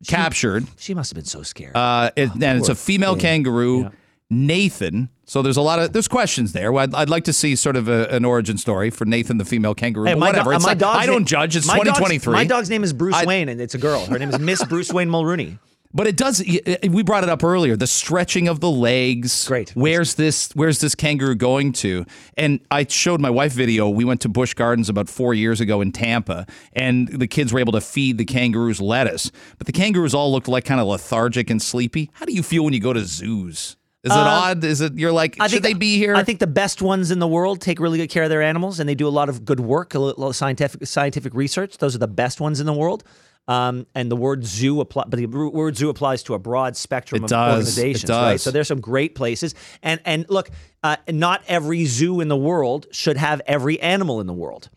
captured. 0.07 0.67
She 0.77 0.93
must 0.93 1.11
have 1.11 1.15
been 1.15 1.25
so 1.25 1.43
scared. 1.43 1.75
Uh, 1.77 2.11
it, 2.15 2.31
and 2.33 2.59
it's 2.59 2.69
a 2.69 2.75
female 2.75 3.13
thing. 3.15 3.21
kangaroo, 3.43 3.89
Nathan. 4.33 5.09
So 5.25 5.41
there's 5.41 5.57
a 5.57 5.61
lot 5.61 5.79
of 5.79 5.93
there's 5.93 6.07
questions 6.07 6.53
there. 6.53 6.73
I'd, 6.77 6.93
I'd 6.93 7.09
like 7.09 7.23
to 7.25 7.33
see 7.33 7.55
sort 7.55 7.75
of 7.75 7.87
a, 7.87 8.07
an 8.13 8.25
origin 8.25 8.57
story 8.57 8.89
for 8.89 9.05
Nathan, 9.05 9.37
the 9.37 9.45
female 9.45 9.73
kangaroo. 9.73 10.05
Hey, 10.05 10.13
but 10.13 10.19
my 10.19 10.27
do- 10.31 10.37
whatever. 10.39 10.53
uh, 10.53 10.55
it's 10.57 10.65
my 10.65 10.71
not- 10.71 10.79
dog's 10.79 11.03
I 11.03 11.05
don't 11.05 11.21
na- 11.21 11.25
judge. 11.25 11.55
It's 11.55 11.67
my 11.67 11.77
dog's- 11.77 11.97
2023. 11.99 12.33
My 12.33 12.43
dog's 12.45 12.69
name 12.69 12.83
is 12.83 12.91
Bruce 12.93 13.15
I- 13.15 13.25
Wayne, 13.25 13.47
and 13.49 13.61
it's 13.61 13.73
a 13.75 13.77
girl. 13.77 14.05
Her 14.05 14.19
name 14.19 14.29
is 14.29 14.39
Miss 14.39 14.63
Bruce 14.69 14.91
Wayne 14.91 15.09
Mulrooney. 15.09 15.59
But 15.95 16.07
it 16.07 16.17
does. 16.17 16.43
We 16.89 17.03
brought 17.03 17.21
it 17.21 17.29
up 17.29 17.43
earlier. 17.43 17.75
The 17.75 17.85
stretching 17.85 18.47
of 18.47 18.59
the 18.61 18.69
legs. 18.71 19.47
Great. 19.47 19.69
Where's 19.75 20.15
this? 20.15 20.49
Where's 20.55 20.79
this 20.81 20.95
kangaroo 20.95 21.35
going 21.35 21.71
to? 21.73 22.03
And 22.35 22.61
I 22.71 22.87
showed 22.87 23.21
my 23.21 23.29
wife 23.29 23.53
video. 23.53 23.87
We 23.87 24.03
went 24.03 24.19
to 24.21 24.29
Busch 24.29 24.55
Gardens 24.55 24.89
about 24.89 25.07
four 25.07 25.35
years 25.35 25.61
ago 25.61 25.81
in 25.81 25.91
Tampa, 25.91 26.47
and 26.73 27.07
the 27.09 27.27
kids 27.27 27.53
were 27.53 27.59
able 27.59 27.73
to 27.73 27.81
feed 27.81 28.17
the 28.17 28.25
kangaroos 28.25 28.81
lettuce. 28.81 29.31
But 29.59 29.67
the 29.67 29.71
kangaroos 29.73 30.15
all 30.15 30.31
looked 30.31 30.47
like 30.47 30.65
kind 30.65 30.81
of 30.81 30.87
lethargic 30.87 31.51
and 31.51 31.61
sleepy. 31.61 32.09
How 32.13 32.25
do 32.25 32.33
you 32.33 32.41
feel 32.41 32.63
when 32.63 32.73
you 32.73 32.79
go 32.79 32.93
to 32.93 33.05
zoos? 33.05 33.77
Is 34.03 34.11
it 34.11 34.17
odd? 34.17 34.63
Is 34.65 34.81
it 34.81 34.97
you're 34.97 35.13
like? 35.13 35.39
Uh, 35.39 35.43
I 35.43 35.47
should 35.47 35.63
think 35.63 35.75
they 35.75 35.79
be 35.79 35.97
here? 35.97 36.13
I 36.13 36.23
think 36.23 36.39
the 36.39 36.47
best 36.47 36.81
ones 36.81 37.09
in 37.09 37.19
the 37.19 37.27
world 37.27 37.61
take 37.61 37.79
really 37.79 37.97
good 37.97 38.09
care 38.09 38.23
of 38.23 38.29
their 38.29 38.41
animals, 38.41 38.79
and 38.81 38.89
they 38.89 38.95
do 38.95 39.07
a 39.07 39.09
lot 39.09 39.29
of 39.29 39.45
good 39.45 39.61
work, 39.61 39.93
a 39.93 39.99
lot 39.99 40.27
of 40.27 40.35
scientific 40.35 40.85
scientific 40.85 41.33
research. 41.33 41.77
Those 41.77 41.95
are 41.95 41.99
the 41.99 42.07
best 42.07 42.41
ones 42.41 42.59
in 42.59 42.65
the 42.65 42.73
world. 42.73 43.03
Um, 43.45 43.87
and 43.93 44.09
the 44.09 44.15
word 44.15 44.45
zoo 44.45 44.79
apply, 44.79 45.03
but 45.09 45.19
the 45.19 45.25
word 45.25 45.75
zoo 45.75 45.89
applies 45.89 46.23
to 46.23 46.33
a 46.33 46.39
broad 46.39 46.77
spectrum 46.77 47.21
It 47.21 47.23
of 47.25 47.29
does. 47.29 47.77
It 47.77 47.81
organizations, 47.81 48.09
right? 48.09 48.31
does. 48.31 48.41
So 48.41 48.51
there's 48.51 48.69
some 48.69 48.79
great 48.79 49.15
places, 49.15 49.53
and 49.81 49.99
and 50.05 50.25
look, 50.29 50.49
uh, 50.81 50.95
not 51.09 51.41
every 51.47 51.85
zoo 51.85 52.21
in 52.21 52.29
the 52.29 52.37
world 52.37 52.87
should 52.91 53.17
have 53.17 53.41
every 53.45 53.81
animal 53.81 54.21
in 54.21 54.27
the 54.27 54.33
world. 54.33 54.69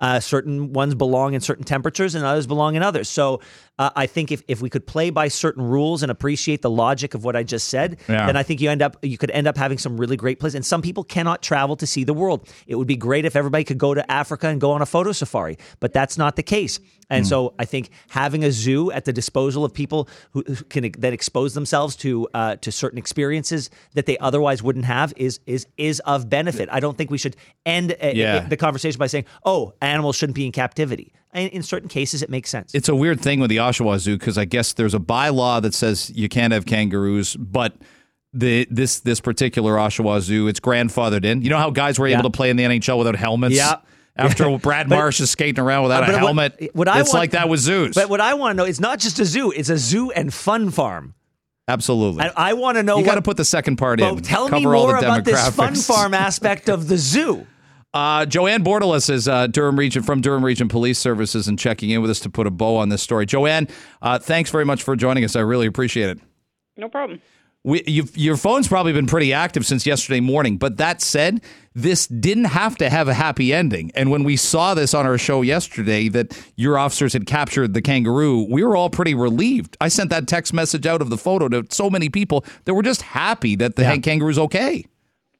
Uh, 0.00 0.18
certain 0.18 0.72
ones 0.72 0.94
belong 0.94 1.34
in 1.34 1.42
certain 1.42 1.64
temperatures 1.64 2.14
and 2.14 2.24
others 2.24 2.46
belong 2.46 2.74
in 2.74 2.82
others. 2.82 3.06
So 3.06 3.40
uh, 3.80 3.90
I 4.04 4.06
think 4.14 4.30
if, 4.30 4.40
if 4.46 4.58
we 4.64 4.68
could 4.74 4.86
play 4.94 5.08
by 5.10 5.28
certain 5.28 5.64
rules 5.76 6.02
and 6.04 6.10
appreciate 6.16 6.60
the 6.62 6.70
logic 6.84 7.14
of 7.14 7.20
what 7.24 7.34
I 7.40 7.42
just 7.54 7.66
said, 7.68 7.90
Yeah. 8.08 8.26
then 8.26 8.36
I 8.36 8.42
think 8.46 8.60
you 8.60 8.68
end 8.70 8.82
up 8.86 8.92
you 9.02 9.18
could 9.22 9.30
end 9.40 9.46
up 9.50 9.56
having 9.56 9.78
some 9.78 9.94
really 10.02 10.16
great 10.24 10.38
places. 10.40 10.56
And 10.56 10.66
some 10.66 10.82
people 10.82 11.04
cannot 11.04 11.38
travel 11.50 11.76
to 11.76 11.86
see 11.86 12.04
the 12.04 12.14
world. 12.22 12.38
It 12.66 12.74
would 12.78 12.86
be 12.94 12.96
great 13.08 13.24
if 13.24 13.34
everybody 13.36 13.64
could 13.64 13.78
go 13.78 13.94
to 13.94 14.02
Africa 14.10 14.46
and 14.48 14.60
go 14.60 14.70
on 14.72 14.82
a 14.82 14.86
photo 14.86 15.12
safari, 15.12 15.56
but 15.80 15.90
that's 15.92 16.16
not 16.18 16.32
the 16.36 16.42
case. 16.56 16.78
And 17.12 17.26
so 17.26 17.54
I 17.58 17.64
think 17.64 17.90
having 18.10 18.44
a 18.44 18.52
zoo 18.52 18.92
at 18.92 19.04
the 19.04 19.12
disposal 19.12 19.64
of 19.64 19.74
people 19.74 20.08
who, 20.32 20.44
who 20.46 20.54
can 20.72 20.92
that 20.98 21.12
expose 21.12 21.54
themselves 21.54 21.96
to 22.04 22.28
uh, 22.34 22.56
to 22.64 22.70
certain 22.70 22.98
experiences 22.98 23.70
that 23.94 24.06
they 24.06 24.16
otherwise 24.18 24.62
wouldn't 24.62 24.84
have 24.84 25.12
is 25.16 25.40
is 25.46 25.66
is 25.76 25.98
of 26.14 26.28
benefit. 26.28 26.68
I 26.70 26.78
don't 26.80 26.96
think 26.96 27.10
we 27.10 27.18
should 27.18 27.34
end 27.66 27.92
uh, 27.92 28.12
Yeah. 28.14 28.46
the 28.48 28.56
conversation 28.56 28.98
by 28.98 29.08
saying, 29.08 29.24
"Oh, 29.44 29.72
animals 29.82 30.14
shouldn't 30.16 30.36
be 30.36 30.46
in 30.46 30.52
captivity." 30.52 31.12
In 31.32 31.62
certain 31.62 31.88
cases, 31.88 32.22
it 32.22 32.30
makes 32.30 32.50
sense. 32.50 32.74
it's 32.74 32.88
a 32.88 32.94
weird 32.94 33.20
thing 33.20 33.38
with 33.38 33.50
the 33.50 33.58
Oshawa 33.58 33.98
Zoo 34.00 34.18
because 34.18 34.36
I 34.36 34.44
guess 34.46 34.72
there's 34.72 34.94
a 34.94 34.98
bylaw 34.98 35.62
that 35.62 35.74
says 35.74 36.10
you 36.10 36.28
can't 36.28 36.52
have 36.52 36.66
kangaroos, 36.66 37.36
but 37.36 37.74
the 38.32 38.66
this 38.70 39.00
this 39.00 39.20
particular 39.20 39.74
Oshawa 39.76 40.20
Zoo, 40.22 40.48
it's 40.48 40.58
grandfathered 40.60 41.24
in. 41.24 41.42
You 41.42 41.50
know 41.50 41.58
how 41.58 41.70
guys 41.70 41.98
were 42.00 42.08
Yeah. 42.08 42.18
able 42.18 42.30
to 42.30 42.36
play 42.36 42.50
in 42.50 42.56
the 42.56 42.64
NHL 42.64 42.98
without 42.98 43.14
helmets? 43.16 43.54
Yeah. 43.54 43.76
After 44.16 44.58
Brad 44.58 44.88
But- 44.88 44.96
Marsh 44.96 45.20
is 45.20 45.30
skating 45.30 45.62
around 45.62 45.84
without 45.84 46.02
a 46.02 46.06
but 46.06 46.12
what- 46.14 46.20
helmet, 46.20 46.70
what 46.74 46.88
I 46.88 46.98
it's 47.00 47.10
want- 47.10 47.18
like 47.20 47.30
that 47.30 47.48
with 47.48 47.60
zoos. 47.60 47.94
but 47.94 48.08
what 48.10 48.20
I 48.20 48.34
want 48.34 48.52
to 48.52 48.56
know, 48.56 48.64
it's 48.68 48.80
not 48.80 48.98
just 48.98 49.20
a 49.20 49.24
zoo; 49.24 49.52
it's 49.52 49.68
a 49.70 49.78
zoo 49.78 50.10
and 50.10 50.34
fun 50.34 50.70
farm. 50.70 51.14
Absolutely. 51.68 52.24
I, 52.24 52.50
I 52.50 52.52
want 52.54 52.76
to 52.76 52.82
know. 52.82 52.98
you 52.98 53.04
got 53.04 53.14
to 53.14 53.22
put 53.22 53.36
the 53.36 53.44
second 53.44 53.76
part 53.76 54.00
well, 54.00 54.16
in. 54.16 54.22
tell 54.24 54.48
me 54.48 54.64
more 54.64 54.92
the 54.94 54.98
about 55.06 55.24
this 55.24 55.48
fun 55.50 55.76
farm 55.76 56.14
aspect 56.14 56.68
of 56.68 56.88
the 56.88 56.98
zoo. 56.98 57.46
Uh, 57.92 58.24
Joanne 58.24 58.62
Bortoluss 58.62 59.10
is 59.10 59.26
uh, 59.26 59.48
Durham 59.48 59.78
Region 59.78 60.02
from 60.02 60.20
Durham 60.20 60.44
Region 60.44 60.68
Police 60.68 60.98
Services 60.98 61.48
and 61.48 61.58
checking 61.58 61.90
in 61.90 62.00
with 62.00 62.10
us 62.10 62.20
to 62.20 62.30
put 62.30 62.46
a 62.46 62.50
bow 62.50 62.76
on 62.76 62.88
this 62.88 63.02
story. 63.02 63.26
Joanne, 63.26 63.66
uh, 64.00 64.18
thanks 64.18 64.50
very 64.50 64.64
much 64.64 64.82
for 64.82 64.94
joining 64.94 65.24
us. 65.24 65.34
I 65.34 65.40
really 65.40 65.66
appreciate 65.66 66.08
it. 66.08 66.20
No 66.76 66.88
problem. 66.88 67.20
We, 67.62 67.82
you've, 67.86 68.16
your 68.16 68.36
phone's 68.36 68.68
probably 68.68 68.92
been 68.92 69.06
pretty 69.06 69.32
active 69.32 69.66
since 69.66 69.84
yesterday 69.84 70.20
morning. 70.20 70.56
But 70.56 70.78
that 70.78 71.02
said, 71.02 71.42
this 71.74 72.06
didn't 72.06 72.46
have 72.46 72.76
to 72.78 72.88
have 72.88 73.08
a 73.08 73.12
happy 73.12 73.52
ending. 73.52 73.90
And 73.94 74.10
when 74.10 74.24
we 74.24 74.36
saw 74.36 74.72
this 74.72 74.94
on 74.94 75.04
our 75.04 75.18
show 75.18 75.42
yesterday, 75.42 76.08
that 76.08 76.40
your 76.56 76.78
officers 76.78 77.12
had 77.12 77.26
captured 77.26 77.74
the 77.74 77.82
kangaroo, 77.82 78.46
we 78.48 78.64
were 78.64 78.76
all 78.76 78.88
pretty 78.88 79.14
relieved. 79.14 79.76
I 79.80 79.88
sent 79.88 80.10
that 80.10 80.26
text 80.26 80.54
message 80.54 80.86
out 80.86 81.02
of 81.02 81.10
the 81.10 81.18
photo 81.18 81.48
to 81.48 81.66
so 81.70 81.90
many 81.90 82.08
people 82.08 82.46
that 82.64 82.72
were 82.72 82.82
just 82.82 83.02
happy 83.02 83.56
that 83.56 83.76
the 83.76 84.00
kangaroo's 84.02 84.38
okay. 84.38 84.86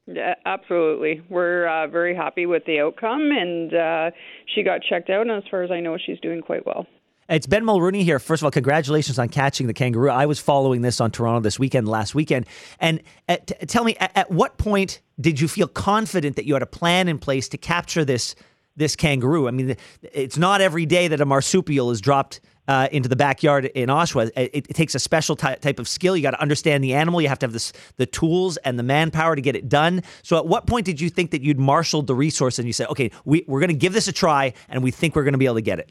Yeah, 0.06 0.34
absolutely. 0.44 1.22
We're 1.28 1.66
uh, 1.66 1.86
very 1.86 2.14
happy 2.14 2.46
with 2.46 2.64
the 2.64 2.80
outcome, 2.80 3.30
and 3.30 3.74
uh, 3.74 4.10
she 4.54 4.62
got 4.62 4.80
checked 4.82 5.10
out, 5.10 5.22
and 5.22 5.30
as 5.30 5.44
far 5.50 5.62
as 5.62 5.70
I 5.70 5.80
know, 5.80 5.96
she's 5.98 6.18
doing 6.20 6.40
quite 6.40 6.66
well. 6.66 6.86
It's 7.28 7.46
Ben 7.46 7.62
Mulroney 7.62 8.02
here. 8.02 8.18
First 8.18 8.42
of 8.42 8.46
all, 8.46 8.50
congratulations 8.50 9.16
on 9.16 9.28
catching 9.28 9.68
the 9.68 9.72
kangaroo. 9.72 10.10
I 10.10 10.26
was 10.26 10.40
following 10.40 10.82
this 10.82 11.00
on 11.00 11.12
Toronto 11.12 11.40
this 11.40 11.60
weekend, 11.60 11.86
last 11.86 12.12
weekend. 12.12 12.46
And 12.80 13.02
uh, 13.28 13.36
t- 13.46 13.54
tell 13.66 13.84
me, 13.84 13.94
at, 14.00 14.10
at 14.16 14.30
what 14.32 14.58
point 14.58 15.00
did 15.20 15.40
you 15.40 15.46
feel 15.46 15.68
confident 15.68 16.34
that 16.34 16.44
you 16.44 16.54
had 16.54 16.62
a 16.62 16.66
plan 16.66 17.06
in 17.06 17.18
place 17.20 17.48
to 17.50 17.56
capture 17.56 18.04
this 18.04 18.34
this 18.76 18.96
kangaroo? 18.96 19.48
I 19.48 19.50
mean, 19.50 19.76
it's 20.02 20.36
not 20.36 20.60
every 20.60 20.86
day 20.86 21.08
that 21.08 21.20
a 21.20 21.26
marsupial 21.26 21.90
is 21.90 22.00
dropped 22.00 22.40
uh, 22.68 22.88
into 22.92 23.08
the 23.08 23.16
backyard 23.16 23.64
in 23.64 23.88
Oshawa. 23.88 24.30
It, 24.36 24.68
it 24.68 24.74
takes 24.74 24.94
a 24.94 25.00
special 25.00 25.34
ty- 25.34 25.56
type 25.56 25.80
of 25.80 25.88
skill. 25.88 26.16
You 26.16 26.22
got 26.22 26.32
to 26.32 26.40
understand 26.40 26.84
the 26.84 26.94
animal. 26.94 27.20
You 27.20 27.28
have 27.28 27.40
to 27.40 27.46
have 27.46 27.52
this, 27.52 27.72
the 27.96 28.06
tools 28.06 28.58
and 28.58 28.78
the 28.78 28.84
manpower 28.84 29.34
to 29.34 29.42
get 29.42 29.56
it 29.56 29.68
done. 29.68 30.02
So, 30.22 30.36
at 30.36 30.46
what 30.46 30.66
point 30.66 30.86
did 30.86 31.00
you 31.00 31.10
think 31.10 31.32
that 31.32 31.42
you'd 31.42 31.58
marshaled 31.58 32.06
the 32.06 32.14
resource 32.14 32.58
and 32.58 32.68
you 32.68 32.72
said, 32.72 32.88
"Okay, 32.88 33.10
we, 33.24 33.44
we're 33.48 33.60
going 33.60 33.70
to 33.70 33.74
give 33.74 33.92
this 33.92 34.06
a 34.06 34.12
try, 34.12 34.52
and 34.68 34.84
we 34.84 34.92
think 34.92 35.16
we're 35.16 35.24
going 35.24 35.32
to 35.32 35.38
be 35.38 35.46
able 35.46 35.56
to 35.56 35.62
get 35.62 35.80
it"? 35.80 35.90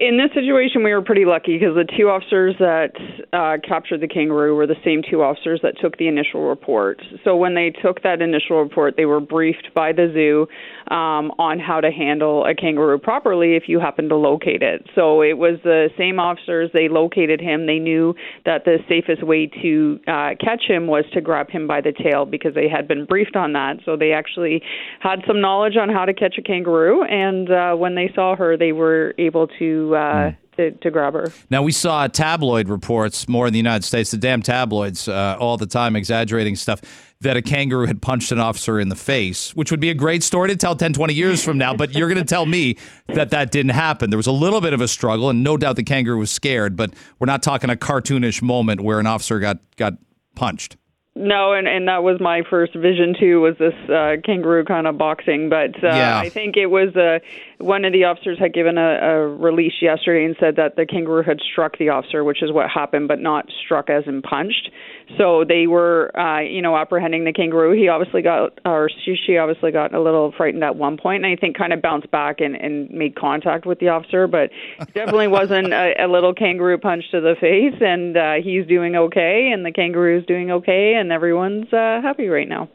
In 0.00 0.16
this 0.16 0.32
situation, 0.32 0.82
we 0.82 0.94
were 0.94 1.02
pretty 1.02 1.26
lucky 1.26 1.58
because 1.58 1.74
the 1.74 1.84
two 1.84 2.08
officers 2.08 2.54
that 2.58 2.92
uh, 3.34 3.58
captured 3.66 4.00
the 4.00 4.08
kangaroo 4.08 4.56
were 4.56 4.66
the 4.66 4.80
same 4.82 5.02
two 5.02 5.22
officers 5.22 5.60
that 5.62 5.74
took 5.78 5.98
the 5.98 6.08
initial 6.08 6.48
report. 6.48 7.02
So 7.22 7.36
when 7.36 7.54
they 7.54 7.70
took 7.70 8.02
that 8.02 8.22
initial 8.22 8.62
report, 8.62 8.94
they 8.96 9.04
were 9.04 9.20
briefed 9.20 9.68
by 9.74 9.92
the 9.92 10.10
zoo 10.14 10.46
um, 10.90 11.32
on 11.38 11.58
how 11.58 11.82
to 11.82 11.90
handle 11.90 12.46
a 12.46 12.54
kangaroo 12.54 12.98
properly 12.98 13.56
if 13.56 13.64
you 13.66 13.78
happen 13.78 14.08
to 14.08 14.16
locate 14.16 14.62
it. 14.62 14.86
So 14.94 15.20
it 15.20 15.36
was 15.36 15.58
the 15.64 15.88
same 15.98 16.18
officers. 16.18 16.70
They 16.72 16.88
located 16.88 17.42
him. 17.42 17.66
They 17.66 17.78
knew 17.78 18.14
that 18.46 18.64
the 18.64 18.78
safest 18.88 19.22
way 19.22 19.50
to 19.62 20.00
uh, 20.08 20.30
catch 20.40 20.62
him 20.66 20.86
was 20.86 21.04
to 21.12 21.20
grab 21.20 21.50
him 21.50 21.66
by 21.66 21.82
the 21.82 21.92
tail 21.92 22.24
because 22.24 22.54
they 22.54 22.70
had 22.70 22.88
been 22.88 23.04
briefed 23.04 23.36
on 23.36 23.52
that. 23.52 23.80
So 23.84 23.98
they 23.98 24.12
actually 24.12 24.62
had 25.00 25.20
some 25.26 25.42
knowledge 25.42 25.76
on 25.76 25.90
how 25.90 26.06
to 26.06 26.14
catch 26.14 26.36
a 26.38 26.42
kangaroo. 26.42 27.04
And 27.04 27.50
uh, 27.50 27.74
when 27.74 27.96
they 27.96 28.10
saw 28.14 28.34
her, 28.34 28.56
they 28.56 28.72
were 28.72 29.12
able 29.18 29.46
to 29.58 29.73
uh, 29.94 30.32
to, 30.56 30.70
to 30.72 30.90
grab 30.90 31.14
her. 31.14 31.32
Now, 31.50 31.62
we 31.62 31.72
saw 31.72 32.06
tabloid 32.06 32.68
reports 32.68 33.28
more 33.28 33.46
in 33.46 33.52
the 33.52 33.58
United 33.58 33.84
States, 33.84 34.10
the 34.10 34.16
damn 34.16 34.42
tabloids, 34.42 35.08
uh, 35.08 35.36
all 35.38 35.56
the 35.56 35.66
time 35.66 35.96
exaggerating 35.96 36.56
stuff, 36.56 36.80
that 37.20 37.36
a 37.36 37.42
kangaroo 37.42 37.86
had 37.86 38.02
punched 38.02 38.32
an 38.32 38.38
officer 38.38 38.78
in 38.78 38.88
the 38.88 38.96
face, 38.96 39.54
which 39.56 39.70
would 39.70 39.80
be 39.80 39.90
a 39.90 39.94
great 39.94 40.22
story 40.22 40.48
to 40.50 40.56
tell 40.56 40.76
10, 40.76 40.92
20 40.92 41.14
years 41.14 41.42
from 41.42 41.58
now. 41.58 41.74
But 41.74 41.94
you're 41.94 42.08
going 42.08 42.22
to 42.22 42.28
tell 42.28 42.46
me 42.46 42.76
that 43.08 43.30
that 43.30 43.50
didn't 43.50 43.72
happen. 43.72 44.10
There 44.10 44.16
was 44.16 44.26
a 44.26 44.32
little 44.32 44.60
bit 44.60 44.72
of 44.72 44.80
a 44.80 44.88
struggle, 44.88 45.30
and 45.30 45.42
no 45.42 45.56
doubt 45.56 45.76
the 45.76 45.84
kangaroo 45.84 46.18
was 46.18 46.30
scared, 46.30 46.76
but 46.76 46.92
we're 47.18 47.26
not 47.26 47.42
talking 47.42 47.70
a 47.70 47.76
cartoonish 47.76 48.42
moment 48.42 48.80
where 48.80 49.00
an 49.00 49.06
officer 49.06 49.40
got, 49.40 49.58
got 49.76 49.94
punched. 50.34 50.76
No, 51.16 51.52
and 51.52 51.68
and 51.68 51.86
that 51.86 52.02
was 52.02 52.20
my 52.20 52.42
first 52.50 52.74
vision 52.74 53.14
too. 53.18 53.40
Was 53.40 53.56
this 53.56 53.74
uh, 53.88 54.16
kangaroo 54.24 54.64
kind 54.64 54.88
of 54.88 54.98
boxing? 54.98 55.48
But 55.48 55.76
uh, 55.76 55.86
Yeah. 55.86 56.18
I 56.18 56.28
think 56.28 56.56
it 56.56 56.66
was 56.66 56.96
uh, 56.96 57.20
one 57.58 57.84
of 57.84 57.92
the 57.92 58.02
officers 58.04 58.36
had 58.36 58.52
given 58.52 58.78
a, 58.78 58.98
a 59.00 59.28
release 59.28 59.74
yesterday 59.80 60.24
and 60.24 60.34
said 60.40 60.56
that 60.56 60.74
the 60.74 60.84
kangaroo 60.86 61.22
had 61.22 61.38
struck 61.40 61.78
the 61.78 61.90
officer, 61.90 62.24
which 62.24 62.42
is 62.42 62.50
what 62.50 62.68
happened, 62.68 63.06
but 63.06 63.20
not 63.20 63.48
struck 63.64 63.90
as 63.90 64.08
in 64.08 64.22
punched. 64.22 64.70
So 65.18 65.44
they 65.46 65.66
were, 65.66 66.10
uh, 66.18 66.40
you 66.40 66.62
know, 66.62 66.76
apprehending 66.76 67.24
the 67.24 67.32
kangaroo. 67.32 67.72
He 67.76 67.88
obviously 67.88 68.22
got, 68.22 68.58
or 68.64 68.90
she, 69.04 69.16
she 69.16 69.36
obviously 69.36 69.70
got 69.70 69.94
a 69.94 70.00
little 70.00 70.32
frightened 70.36 70.64
at 70.64 70.76
one 70.76 70.96
point, 70.96 71.24
and 71.24 71.32
I 71.32 71.36
think 71.36 71.56
kind 71.56 71.72
of 71.72 71.82
bounced 71.82 72.10
back 72.10 72.40
and, 72.40 72.56
and 72.56 72.90
made 72.90 73.14
contact 73.14 73.66
with 73.66 73.78
the 73.78 73.88
officer, 73.88 74.26
but 74.26 74.50
definitely 74.94 75.28
wasn't 75.28 75.72
a, 75.72 76.04
a 76.04 76.08
little 76.08 76.34
kangaroo 76.34 76.78
punch 76.78 77.04
to 77.10 77.20
the 77.20 77.34
face. 77.40 77.80
And 77.80 78.16
uh, 78.16 78.34
he's 78.42 78.66
doing 78.66 78.96
okay, 78.96 79.50
and 79.52 79.64
the 79.64 79.72
kangaroo's 79.72 80.26
doing 80.26 80.50
okay, 80.50 80.94
and 80.94 81.12
everyone's 81.12 81.72
uh, 81.72 82.00
happy 82.02 82.28
right 82.28 82.48
now. 82.48 82.68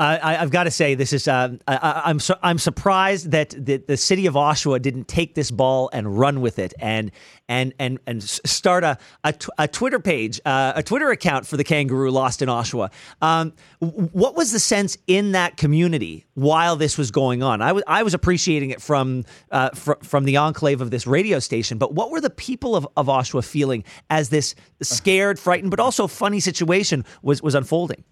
I, 0.00 0.34
have 0.34 0.50
got 0.50 0.64
to 0.64 0.70
say, 0.70 0.94
this 0.94 1.12
is 1.12 1.28
uh, 1.28 1.56
I, 1.68 2.08
am 2.08 2.20
su- 2.20 2.34
I'm 2.42 2.58
surprised 2.58 3.32
that 3.32 3.50
the, 3.50 3.76
the 3.76 3.96
city 3.96 4.26
of 4.26 4.34
Oshawa 4.34 4.80
didn't 4.80 5.08
take 5.08 5.34
this 5.34 5.50
ball 5.50 5.90
and 5.92 6.18
run 6.18 6.40
with 6.40 6.58
it 6.58 6.72
and 6.78 7.10
and 7.48 7.74
and 7.78 7.98
and 8.06 8.22
start 8.22 8.82
a 8.82 8.96
a 9.58 9.68
Twitter 9.68 9.98
page, 9.98 10.40
uh, 10.46 10.72
a 10.76 10.82
Twitter 10.82 11.10
account 11.10 11.46
for 11.46 11.56
the 11.56 11.64
kangaroo 11.64 12.10
lost 12.10 12.40
in 12.40 12.48
Oshawa. 12.48 12.90
Um, 13.20 13.52
what 13.80 14.36
was 14.36 14.52
the 14.52 14.60
sense 14.60 14.96
in 15.06 15.32
that 15.32 15.56
community 15.56 16.24
while 16.34 16.76
this 16.76 16.96
was 16.96 17.10
going 17.10 17.42
on? 17.42 17.60
I 17.60 17.72
was 17.72 17.82
I 17.86 18.02
was 18.02 18.14
appreciating 18.14 18.70
it 18.70 18.80
from 18.80 19.24
uh, 19.50 19.70
fr- 19.70 19.92
from 20.02 20.24
the 20.24 20.38
enclave 20.38 20.80
of 20.80 20.90
this 20.90 21.06
radio 21.06 21.40
station, 21.40 21.76
but 21.76 21.92
what 21.92 22.10
were 22.10 22.20
the 22.20 22.30
people 22.30 22.74
of, 22.74 22.88
of 22.96 23.08
Oshawa 23.08 23.44
feeling 23.44 23.84
as 24.08 24.30
this 24.30 24.54
scared, 24.80 25.38
frightened, 25.38 25.70
but 25.70 25.80
also 25.80 26.06
funny 26.06 26.40
situation 26.40 27.04
was 27.22 27.42
was 27.42 27.54
unfolding? 27.54 28.02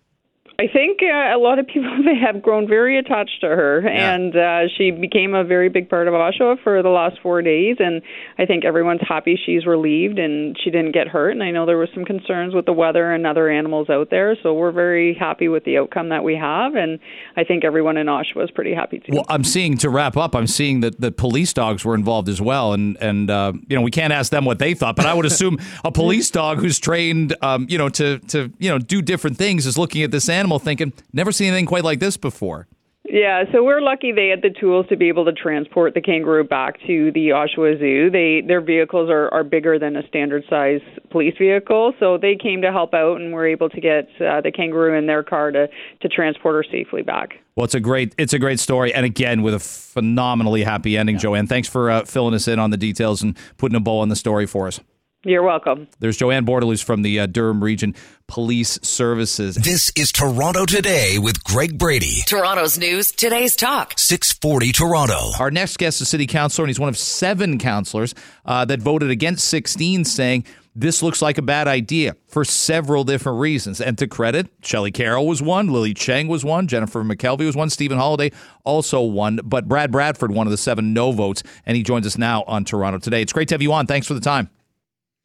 I 0.61 0.67
think 0.67 0.99
uh, 1.03 1.37
a 1.37 1.39
lot 1.39 1.61
of 1.61 1.69
people 1.69 1.89
have 2.21 2.43
grown 2.43 2.67
very 2.67 2.99
attached 2.99 3.43
to 3.43 3.47
her, 3.47 3.81
yeah. 3.85 4.13
and 4.13 4.37
uh, 4.37 4.63
she 4.77 4.91
became 4.91 5.33
a 5.33 5.45
very 5.45 5.69
big 5.69 5.89
part 5.89 6.09
of 6.09 6.15
Oshawa 6.15 6.61
for 6.65 6.83
the 6.83 6.89
last 6.89 7.21
four 7.23 7.43
days. 7.43 7.77
And 7.79 8.03
I 8.39 8.45
think 8.45 8.65
everyone's 8.65 9.03
happy 9.07 9.39
she's 9.47 9.67
relieved 9.67 10.19
and 10.19 10.59
she 10.61 10.71
didn't 10.71 10.91
get 10.91 11.07
hurt. 11.07 11.31
And 11.31 11.45
I 11.45 11.53
know 11.53 11.65
there 11.65 11.77
were 11.77 11.89
some 11.95 12.05
concerns 12.05 12.57
with 12.57 12.67
the 12.67 12.73
weather 12.73 13.13
and 13.13 13.25
other 13.25 13.49
animals 13.49 13.89
out 13.89 14.11
there, 14.11 14.37
so 14.43 14.53
we're 14.53 14.73
very 14.73 15.15
happy 15.15 15.47
with 15.47 15.63
the 15.63 15.79
outcome 15.79 16.09
that 16.09 16.25
we 16.25 16.35
have. 16.35 16.75
And 16.75 16.99
I 17.37 17.45
think 17.45 17.65
everyone 17.65 17.97
in 17.97 18.09
Oshawa 18.09 18.43
is 18.43 18.51
pretty 18.51 18.75
happy 18.75 18.99
too. 18.99 19.13
Well, 19.13 19.27
I'm 19.29 19.45
seeing 19.45 19.79
to 19.79 19.89
wrap 19.89 20.17
up. 20.17 20.35
I'm 20.35 20.49
seeing 20.49 20.81
that 20.81 21.01
the 21.01 21.13
police 21.13 21.53
dogs 21.53 21.85
were 21.85 21.95
involved 21.95 22.29
as 22.29 22.41
well, 22.41 22.73
and 22.73 22.97
and 23.01 23.31
uh, 23.31 23.53
you 23.69 23.77
know 23.77 23.83
we 23.83 23.93
can't 23.93 24.13
ask 24.13 24.33
them 24.33 24.45
what 24.45 24.59
they 24.59 24.75
thought, 24.75 24.97
but 24.97 25.07
I 25.07 25.15
would 25.15 25.27
assume 25.27 25.59
a 25.85 25.93
police 25.93 26.29
dog 26.33 26.59
who's 26.59 26.81
trained, 26.81 27.37
um, 27.43 27.67
you 27.71 27.79
know, 27.79 27.89
to 27.91 28.19
to 28.19 28.53
you 28.59 28.69
know 28.69 28.81
do 28.81 29.01
different 29.01 29.37
things 29.37 29.65
is 29.65 29.79
looking 29.79 30.03
at 30.03 30.11
this 30.11 30.29
animal 30.29 30.48
animal 30.49 30.59
thinking, 30.59 30.93
never 31.13 31.31
seen 31.31 31.49
anything 31.49 31.67
quite 31.67 31.85
like 31.85 32.01
this 32.01 32.17
before. 32.17 32.67
Yeah, 33.11 33.45
so 33.53 33.65
we're 33.65 33.81
lucky 33.81 34.13
they 34.13 34.29
had 34.29 34.43
the 34.43 34.51
tools 34.51 34.87
to 34.91 34.97
be 34.97 35.09
able 35.09 35.25
to 35.25 35.33
transport 35.33 35.95
the 35.95 36.01
kangaroo 36.03 36.45
back 36.45 36.79
to 36.87 37.11
the 37.13 37.29
Oshawa 37.29 37.79
Zoo. 37.79 38.11
They 38.11 38.43
their 38.47 38.61
vehicles 38.61 39.09
are, 39.09 39.33
are 39.33 39.45
bigger 39.45 39.79
than 39.79 39.97
a 39.97 40.07
standard 40.09 40.45
size 40.51 40.83
police 41.11 41.35
vehicle, 41.39 41.95
so 41.99 42.19
they 42.19 42.37
came 42.37 42.61
to 42.61 42.71
help 42.71 42.93
out 42.93 43.19
and 43.19 43.33
were 43.33 43.47
able 43.47 43.71
to 43.71 43.81
get 43.81 44.09
uh, 44.21 44.43
the 44.43 44.53
kangaroo 44.55 44.95
in 44.95 45.07
their 45.07 45.23
car 45.23 45.51
to 45.53 45.69
to 46.03 46.09
transport 46.09 46.55
her 46.57 46.71
safely 46.71 47.01
back. 47.01 47.41
Well, 47.57 47.65
it's 47.65 47.75
a 47.75 47.81
great 47.81 48.15
it's 48.19 48.35
a 48.35 48.39
great 48.39 48.61
story, 48.61 48.93
and 48.93 49.07
again 49.07 49.41
with 49.41 49.55
a 49.55 49.59
phenomenally 49.59 50.63
happy 50.63 50.99
ending. 50.99 51.17
Yeah. 51.17 51.23
Joanne, 51.23 51.47
thanks 51.47 51.69
for 51.69 51.91
uh, 51.91 52.05
filling 52.05 52.35
us 52.35 52.47
in 52.47 52.59
on 52.59 52.69
the 52.69 52.77
details 52.77 53.23
and 53.23 53.39
putting 53.57 53.77
a 53.77 53.81
bow 53.81 54.01
on 54.01 54.11
the 54.11 54.17
story 54.17 54.45
for 54.45 54.67
us. 54.67 54.81
You're 55.25 55.43
welcome. 55.43 55.89
There's 55.99 56.17
Joanne 56.17 56.47
Bortoluss 56.47 56.83
from 56.83 57.03
the 57.03 57.19
uh, 57.19 57.27
Durham 57.27 57.63
Region 57.63 57.97
Police 58.29 58.79
Services. 58.83 59.57
This 59.57 59.91
is 59.97 60.13
Toronto 60.13 60.65
Today 60.65 61.19
with 61.19 61.43
Greg 61.43 61.77
Brady. 61.77 62.23
Toronto's 62.25 62.79
news, 62.79 63.11
today's 63.11 63.57
talk. 63.57 63.95
640 63.97 64.71
Toronto. 64.71 65.33
Our 65.41 65.51
next 65.51 65.77
guest 65.79 66.01
is 66.01 66.09
city 66.09 66.29
councilor, 66.29 66.67
and 66.67 66.69
he's 66.69 66.79
one 66.79 66.89
of 66.89 66.97
seven 66.97 67.59
councilors 67.59 68.15
uh, 68.45 68.65
that 68.67 68.81
voted 68.81 69.11
against 69.11 69.49
16, 69.49 70.05
saying 70.05 70.45
this 70.77 71.03
looks 71.03 71.21
like 71.21 71.37
a 71.37 71.43
bad 71.43 71.67
idea 71.67 72.15
for 72.29 72.45
several 72.45 73.03
different 73.03 73.41
reasons. 73.41 73.81
And 73.81 73.99
to 73.99 74.07
credit, 74.07 74.47
Shelley 74.63 74.93
Carroll 74.93 75.27
was 75.27 75.43
one, 75.43 75.67
Lily 75.67 75.95
Cheng 75.95 76.29
was 76.29 76.45
one, 76.45 76.69
Jennifer 76.69 77.03
McKelvey 77.03 77.45
was 77.45 77.57
one, 77.57 77.71
Stephen 77.71 77.99
Holyday 77.99 78.33
also 78.63 79.03
one, 79.03 79.41
but 79.43 79.67
Brad 79.67 79.91
Bradford, 79.91 80.31
one 80.31 80.47
of 80.47 80.53
the 80.53 80.57
seven 80.57 80.93
no 80.93 81.11
votes, 81.11 81.43
and 81.67 81.77
he 81.77 81.83
joins 81.83 82.07
us 82.07 82.17
now 82.17 82.45
on 82.47 82.65
Toronto 82.65 83.01
Today. 83.01 83.21
It's 83.21 83.33
great 83.33 83.49
to 83.49 83.55
have 83.55 83.63
you 83.63 83.73
on. 83.73 83.89
Thanks 83.89 84.07
for 84.07 84.15
the 84.15 84.21
time. 84.21 84.49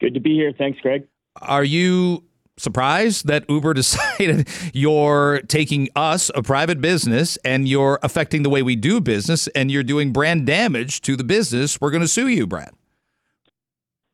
Good 0.04 0.12
to 0.12 0.20
be 0.20 0.34
here. 0.34 0.52
Thanks, 0.52 0.78
Greg. 0.82 1.08
Are 1.40 1.64
you 1.64 2.24
surprised 2.58 3.26
that 3.26 3.48
Uber 3.48 3.72
decided 3.82 4.46
you're 4.74 5.40
taking 5.48 5.88
us, 5.96 6.30
a 6.34 6.42
private 6.42 6.82
business, 6.82 7.38
and 7.38 7.66
you're 7.66 7.98
affecting 8.02 8.42
the 8.42 8.50
way 8.50 8.62
we 8.62 8.76
do 8.76 9.00
business 9.00 9.46
and 9.48 9.70
you're 9.70 9.82
doing 9.82 10.12
brand 10.12 10.44
damage 10.44 11.00
to 11.00 11.16
the 11.16 11.24
business? 11.24 11.80
We're 11.80 11.90
going 11.90 12.02
to 12.02 12.08
sue 12.08 12.28
you, 12.28 12.46
Brad. 12.46 12.72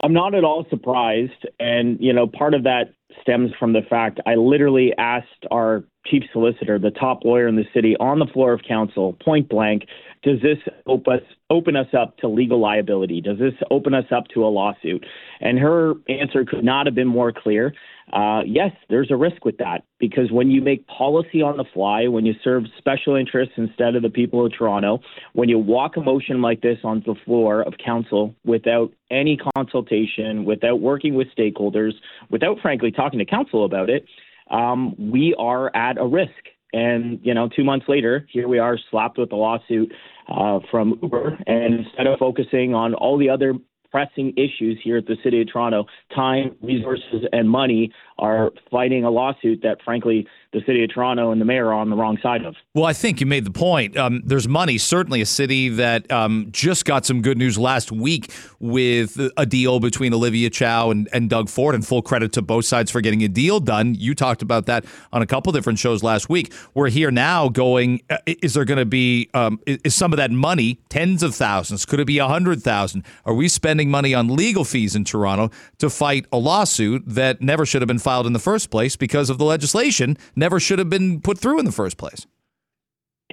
I'm 0.05 0.13
not 0.13 0.37
at 0.37 0.45
all 0.45 0.65
surprised. 0.71 1.45
And, 1.59 1.99
you 1.99 2.13
know, 2.13 2.29
part 2.29 2.55
of 2.55 2.63
that 2.63 2.95
stems 3.21 3.51
from 3.59 3.73
the 3.73 3.83
fact 3.83 4.21
I 4.27 4.37
literally 4.37 4.95
asked 4.97 5.45
our 5.51 5.83
chief 6.07 6.23
solicitor, 6.33 6.79
the 6.79 6.91
top 6.91 7.25
lawyer 7.25 7.47
in 7.47 7.57
the 7.57 7.67
city, 7.75 7.97
on 8.01 8.19
the 8.19 8.27
floor 8.27 8.53
of 8.53 8.61
council, 8.67 9.15
point 9.25 9.49
blank, 9.49 9.85
does 10.23 10.41
this 10.43 10.59
open 10.87 11.15
us, 11.15 11.23
open 11.49 11.77
us 11.77 11.89
up 11.99 12.17
to 12.19 12.29
legal 12.29 12.61
liability? 12.61 13.21
Does 13.21 13.39
this 13.39 13.55
open 13.71 13.95
us 13.95 14.05
up 14.15 14.29
to 14.35 14.45
a 14.45 14.49
lawsuit? 14.49 15.05
And 15.41 15.59
her 15.59 15.95
answer 16.09 16.45
could 16.45 16.65
not 16.65 16.87
have 16.87 16.95
been 16.95 17.09
more 17.09 17.33
clear. 17.33 17.75
Uh, 18.13 18.43
yes, 18.45 18.73
there's 18.89 19.11
a 19.11 19.17
risk 19.17 19.45
with 19.45 19.57
that 19.59 19.85
because 19.99 20.33
when 20.33 20.51
you 20.51 20.61
make 20.61 20.87
policy 20.89 21.43
on 21.43 21.57
the 21.57 21.65
fly, 21.73 22.09
when 22.09 22.27
you 22.27 22.35
serve 22.43 22.65
special 22.77 23.15
interests 23.15 23.55
instead 23.57 23.95
of 23.95 24.03
the 24.03 24.11
people 24.11 24.45
of 24.45 24.53
Toronto, 24.53 25.01
when 25.33 25.49
you 25.49 25.59
walk 25.59 25.97
a 25.97 26.01
motion 26.01 26.43
like 26.43 26.61
this 26.61 26.79
on 26.83 27.03
the 27.07 27.15
floor 27.25 27.63
of 27.63 27.75
council 27.85 28.35
without 28.45 28.93
any 29.11 29.39
consultation, 29.55 30.45
without 30.45 30.81
working 30.81 31.15
with 31.15 31.29
stakeholders, 31.37 31.93
without 32.31 32.59
frankly 32.61 32.91
talking 32.91 33.21
to 33.21 33.25
council 33.25 33.65
about 33.65 33.89
it, 33.89 34.05
um, 34.51 34.95
we 34.99 35.35
are 35.39 35.75
at 35.75 35.99
a 35.99 36.07
risk. 36.07 36.31
And, 36.73 37.19
you 37.23 37.35
know, 37.35 37.49
two 37.49 37.65
months 37.65 37.87
later, 37.89 38.27
here 38.31 38.47
we 38.47 38.59
are 38.59 38.79
slapped 38.91 39.19
with 39.19 39.33
a 39.33 39.37
lawsuit 39.37 39.93
uh, 40.29 40.61
from 40.71 40.99
Uber. 41.03 41.39
And 41.47 41.75
instead 41.81 42.07
of 42.07 42.19
focusing 42.19 42.75
on 42.75 42.95
all 42.95 43.19
the 43.19 43.29
other 43.29 43.55
pressing 43.91 44.33
issues 44.37 44.79
here 44.83 44.99
at 44.99 45.07
the 45.07 45.17
City 45.25 45.43
of 45.43 45.53
Toronto, 45.53 45.87
time, 46.15 46.55
resources, 46.63 47.25
and 47.33 47.51
money 47.51 47.93
are 48.19 48.53
fighting 48.71 49.05
a 49.05 49.11
lawsuit 49.11 49.61
that, 49.63 49.79
frankly, 49.85 50.29
the 50.53 50.61
city 50.67 50.83
of 50.83 50.93
Toronto 50.93 51.31
and 51.31 51.41
the 51.41 51.45
mayor 51.45 51.69
are 51.69 51.75
on 51.75 51.91
the 51.91 51.97
wrong 51.97 52.19
side 52.23 52.45
of. 52.45 52.57
Well, 52.75 52.85
I 52.85 52.93
think 52.93 53.21
you 53.21 53.27
made 53.27 53.45
the 53.45 53.53
point. 53.53 53.97
Um, 53.97 54.23
there's 54.25 54.49
money, 54.49 54.79
certainly 54.79 55.21
a 55.21 55.27
city 55.27 55.69
that 55.69 56.11
um, 56.11 56.49
just 56.51 56.85
got 56.85 57.07
some 57.07 57.23
good 57.23 57.39
news 57.39 57.57
last 57.57 57.93
week 57.93 58.33
with 58.59 59.19
a 59.37 59.47
deal 59.47 59.79
between 59.79 60.13
Olivia 60.13 60.51
Chow 60.51 60.91
and, 60.91 61.09
and 61.13 61.31
Doug 61.31 61.49
Ford, 61.49 61.75
and 61.75 61.87
full 61.87 62.03
credit 62.03 62.33
to 62.33 62.43
both 62.43 62.65
sides 62.65 62.91
for 62.91 63.01
getting 63.01 63.23
a 63.23 63.29
deal 63.29 63.61
done. 63.61 63.95
You 63.95 64.15
talked 64.15 64.43
about 64.43 64.67
that 64.67 64.85
on 65.13 65.23
a 65.23 65.27
couple 65.27 65.53
different 65.53 65.79
shows 65.79 66.03
last 66.03 66.29
week. 66.29 66.53
We're 66.75 66.89
here 66.89 67.13
now 67.13 67.49
going, 67.49 68.03
uh, 68.11 68.19
is 68.27 68.55
there 68.55 68.65
going 68.65 68.79
to 68.79 68.85
be, 68.85 69.31
um, 69.35 69.61
is 69.67 69.95
some 69.95 70.13
of 70.13 70.17
that 70.17 70.33
money, 70.33 70.81
tens 70.89 71.23
of 71.23 71.35
thousands, 71.35 71.87
could 71.87 72.01
it 72.01 72.07
be 72.07 72.19
a 72.19 72.27
hundred 72.27 72.63
thousand? 72.63 73.05
Are 73.25 73.35
we 73.35 73.47
spending 73.49 73.91
money 73.91 74.15
on 74.15 74.35
legal 74.35 74.65
fees 74.65 74.97
in 74.97 75.05
Toronto 75.05 75.51
to 75.79 75.89
fight 75.89 76.27
a 76.33 76.39
lawsuit 76.39 77.05
that 77.07 77.41
never 77.41 77.65
should 77.65 77.83
have 77.83 77.89
been 77.89 77.99
filed 78.01 78.27
in 78.27 78.33
the 78.33 78.41
first 78.41 78.71
place 78.71 78.97
because 78.97 79.31
of 79.31 79.39
the 79.39 79.45
legislation 79.45 80.17
never 80.41 80.59
should 80.59 80.81
have 80.81 80.91
been 80.91 81.21
put 81.21 81.39
through 81.39 81.61
in 81.61 81.65
the 81.65 81.73
first 81.73 81.97
place. 81.97 82.27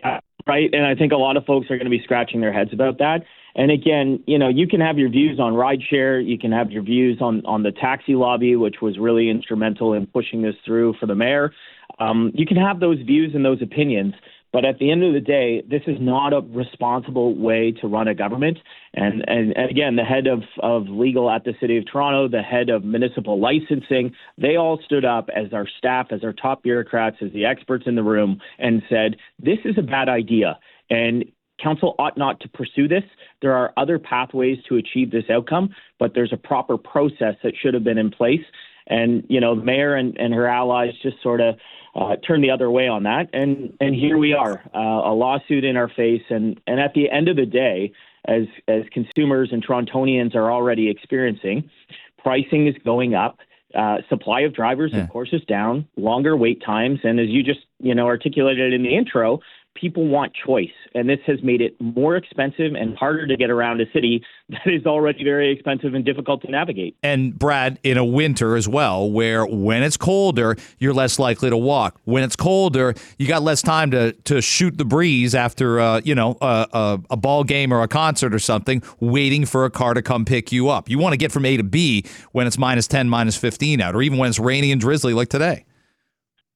Yeah, 0.03 0.19
right. 0.45 0.69
And 0.71 0.85
I 0.85 0.93
think 0.93 1.11
a 1.11 1.17
lot 1.17 1.37
of 1.37 1.45
folks 1.45 1.71
are 1.71 1.77
going 1.77 1.89
to 1.89 1.97
be 1.97 2.03
scratching 2.03 2.41
their 2.41 2.53
heads 2.53 2.71
about 2.71 2.99
that. 2.99 3.23
And 3.55 3.71
again, 3.71 4.23
you 4.27 4.37
know, 4.37 4.49
you 4.49 4.67
can 4.67 4.79
have 4.81 4.99
your 4.99 5.09
views 5.09 5.39
on 5.39 5.53
rideshare, 5.53 6.23
you 6.23 6.37
can 6.37 6.51
have 6.51 6.69
your 6.69 6.83
views 6.83 7.17
on 7.21 7.43
on 7.45 7.63
the 7.63 7.71
taxi 7.71 8.13
lobby, 8.13 8.55
which 8.55 8.75
was 8.81 8.99
really 8.99 9.31
instrumental 9.31 9.93
in 9.93 10.05
pushing 10.05 10.43
this 10.43 10.53
through 10.63 10.93
for 10.99 11.07
the 11.07 11.15
mayor. 11.15 11.51
Um, 11.99 12.31
you 12.35 12.45
can 12.45 12.57
have 12.57 12.79
those 12.79 12.99
views 13.01 13.31
and 13.33 13.43
those 13.43 13.61
opinions, 13.63 14.13
but 14.57 14.65
at 14.65 14.79
the 14.79 14.89
end 14.89 15.03
of 15.03 15.13
the 15.13 15.19
day, 15.19 15.61
this 15.69 15.83
is 15.85 15.97
not 16.01 16.33
a 16.33 16.39
responsible 16.39 17.35
way 17.35 17.71
to 17.79 17.87
run 17.87 18.07
a 18.07 18.15
government. 18.15 18.57
And, 18.95 19.23
and, 19.27 19.55
and, 19.55 19.69
again, 19.69 19.97
the 19.97 20.03
head 20.03 20.25
of, 20.25 20.41
of 20.63 20.89
legal 20.89 21.29
at 21.29 21.43
the 21.43 21.53
City 21.61 21.77
of 21.77 21.83
Toronto, 21.85 22.27
the 22.27 22.41
head 22.41 22.71
of 22.71 22.83
municipal 22.83 23.39
licensing, 23.39 24.15
they 24.35 24.55
all 24.55 24.79
stood 24.83 25.05
up 25.05 25.29
as 25.29 25.53
our 25.53 25.67
staff, 25.77 26.07
as 26.09 26.23
our 26.23 26.33
top 26.33 26.63
bureaucrats, 26.63 27.17
as 27.21 27.31
the 27.33 27.45
experts 27.45 27.83
in 27.85 27.93
the 27.93 28.01
room, 28.01 28.41
and 28.57 28.81
said, 28.89 29.17
this 29.37 29.59
is 29.63 29.77
a 29.77 29.83
bad 29.83 30.09
idea. 30.09 30.57
And 30.89 31.25
council 31.61 31.93
ought 31.99 32.17
not 32.17 32.39
to 32.39 32.49
pursue 32.49 32.87
this. 32.87 33.03
There 33.43 33.53
are 33.53 33.71
other 33.77 33.99
pathways 33.99 34.57
to 34.69 34.77
achieve 34.77 35.11
this 35.11 35.25
outcome, 35.29 35.69
but 35.99 36.15
there's 36.15 36.33
a 36.33 36.37
proper 36.37 36.79
process 36.79 37.35
that 37.43 37.53
should 37.61 37.75
have 37.75 37.83
been 37.83 37.99
in 37.99 38.09
place. 38.09 38.41
And, 38.87 39.23
you 39.29 39.39
know, 39.39 39.55
the 39.55 39.63
mayor 39.63 39.93
and, 39.93 40.17
and 40.17 40.33
her 40.33 40.47
allies 40.47 40.93
just 41.03 41.21
sort 41.21 41.41
of 41.41 41.57
uh, 41.95 42.15
turned 42.17 42.43
the 42.43 42.51
other 42.51 42.69
way 42.69 42.87
on 42.87 43.03
that. 43.03 43.29
And, 43.33 43.75
and 43.79 43.95
here 43.95 44.17
we 44.17 44.33
are, 44.33 44.61
uh, 44.73 45.11
a 45.11 45.13
lawsuit 45.13 45.63
in 45.63 45.77
our 45.77 45.89
face. 45.89 46.23
And, 46.29 46.59
and 46.67 46.79
at 46.79 46.93
the 46.93 47.09
end 47.09 47.27
of 47.27 47.35
the 47.35 47.45
day, 47.45 47.91
as, 48.25 48.43
as 48.67 48.83
consumers 48.91 49.49
and 49.51 49.65
Torontonians 49.65 50.35
are 50.35 50.51
already 50.51 50.89
experiencing, 50.89 51.69
pricing 52.17 52.67
is 52.67 52.75
going 52.83 53.15
up. 53.15 53.39
Uh, 53.75 53.97
supply 54.07 54.41
of 54.41 54.53
drivers, 54.53 54.91
yeah. 54.93 55.03
of 55.03 55.09
course, 55.09 55.29
is 55.33 55.41
down. 55.43 55.85
Longer 55.97 56.37
wait 56.37 56.63
times, 56.65 56.99
and 57.03 57.19
as 57.19 57.27
you 57.27 57.43
just 57.43 57.59
you 57.79 57.93
know 57.93 58.07
articulated 58.07 58.73
in 58.73 58.81
the 58.81 58.95
intro, 58.95 59.41
people 59.79 60.07
want 60.07 60.33
choice, 60.33 60.71
and 60.95 61.07
this 61.07 61.19
has 61.27 61.41
made 61.43 61.61
it 61.61 61.79
more 61.79 62.15
expensive 62.15 62.73
and 62.73 62.97
harder 62.97 63.27
to 63.27 63.37
get 63.37 63.49
around 63.49 63.79
a 63.81 63.85
city 63.93 64.23
that 64.49 64.65
is 64.65 64.85
already 64.85 65.23
very 65.23 65.51
expensive 65.51 65.93
and 65.93 66.03
difficult 66.03 66.41
to 66.41 66.51
navigate. 66.51 66.95
And 67.03 67.37
Brad, 67.37 67.79
in 67.83 67.97
a 67.97 68.05
winter 68.05 68.55
as 68.55 68.67
well, 68.67 69.09
where 69.09 69.45
when 69.45 69.83
it's 69.83 69.97
colder, 69.97 70.55
you're 70.79 70.93
less 70.93 71.19
likely 71.19 71.49
to 71.49 71.57
walk. 71.57 71.99
When 72.05 72.23
it's 72.23 72.35
colder, 72.35 72.93
you 73.17 73.27
got 73.27 73.43
less 73.43 73.61
time 73.61 73.91
to 73.91 74.13
to 74.13 74.41
shoot 74.41 74.77
the 74.77 74.85
breeze 74.85 75.35
after 75.35 75.79
uh, 75.79 76.01
you 76.03 76.15
know 76.15 76.37
a, 76.41 76.67
a, 76.73 76.99
a 77.11 77.17
ball 77.17 77.43
game 77.43 77.71
or 77.71 77.81
a 77.81 77.87
concert 77.87 78.33
or 78.33 78.39
something, 78.39 78.81
waiting 78.99 79.45
for 79.45 79.65
a 79.65 79.69
car 79.69 79.93
to 79.93 80.01
come 80.01 80.25
pick 80.25 80.51
you 80.51 80.69
up. 80.69 80.89
You 80.89 80.97
want 80.97 81.13
to 81.13 81.17
get 81.17 81.31
from 81.31 81.45
A 81.45 81.57
to 81.57 81.63
B 81.63 82.05
when 82.31 82.47
it's 82.47 82.57
minus 82.57 82.87
ten, 82.87 83.09
minus 83.09 83.37
fifteen 83.37 83.81
out, 83.81 83.95
or 83.95 84.01
even 84.01 84.17
when 84.17 84.29
it's 84.29 84.39
rainy 84.39 84.71
and 84.71 84.81
drizzly 84.81 85.13
like 85.13 85.29
today. 85.29 85.65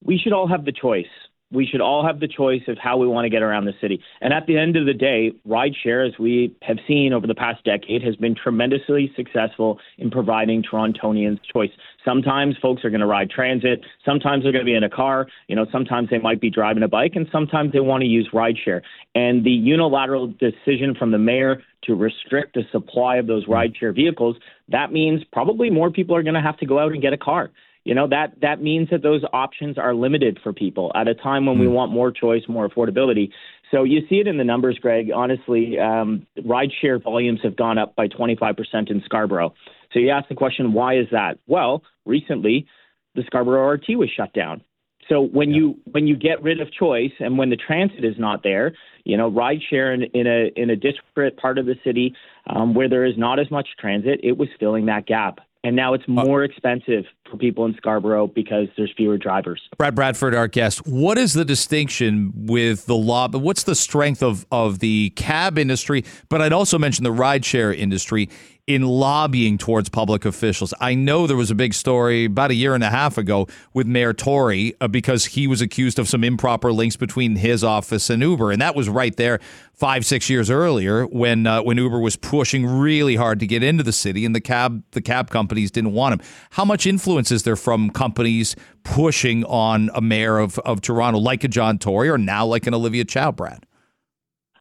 We 0.03 0.17
should 0.17 0.33
all 0.33 0.47
have 0.47 0.65
the 0.65 0.71
choice 0.71 1.05
we 1.51 1.65
should 1.65 1.81
all 1.81 2.05
have 2.05 2.19
the 2.19 2.27
choice 2.27 2.61
of 2.67 2.77
how 2.77 2.97
we 2.97 3.07
want 3.07 3.25
to 3.25 3.29
get 3.29 3.41
around 3.41 3.65
the 3.65 3.73
city. 3.81 4.01
And 4.21 4.33
at 4.33 4.45
the 4.47 4.57
end 4.57 4.77
of 4.77 4.85
the 4.85 4.93
day, 4.93 5.33
rideshare, 5.47 6.07
as 6.07 6.17
we 6.17 6.55
have 6.61 6.77
seen 6.87 7.13
over 7.13 7.27
the 7.27 7.35
past 7.35 7.63
decade, 7.63 8.01
has 8.03 8.15
been 8.15 8.35
tremendously 8.35 9.11
successful 9.15 9.79
in 9.97 10.09
providing 10.09 10.63
Torontonians 10.63 11.39
choice. 11.51 11.71
Sometimes 12.05 12.55
folks 12.61 12.83
are 12.85 12.89
going 12.89 13.01
to 13.01 13.07
ride 13.07 13.29
transit. 13.29 13.81
Sometimes 14.05 14.43
they're 14.43 14.51
going 14.51 14.65
to 14.65 14.69
be 14.69 14.75
in 14.75 14.83
a 14.83 14.89
car. 14.89 15.27
You 15.47 15.55
know, 15.55 15.65
sometimes 15.71 16.09
they 16.09 16.19
might 16.19 16.41
be 16.41 16.49
driving 16.49 16.83
a 16.83 16.87
bike, 16.87 17.13
and 17.15 17.27
sometimes 17.31 17.73
they 17.73 17.79
want 17.79 18.01
to 18.01 18.07
use 18.07 18.29
rideshare. 18.33 18.81
And 19.13 19.43
the 19.43 19.51
unilateral 19.51 20.27
decision 20.27 20.95
from 20.97 21.11
the 21.11 21.19
mayor 21.19 21.61
to 21.83 21.95
restrict 21.95 22.53
the 22.53 22.63
supply 22.71 23.17
of 23.17 23.27
those 23.27 23.45
rideshare 23.45 23.93
vehicles, 23.93 24.37
that 24.69 24.91
means 24.91 25.23
probably 25.33 25.69
more 25.69 25.91
people 25.91 26.15
are 26.15 26.23
going 26.23 26.35
to 26.35 26.41
have 26.41 26.57
to 26.57 26.65
go 26.65 26.79
out 26.79 26.91
and 26.91 27.01
get 27.01 27.13
a 27.13 27.17
car. 27.17 27.51
You 27.83 27.95
know 27.95 28.07
that 28.09 28.39
that 28.41 28.61
means 28.61 28.89
that 28.91 29.01
those 29.01 29.23
options 29.33 29.77
are 29.77 29.95
limited 29.95 30.39
for 30.43 30.53
people 30.53 30.91
at 30.93 31.07
a 31.07 31.15
time 31.15 31.47
when 31.47 31.57
we 31.57 31.67
want 31.67 31.91
more 31.91 32.11
choice, 32.11 32.43
more 32.47 32.69
affordability. 32.69 33.31
So 33.71 33.83
you 33.83 34.01
see 34.07 34.15
it 34.15 34.27
in 34.27 34.37
the 34.37 34.43
numbers, 34.43 34.77
Greg. 34.79 35.09
Honestly, 35.13 35.79
um, 35.79 36.27
rideshare 36.37 37.01
volumes 37.01 37.39
have 37.43 37.55
gone 37.55 37.77
up 37.77 37.95
by 37.95 38.07
25% 38.07 38.91
in 38.91 39.01
Scarborough. 39.05 39.53
So 39.93 39.99
you 39.99 40.09
ask 40.09 40.27
the 40.27 40.35
question, 40.35 40.73
why 40.73 40.97
is 40.97 41.07
that? 41.11 41.39
Well, 41.47 41.83
recently 42.05 42.67
the 43.15 43.23
Scarborough 43.25 43.67
RT 43.71 43.97
was 43.97 44.09
shut 44.15 44.33
down. 44.33 44.61
So 45.09 45.21
when 45.21 45.51
you 45.51 45.79
when 45.91 46.07
you 46.07 46.15
get 46.15 46.41
rid 46.43 46.61
of 46.61 46.71
choice 46.71 47.11
and 47.19 47.37
when 47.37 47.49
the 47.49 47.57
transit 47.57 48.05
is 48.05 48.15
not 48.17 48.43
there, 48.43 48.73
you 49.03 49.17
know, 49.17 49.31
rideshare 49.31 49.93
in, 49.93 50.03
in 50.13 50.27
a 50.27 50.51
in 50.55 50.69
a 50.69 50.75
disparate 50.75 51.37
part 51.37 51.57
of 51.57 51.65
the 51.65 51.75
city 51.83 52.15
um, 52.47 52.73
where 52.73 52.87
there 52.87 53.05
is 53.05 53.17
not 53.17 53.39
as 53.39 53.49
much 53.49 53.67
transit, 53.79 54.19
it 54.23 54.37
was 54.37 54.47
filling 54.59 54.85
that 54.85 55.05
gap. 55.07 55.39
And 55.63 55.75
now 55.75 55.93
it's 55.93 56.03
uh, 56.07 56.11
more 56.11 56.43
expensive 56.43 57.05
for 57.29 57.37
people 57.37 57.65
in 57.65 57.75
Scarborough 57.75 58.27
because 58.27 58.67
there's 58.77 58.91
fewer 58.97 59.17
drivers. 59.17 59.61
Brad 59.77 59.95
Bradford, 59.95 60.33
our 60.33 60.47
guest. 60.47 60.87
What 60.87 61.17
is 61.17 61.33
the 61.33 61.45
distinction 61.45 62.31
with 62.35 62.87
the 62.87 62.95
law? 62.95 63.29
What's 63.29 63.63
the 63.63 63.75
strength 63.75 64.23
of, 64.23 64.45
of 64.51 64.79
the 64.79 65.11
cab 65.11 65.57
industry? 65.57 66.03
But 66.29 66.41
I'd 66.41 66.53
also 66.53 66.79
mention 66.79 67.03
the 67.03 67.11
rideshare 67.11 67.75
industry 67.77 68.29
in 68.73 68.83
lobbying 68.83 69.57
towards 69.57 69.89
public 69.89 70.23
officials. 70.23 70.73
I 70.79 70.95
know 70.95 71.27
there 71.27 71.35
was 71.35 71.51
a 71.51 71.55
big 71.55 71.73
story 71.73 72.25
about 72.25 72.51
a 72.51 72.55
year 72.55 72.73
and 72.73 72.83
a 72.83 72.89
half 72.89 73.17
ago 73.17 73.47
with 73.73 73.85
Mayor 73.85 74.13
Tory 74.13 74.73
uh, 74.79 74.87
because 74.87 75.25
he 75.25 75.45
was 75.45 75.61
accused 75.61 75.99
of 75.99 76.07
some 76.07 76.23
improper 76.23 76.71
links 76.71 76.95
between 76.95 77.35
his 77.35 77.63
office 77.63 78.09
and 78.09 78.21
Uber, 78.21 78.51
and 78.51 78.61
that 78.61 78.75
was 78.75 78.87
right 78.87 79.15
there 79.17 79.39
five 79.73 80.05
six 80.05 80.29
years 80.29 80.49
earlier 80.49 81.05
when 81.07 81.47
uh, 81.47 81.61
when 81.61 81.77
Uber 81.77 81.99
was 81.99 82.15
pushing 82.15 82.65
really 82.65 83.15
hard 83.15 83.39
to 83.41 83.47
get 83.47 83.61
into 83.61 83.83
the 83.83 83.91
city, 83.91 84.25
and 84.25 84.33
the 84.33 84.41
cab 84.41 84.83
the 84.91 85.01
cab 85.01 85.29
companies 85.29 85.69
didn't 85.69 85.91
want 85.91 86.13
him. 86.13 86.27
How 86.51 86.63
much 86.63 86.85
influence 86.87 87.31
is 87.31 87.43
there 87.43 87.57
from 87.57 87.89
companies 87.89 88.55
pushing 88.83 89.43
on 89.45 89.89
a 89.93 90.01
mayor 90.01 90.37
of, 90.37 90.57
of 90.59 90.81
Toronto 90.81 91.19
like 91.19 91.43
a 91.43 91.47
John 91.47 91.77
Tory 91.77 92.09
or 92.09 92.17
now 92.17 92.45
like 92.45 92.67
an 92.67 92.73
Olivia 92.73 93.03
Chow, 93.03 93.31
Brad? 93.31 93.65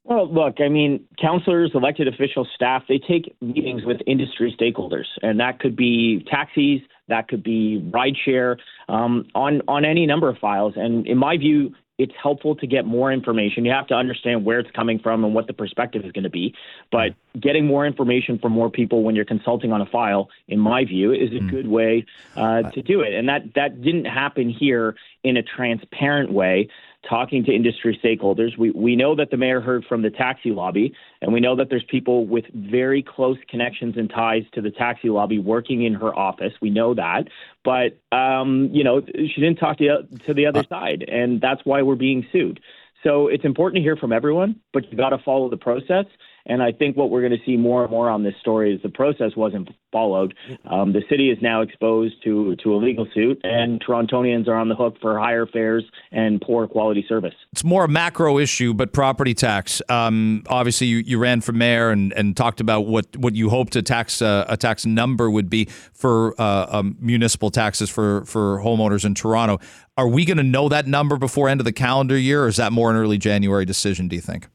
Well, 0.05 0.33
look, 0.33 0.61
I 0.61 0.69
mean, 0.69 1.05
councillors, 1.21 1.73
elected 1.75 2.09
officials, 2.09 2.49
staff, 2.55 2.85
they 2.89 2.99
take 2.99 3.37
meetings 3.41 3.85
with 3.85 3.99
industry 4.07 4.55
stakeholders, 4.59 5.05
and 5.23 5.39
that 5.41 5.61
could 5.61 5.77
be 5.77 6.25
taxis, 6.31 6.81
that 7.09 7.29
could 7.29 7.43
be 7.43 7.83
rideshare, 7.91 8.57
um, 8.89 9.27
on 9.35 9.61
on 9.69 9.85
any 9.85 10.07
number 10.07 10.29
of 10.29 10.39
files. 10.39 10.75
And 10.77 11.07
in 11.07 11.19
my 11.19 11.37
view, 11.37 11.75
it's 12.01 12.15
helpful 12.21 12.57
to 12.57 12.67
get 12.67 12.87
more 12.87 13.13
information. 13.13 13.67
You 13.67 13.73
have 13.73 13.87
to 13.89 13.95
understand 13.95 14.47
where 14.47 14.59
it's 14.59 14.71
coming 14.71 14.99
from 14.99 15.23
and 15.23 15.35
what 15.35 15.47
the 15.47 15.53
perspective 15.53 16.03
is 16.03 16.13
going 16.13 16.25
to 16.25 16.31
be. 16.31 16.55
But 16.91 17.11
getting 17.39 17.67
more 17.67 17.87
information 17.87 18.39
from 18.39 18.53
more 18.53 18.71
people 18.71 19.03
when 19.03 19.15
you're 19.15 19.27
consulting 19.27 19.71
on 19.71 19.83
a 19.83 19.87
file, 19.87 20.31
in 20.49 20.59
my 20.59 20.87
view, 20.87 21.13
is 21.13 21.31
a 21.31 21.41
mm. 21.41 21.51
good 21.51 21.69
way 21.69 22.07
uh, 22.37 22.63
to 22.63 22.81
do 22.81 23.03
it. 23.03 23.13
And 23.13 23.29
that 23.29 23.53
that 23.55 23.83
didn't 23.83 24.07
happen 24.07 24.49
here 24.49 24.97
in 25.23 25.37
a 25.37 25.43
transparent 25.43 26.33
way 26.33 26.71
talking 27.09 27.45
to 27.45 27.53
industry 27.53 27.99
stakeholders. 28.03 28.57
We, 28.59 28.71
we 28.73 28.95
know 28.95 29.15
that 29.17 29.31
the 29.31 29.37
mayor 29.37 29.61
heard 29.61 29.85
from 29.89 30.03
the 30.03 30.11
taxi 30.11 30.51
lobby, 30.51 30.95
and 31.23 31.33
we 31.33 31.41
know 31.41 31.57
that 31.57 31.71
there's 31.71 31.85
people 31.89 32.27
with 32.27 32.45
very 32.55 33.03
close 33.03 33.39
connections 33.49 33.97
and 33.97 34.11
ties 34.11 34.43
to 34.53 34.61
the 34.61 34.71
taxi 34.71 35.09
lobby 35.09 35.39
working 35.39 35.83
in 35.83 35.95
her 35.95 36.17
office. 36.17 36.53
We 36.61 36.71
know 36.71 36.95
that. 36.95 37.29
But, 37.65 37.99
um, 38.17 38.71
you 38.73 38.85
know, 38.85 39.01
she 39.01 39.41
didn't 39.41 39.57
talk 39.57 39.79
to, 39.79 40.07
to 40.27 40.35
the 40.35 40.47
other 40.47 40.65
side, 40.69 41.05
and 41.09 41.41
that's 41.41 41.63
why 41.65 41.83
we're 41.83 41.97
being 41.97 42.27
sued. 42.33 42.61
So 43.03 43.29
it's 43.29 43.45
important 43.45 43.77
to 43.77 43.83
hear 43.83 43.97
from 43.97 44.13
everyone, 44.13 44.61
but 44.73 44.91
you 44.91 44.97
got 44.97 45.11
to 45.11 45.19
follow 45.19 45.49
the 45.49 45.57
process. 45.57 46.05
And 46.47 46.63
I 46.63 46.73
think 46.73 46.97
what 46.97 47.11
we're 47.11 47.21
going 47.21 47.39
to 47.39 47.45
see 47.45 47.57
more 47.57 47.83
and 47.83 47.91
more 47.91 48.09
on 48.09 48.23
this 48.23 48.35
story 48.41 48.75
is 48.75 48.83
the 48.83 48.89
process 48.89 49.37
wasn't 49.37 49.69
followed. 49.93 50.35
Um, 50.65 50.93
the 50.93 51.03
city 51.09 51.31
is 51.31 51.39
now 51.43 51.63
exposed 51.63 52.23
to 52.25 52.57
to 52.57 52.75
a 52.75 52.77
legal 52.77 53.07
suit, 53.15 53.41
and 53.45 53.83
Torontonians 53.85 54.49
are 54.49 54.55
on 54.55 54.69
the 54.69 54.75
hook 54.75 54.97
for 55.01 55.19
higher 55.19 55.47
fares 55.47 55.85
and 56.13 56.41
poor 56.41 56.67
quality 56.67 57.05
service. 57.09 57.35
It's 57.53 57.65
more 57.65 57.85
a 57.85 57.89
macro 57.89 58.39
issue, 58.39 58.75
but 58.75 58.93
property 58.93 59.35
tax. 59.35 59.83
Um, 59.89 60.43
obviously, 60.49 60.87
you, 60.87 60.99
you 60.99 61.19
ran 61.19 61.41
for 61.41 61.53
mayor 61.53 61.91
and, 61.91 62.13
and 62.13 62.37
talked 62.37 62.61
about 62.61 62.87
what, 62.87 63.17
what 63.17 63.35
you 63.35 63.51
hoped 63.51 63.77
a 63.77 63.83
tax 63.83 64.23
uh, 64.23 64.45
a 64.49 64.57
tax 64.57 64.87
number 64.87 65.31
would 65.31 65.51
be 65.51 65.67
for 65.93 66.41
uh, 66.41 66.67
um, 66.71 66.97
municipal 67.01 67.51
taxes 67.51 67.91
for 67.91 68.25
for 68.25 68.59
homeowners 68.59 69.05
in 69.05 69.15
Toronto. 69.15 69.59
Are 69.97 70.09
we 70.09 70.25
going 70.25 70.39
to 70.39 70.43
know 70.43 70.69
that 70.69 70.87
number 70.87 71.17
before 71.17 71.49
end 71.49 71.61
of 71.61 71.65
the 71.65 71.73
calendar 71.73 72.17
year, 72.17 72.45
or 72.45 72.49
is 72.49 72.57
that 72.57 72.73
more 72.73 72.91
an 72.91 72.97
early 72.97 73.19
January 73.19 73.65
decision? 73.65 74.09
Do 74.09 74.17
you 74.17 74.23
think? 74.23 74.49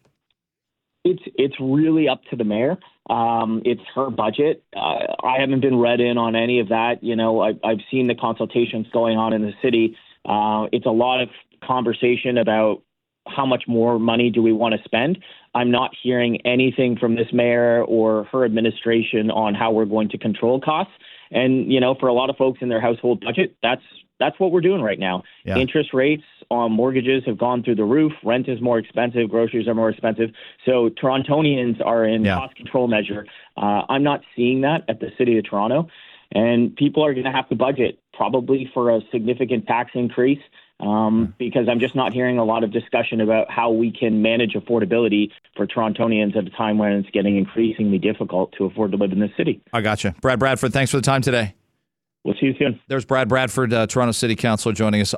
It's 1.06 1.22
it's 1.36 1.56
really 1.60 2.10
up 2.10 2.24
to 2.32 2.36
the 2.36 2.43
mayor. 2.43 2.78
Um, 3.10 3.62
it's 3.64 3.82
her 3.93 4.10
budget. 4.10 4.64
Uh, 4.76 5.14
I 5.24 5.39
haven't 5.39 5.62
been 5.62 5.78
read 5.78 6.01
in 6.01 6.18
on 6.18 6.36
any 6.36 6.60
of 6.60 6.70
that. 6.70 7.03
You 7.03 7.16
know, 7.16 7.41
I, 7.41 7.49
I've 7.64 7.82
seen 7.91 8.08
the 8.08 8.16
consultations 8.16 8.88
going 8.91 9.16
on 9.18 9.32
in 9.32 9.43
the 9.43 9.53
city. 9.62 9.95
Uh, 10.28 10.66
it's 10.72 10.88
a 10.88 10.91
lot 10.91 11.22
of 11.22 11.30
conversation 11.64 12.39
about 12.39 12.82
how 13.28 13.45
much 13.45 13.64
more 13.68 13.99
money 13.99 14.30
do 14.32 14.41
we 14.41 14.51
want 14.51 14.76
to 14.76 14.84
spend. 14.84 15.20
I'm 15.53 15.72
not 15.72 15.91
hearing 16.01 16.41
anything 16.45 16.97
from 16.97 17.16
this 17.16 17.28
mayor 17.32 17.84
or 17.84 18.26
her 18.26 18.43
administration 18.43 19.32
on 19.32 19.53
how 19.53 19.72
we're 19.72 19.86
going 19.86 20.10
to 20.10 20.18
control 20.18 20.60
costs. 20.60 20.93
And 21.32 21.72
you 21.72 21.80
know, 21.80 21.95
for 21.99 22.08
a 22.08 22.14
lot 22.14 22.30
of 22.30 22.38
folks 22.38 22.60
in 22.62 22.70
their 22.70 22.82
household 22.82 23.22
budget, 23.22 23.56
that's 23.62 23.82
that's 24.20 24.39
what 24.39 24.51
we're 24.51 24.62
doing 24.62 24.82
right 24.82 24.99
now. 24.99 25.24
Yeah. 25.43 25.58
Interest 25.58 25.93
rates 25.93 26.24
on 26.49 26.71
mortgages 26.71 27.23
have 27.25 27.37
gone 27.37 27.63
through 27.63 27.75
the 27.75 27.83
roof. 27.83 28.13
Rent 28.23 28.47
is 28.47 28.61
more 28.61 28.77
expensive. 28.77 29.29
Groceries 29.29 29.67
are 29.67 29.75
more 29.75 29.89
expensive. 29.89 30.31
So 30.65 30.89
Torontonians 30.89 31.83
are 31.85 32.05
in 32.05 32.25
yeah. 32.25 32.35
cost 32.35 32.55
control 32.55 32.87
measure. 32.87 33.25
Uh, 33.57 33.81
I'm 33.89 34.03
not 34.03 34.21
seeing 34.35 34.61
that 34.61 34.83
at 34.87 34.99
the 34.99 35.09
city 35.17 35.37
of 35.37 35.45
Toronto, 35.49 35.87
and 36.31 36.75
people 36.75 37.05
are 37.05 37.13
going 37.13 37.25
to 37.25 37.31
have 37.31 37.49
to 37.49 37.55
budget 37.55 37.99
probably 38.13 38.69
for 38.73 38.89
a 38.89 39.01
significant 39.11 39.67
tax 39.67 39.91
increase. 39.93 40.41
Um, 40.77 41.33
because 41.39 41.69
I'm 41.69 41.79
just 41.79 41.95
not 41.95 42.11
hearing 42.11 42.37
a 42.37 42.43
lot 42.43 42.65
of 42.65 42.71
discussion 42.73 43.21
about 43.21 43.49
how 43.49 43.71
we 43.71 43.93
can 43.93 44.21
manage 44.21 44.55
affordability 44.55 45.31
for 45.55 45.65
Torontonians 45.65 46.35
at 46.35 46.45
a 46.45 46.49
time 46.49 46.77
when 46.77 46.91
it's 46.91 47.09
getting 47.11 47.37
increasingly 47.37 47.97
difficult 47.97 48.53
to 48.57 48.65
afford 48.65 48.91
to 48.91 48.97
live 48.97 49.13
in 49.13 49.21
this 49.21 49.31
city. 49.37 49.61
I 49.71 49.79
gotcha. 49.79 50.13
Brad 50.19 50.37
Bradford, 50.37 50.73
thanks 50.73 50.91
for 50.91 50.97
the 50.97 51.01
time 51.01 51.21
today. 51.21 51.55
We'll 52.25 52.35
see 52.41 52.47
you 52.47 52.55
soon. 52.59 52.81
There's 52.87 53.05
Brad 53.05 53.29
Bradford, 53.29 53.71
uh, 53.71 53.87
Toronto 53.87 54.11
City 54.11 54.35
Council, 54.35 54.73
joining 54.73 54.99
us 54.99 55.15